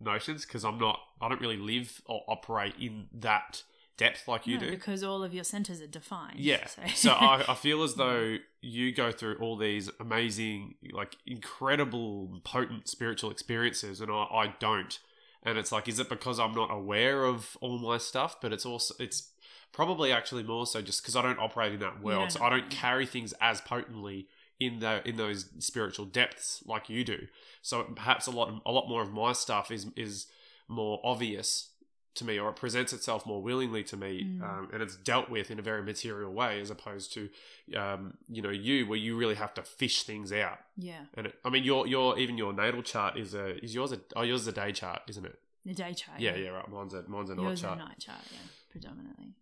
[0.00, 1.00] notions because I'm not.
[1.20, 3.62] I don't really live or operate in that
[3.96, 4.70] depth like you No, do.
[4.70, 6.38] because all of your centers are defined.
[6.38, 6.66] Yeah.
[6.94, 12.88] So, I, I feel as though you go through all these amazing, like incredible, potent
[12.88, 14.98] spiritual experiences, and I, I don't.
[15.42, 18.40] And it's like, is it because I'm not aware of all my stuff?
[18.40, 19.30] But it's also, it's
[19.72, 22.20] probably actually more so just because I don't operate in that world.
[22.20, 24.28] don't So I don't carry things as potently
[24.60, 27.26] in the in those spiritual depths like you do.
[27.62, 30.26] So perhaps a lot a lot more of my stuff is is
[30.68, 31.70] more obvious
[32.14, 34.42] to me, or it presents itself more willingly to me, Mm.
[34.42, 37.28] um, and it's dealt with in a very material way, as opposed to,
[37.76, 40.58] um, you know, you where you really have to fish things out.
[40.76, 43.92] yeah, And it, I mean, your your even your natal chart is a is yours
[43.92, 45.38] a oh yours is a day chart, isn't it?
[45.64, 46.18] the day chart.
[46.18, 46.68] Yeah, yeah, right.
[46.68, 47.78] Mine's a mine's a night Yours is a chart.
[47.78, 48.38] night chart, yeah,
[48.70, 49.34] predominantly.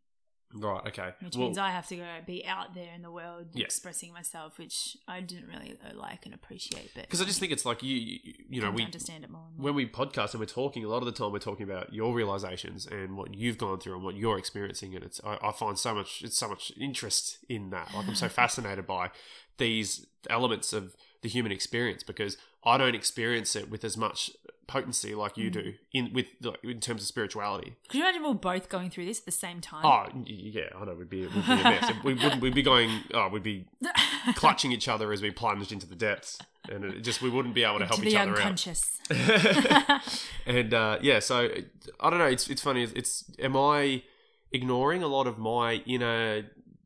[0.55, 0.87] Right.
[0.87, 1.11] Okay.
[1.21, 3.65] Which Well, means I have to go be out there in the world Yeah.
[3.65, 6.93] expressing myself, which I didn't really uh, like and appreciate.
[6.95, 8.19] But because I just think it's like you you,
[8.49, 9.43] you know we understand it more.
[9.57, 9.65] More.
[9.67, 12.15] when we podcast and we're talking a lot of the time we're talking about your
[12.15, 15.79] realizations and what you've gone through and what you're experiencing and it's I, I find
[15.79, 19.11] so much it's so much interest in that like i'm so fascinated by
[19.59, 24.31] these elements of the human experience because i don't experience it with as much
[24.67, 25.53] potency like you Mm.
[25.53, 29.07] do in with like, in terms of spirituality Could you imagine we're both going through
[29.07, 29.85] this at the same time?
[29.85, 32.91] oh yeah i know we'd be, we'd be a mess we wouldn't we'd be going
[33.15, 33.67] oh we'd be
[34.35, 36.39] clutching each other as we plunged into the depths
[36.69, 38.99] and it just we wouldn't be able to help to each the other out unconscious.
[40.47, 41.49] and uh, yeah, so
[42.01, 42.27] I don't know.
[42.27, 42.83] It's it's funny.
[42.83, 44.03] It's am I
[44.53, 46.45] ignoring a lot of my inner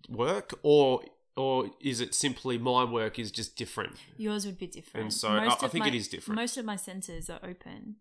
[0.09, 1.03] work, or
[1.41, 3.97] or is it simply my work is just different?
[4.17, 5.03] Yours would be different.
[5.05, 6.37] And so I- I think my- it is different.
[6.43, 7.97] Most of my senses are open.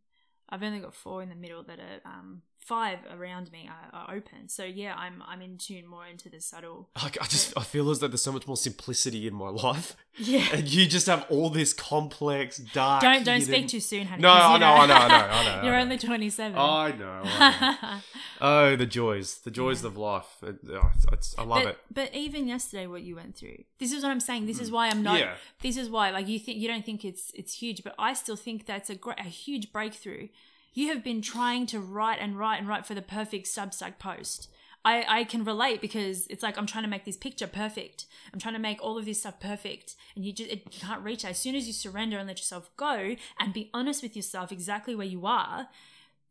[0.49, 4.15] I've only got four in the middle that are um, five around me are, are
[4.15, 4.48] open.
[4.48, 6.90] So yeah, I'm I'm in tune more into the subtle.
[7.02, 9.95] Like I just I feel as though there's so much more simplicity in my life,
[10.18, 10.45] Yeah.
[10.53, 13.02] and you just have all this complex, dark.
[13.02, 14.22] Don't don't hidden- speak too soon, honey.
[14.22, 15.81] No, I you know, I know, I know, I know, I You're know.
[15.81, 16.57] only 27.
[16.57, 17.22] I know.
[17.23, 17.99] I know.
[18.41, 19.88] oh, the joys, the joys Yeah.
[19.88, 20.27] of life.
[20.44, 21.76] It, oh, it's, it's, I love but, it.
[21.77, 21.95] Mm.
[21.95, 23.64] But even yesterday, what you went through.
[23.80, 24.45] This is what I'm saying.
[24.45, 25.19] This is why I'm not.
[25.19, 25.36] Yeah.
[25.61, 28.36] This is why, like, you think you don't think it's it's huge, but I still
[28.36, 30.27] think that's a great, a huge breakthrough.
[30.73, 34.49] You have been trying to write and write and write for the perfect Substack post.
[34.85, 38.05] I, I can relate because it's like I'm trying to make this picture perfect.
[38.33, 41.03] I'm trying to make all of this stuff perfect, and you just it, you can't
[41.03, 41.31] reach it.
[41.31, 44.95] As soon as you surrender and let yourself go and be honest with yourself exactly
[44.95, 45.67] where you are,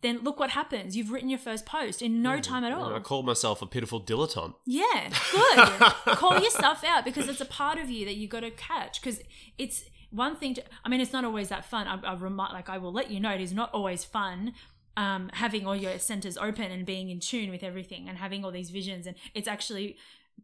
[0.00, 0.96] then look what happens.
[0.96, 2.42] You've written your first post in no mm.
[2.42, 2.94] time at all.
[2.94, 4.54] I call myself a pitiful dilettante.
[4.64, 5.58] Yeah, good.
[6.16, 9.20] Call yourself out because it's a part of you that you got to catch because
[9.58, 11.86] it's one thing to, I mean, it's not always that fun.
[11.86, 14.54] I, I remind, like, I will let you know it is not always fun.
[14.96, 18.50] Um, having all your centers open and being in tune with everything and having all
[18.50, 19.96] these visions and it's actually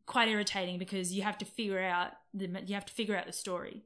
[0.06, 3.32] quite irritating because you have to figure out the you have to figure out the
[3.32, 3.84] story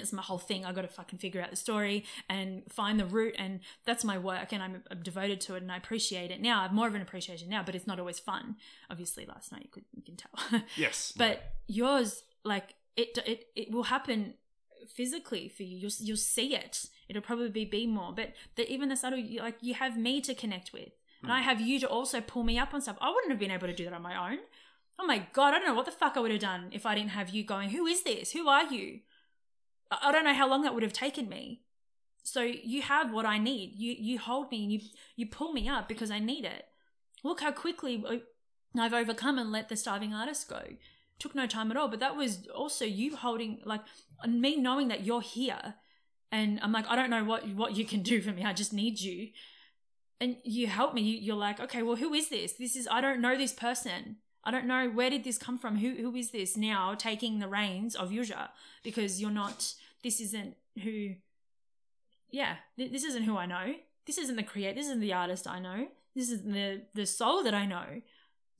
[0.00, 0.64] it's my whole thing.
[0.64, 4.18] I got to fucking figure out the story and find the root, and that's my
[4.18, 6.60] work, and I'm, I'm, devoted to it, and I appreciate it now.
[6.60, 8.56] I have more of an appreciation now, but it's not always fun.
[8.90, 10.62] Obviously, last night you could you can tell.
[10.76, 11.12] Yes.
[11.16, 14.34] but yours, like it, it, it will happen
[14.88, 15.76] physically for you.
[15.78, 16.86] You'll you'll see it.
[17.08, 20.34] It'll probably be, more, but the, even the subtle, you, like you have me to
[20.34, 20.90] connect with,
[21.22, 21.44] and I mm.
[21.44, 22.98] have you to also pull me up on stuff.
[23.00, 24.38] I wouldn't have been able to do that on my own.
[24.98, 26.94] Oh my god, I don't know what the fuck I would have done if I
[26.94, 27.70] didn't have you going.
[27.70, 28.32] Who is this?
[28.32, 29.00] Who are you?
[29.90, 31.62] I don't know how long that would have taken me.
[32.22, 33.74] So you have what I need.
[33.76, 34.80] You you hold me and you
[35.16, 36.66] you pull me up because I need it.
[37.24, 38.16] Look how quickly uh,
[38.78, 40.62] I've overcome and let the starving artist go.
[41.18, 43.80] Took no time at all, but that was also you holding like
[44.26, 45.74] me knowing that you're here,
[46.30, 48.44] and I'm like I don't know what what you can do for me.
[48.44, 49.30] I just need you,
[50.20, 51.02] and you help me.
[51.02, 52.52] You, you're like okay, well who is this?
[52.52, 54.16] This is I don't know this person.
[54.44, 55.76] I don't know where did this come from.
[55.78, 58.48] Who who is this now taking the reins of Yuzha?
[58.84, 59.74] Because you're not.
[60.02, 61.14] This isn't who.
[62.30, 63.74] Yeah, this isn't who I know.
[64.06, 64.76] This isn't the create.
[64.76, 65.88] This isn't the artist I know.
[66.14, 68.02] This is the the soul that I know.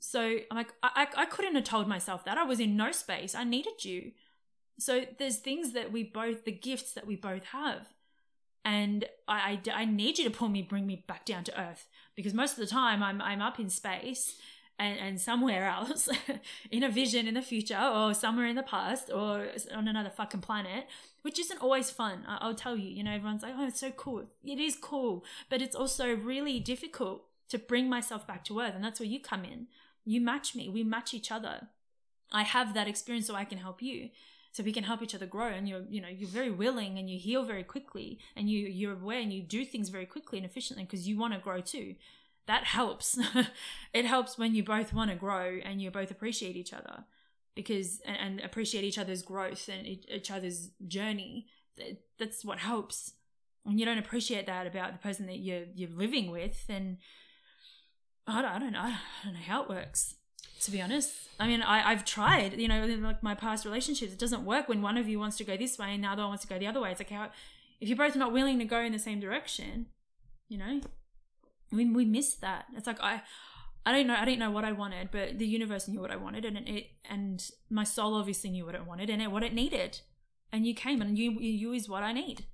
[0.01, 2.39] So I'm like, I, I couldn't have told myself that.
[2.39, 3.35] I was in no space.
[3.35, 4.12] I needed you.
[4.79, 7.89] So there's things that we both, the gifts that we both have.
[8.65, 11.89] And I, I, I need you to pull me, bring me back down to earth
[12.15, 14.37] because most of the time I'm, I'm up in space
[14.79, 16.09] and, and somewhere else
[16.70, 20.41] in a vision in the future or somewhere in the past or on another fucking
[20.41, 20.87] planet,
[21.23, 22.25] which isn't always fun.
[22.27, 24.25] I, will tell you, you know, everyone's like, oh, it's so cool.
[24.45, 28.75] It is cool, but it's also really difficult to bring myself back to earth.
[28.75, 29.66] And that's where you come in.
[30.09, 31.68] You match me, we match each other.
[32.32, 34.10] I have that experience so I can help you.
[34.52, 37.09] So we can help each other grow and you're, you know, you're very willing and
[37.09, 40.47] you heal very quickly and you, you're aware and you do things very quickly and
[40.47, 41.94] efficiently because you want to grow too
[42.48, 43.18] that helps.
[43.93, 47.05] it helps when you both want to grow and you both appreciate each other
[47.55, 51.47] because and, and appreciate each other's growth and each other's journey.
[52.18, 53.12] That's what helps.
[53.64, 56.98] When you don't appreciate that about the person that you're you're living with, then
[58.29, 58.81] I don't, I don't know.
[58.81, 60.15] I don't know how it works.
[60.63, 62.61] To be honest, I mean, I, I've tried.
[62.61, 65.37] You know, in like my past relationships, it doesn't work when one of you wants
[65.39, 66.91] to go this way and the other one wants to go the other way.
[66.91, 67.31] It's like how
[67.81, 69.87] if you're both not willing to go in the same direction,
[70.49, 70.81] you know,
[71.71, 72.67] we we missed that.
[72.77, 73.23] It's like I
[73.87, 76.17] I don't know I didn't know what I wanted, but the universe knew what I
[76.17, 79.55] wanted and it and my soul obviously knew what it wanted and it, what it
[79.55, 80.01] needed.
[80.53, 82.47] And you came and you you is what I need.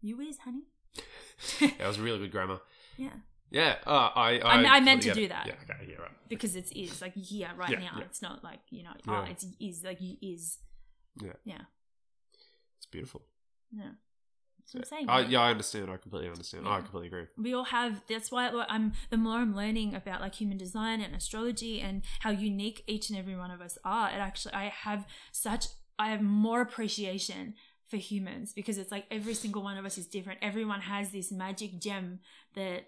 [0.00, 0.71] You is, honey.
[1.60, 2.60] that was really good grammar.
[2.96, 3.10] Yeah.
[3.50, 5.46] Yeah, uh, I, I, I, I meant to yeah, do that.
[5.46, 6.10] Yeah, okay, yeah, right.
[6.30, 7.90] Because it's is like here right Yeah, now.
[7.98, 8.04] yeah.
[8.04, 8.92] It's not like you know.
[9.06, 9.24] Yeah.
[9.26, 10.56] Oh, it's is like you is.
[11.22, 11.32] Yeah.
[11.44, 11.60] Yeah.
[12.78, 13.20] It's beautiful.
[13.70, 13.90] Yeah.
[14.58, 15.08] That's what I'm saying.
[15.10, 15.28] I, right?
[15.28, 15.90] yeah, I understand.
[15.90, 16.66] I completely understand.
[16.66, 17.26] I completely agree.
[17.36, 21.14] we all have that's why i'm the more i'm learning about like human design and
[21.14, 25.04] astrology and how unique each and every one of us are it actually i have
[25.32, 25.66] such
[25.98, 27.54] i have more appreciation
[27.92, 31.28] for humans because it's like every single one of us is different everyone has this
[31.44, 32.06] magic gem
[32.58, 32.80] that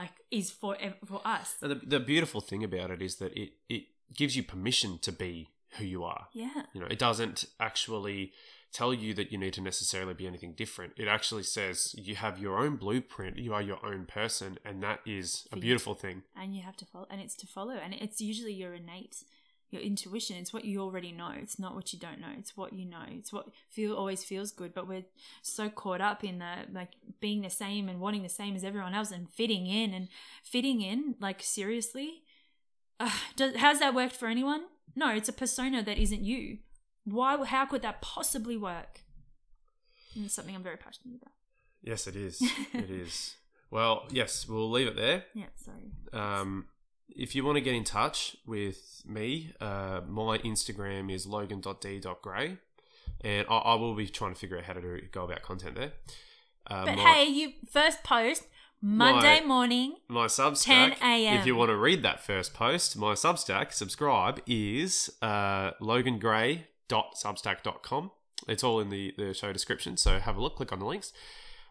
[0.00, 0.72] like is for
[1.10, 3.84] for us the, the beautiful thing about it is that it, it
[4.20, 6.24] gives you permission to be who you are.
[6.32, 7.38] yeah You know, it doesn't
[7.68, 8.32] actually
[8.78, 10.92] tell you that you need to necessarily be anything different.
[10.96, 14.98] It actually says you have your own blueprint, you are your own person, and that
[15.18, 16.22] is a beautiful thing.
[16.40, 19.16] and you have to follow and it's to follow and it's usually your innate
[19.72, 20.36] your intuition.
[20.36, 21.32] It's what you already know.
[21.36, 22.32] It's not what you don't know.
[22.38, 23.04] It's what you know.
[23.08, 24.74] It's what feel always feels good.
[24.74, 25.04] But we're
[25.42, 26.90] so caught up in the like
[27.20, 30.08] being the same and wanting the same as everyone else and fitting in and
[30.42, 32.22] fitting in like seriously.
[32.98, 34.62] Uh, does, has that worked for anyone?
[34.96, 36.58] No it's a persona that isn't you.
[37.04, 39.02] Why how could that possibly work?
[40.14, 41.32] And it's something i'm very passionate about.
[41.82, 42.42] Yes, it is.
[42.74, 43.36] it is.
[43.70, 45.24] Well, yes, we'll leave it there.
[45.34, 45.92] yeah sorry.
[46.12, 46.66] Um,
[47.16, 52.56] if you want to get in touch with me, uh, my Instagram is logan.d.gray,
[53.22, 55.76] and I, I will be trying to figure out how to do, go about content
[55.76, 55.92] there.
[56.66, 58.44] Uh, but my, hey you first post
[58.82, 61.38] monday My- morning my Substack, 10 a.m..
[61.38, 68.10] if you want to read that first post, my Substack, subscribe, is uh, logangray.substack.com.
[68.48, 71.12] It's all in the, the show description, so have a look, click on the links.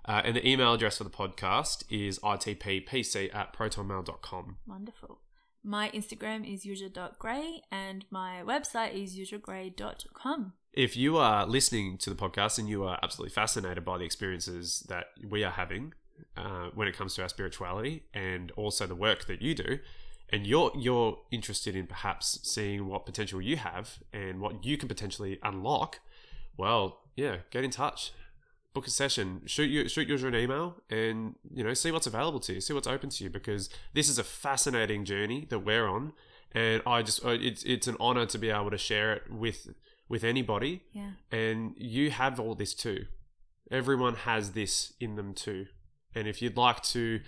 [0.05, 4.57] Uh, and the email address for the podcast is itppc at protonmail.com.
[4.65, 5.19] Wonderful.
[5.63, 10.53] My Instagram is yuzha.gray and my website is yuzhagray.com.
[10.73, 14.85] If you are listening to the podcast and you are absolutely fascinated by the experiences
[14.87, 15.93] that we are having
[16.37, 19.79] uh, when it comes to our spirituality and also the work that you do,
[20.31, 24.87] and you're you're interested in perhaps seeing what potential you have and what you can
[24.87, 25.99] potentially unlock,
[26.55, 28.13] well, yeah, get in touch.
[28.73, 29.41] Book a session.
[29.45, 32.61] Shoot you shoot Yuzha an email, and you know see what's available to you.
[32.61, 36.13] See what's open to you because this is a fascinating journey that we're on,
[36.51, 39.69] and I just it's it's an honor to be able to share it with
[40.07, 40.83] with anybody.
[40.91, 41.11] Yeah.
[41.31, 43.05] And you have all this too.
[43.71, 45.67] Everyone has this in them too.
[46.15, 47.21] And if you'd like to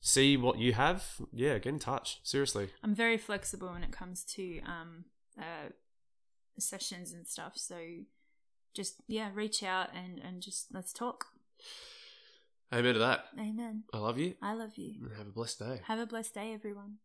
[0.00, 2.20] see what you have, yeah, get in touch.
[2.24, 2.68] Seriously.
[2.82, 5.04] I'm very flexible when it comes to um,
[5.38, 5.70] uh,
[6.58, 7.52] sessions and stuff.
[7.56, 7.76] So
[8.76, 11.26] just yeah, reach out and and just let's talk.
[12.72, 13.26] Amen to that.
[13.38, 13.84] Amen.
[13.92, 14.34] I love you.
[14.42, 14.94] I love you.
[15.00, 15.80] And have a blessed day.
[15.84, 16.96] Have a blessed day, everyone.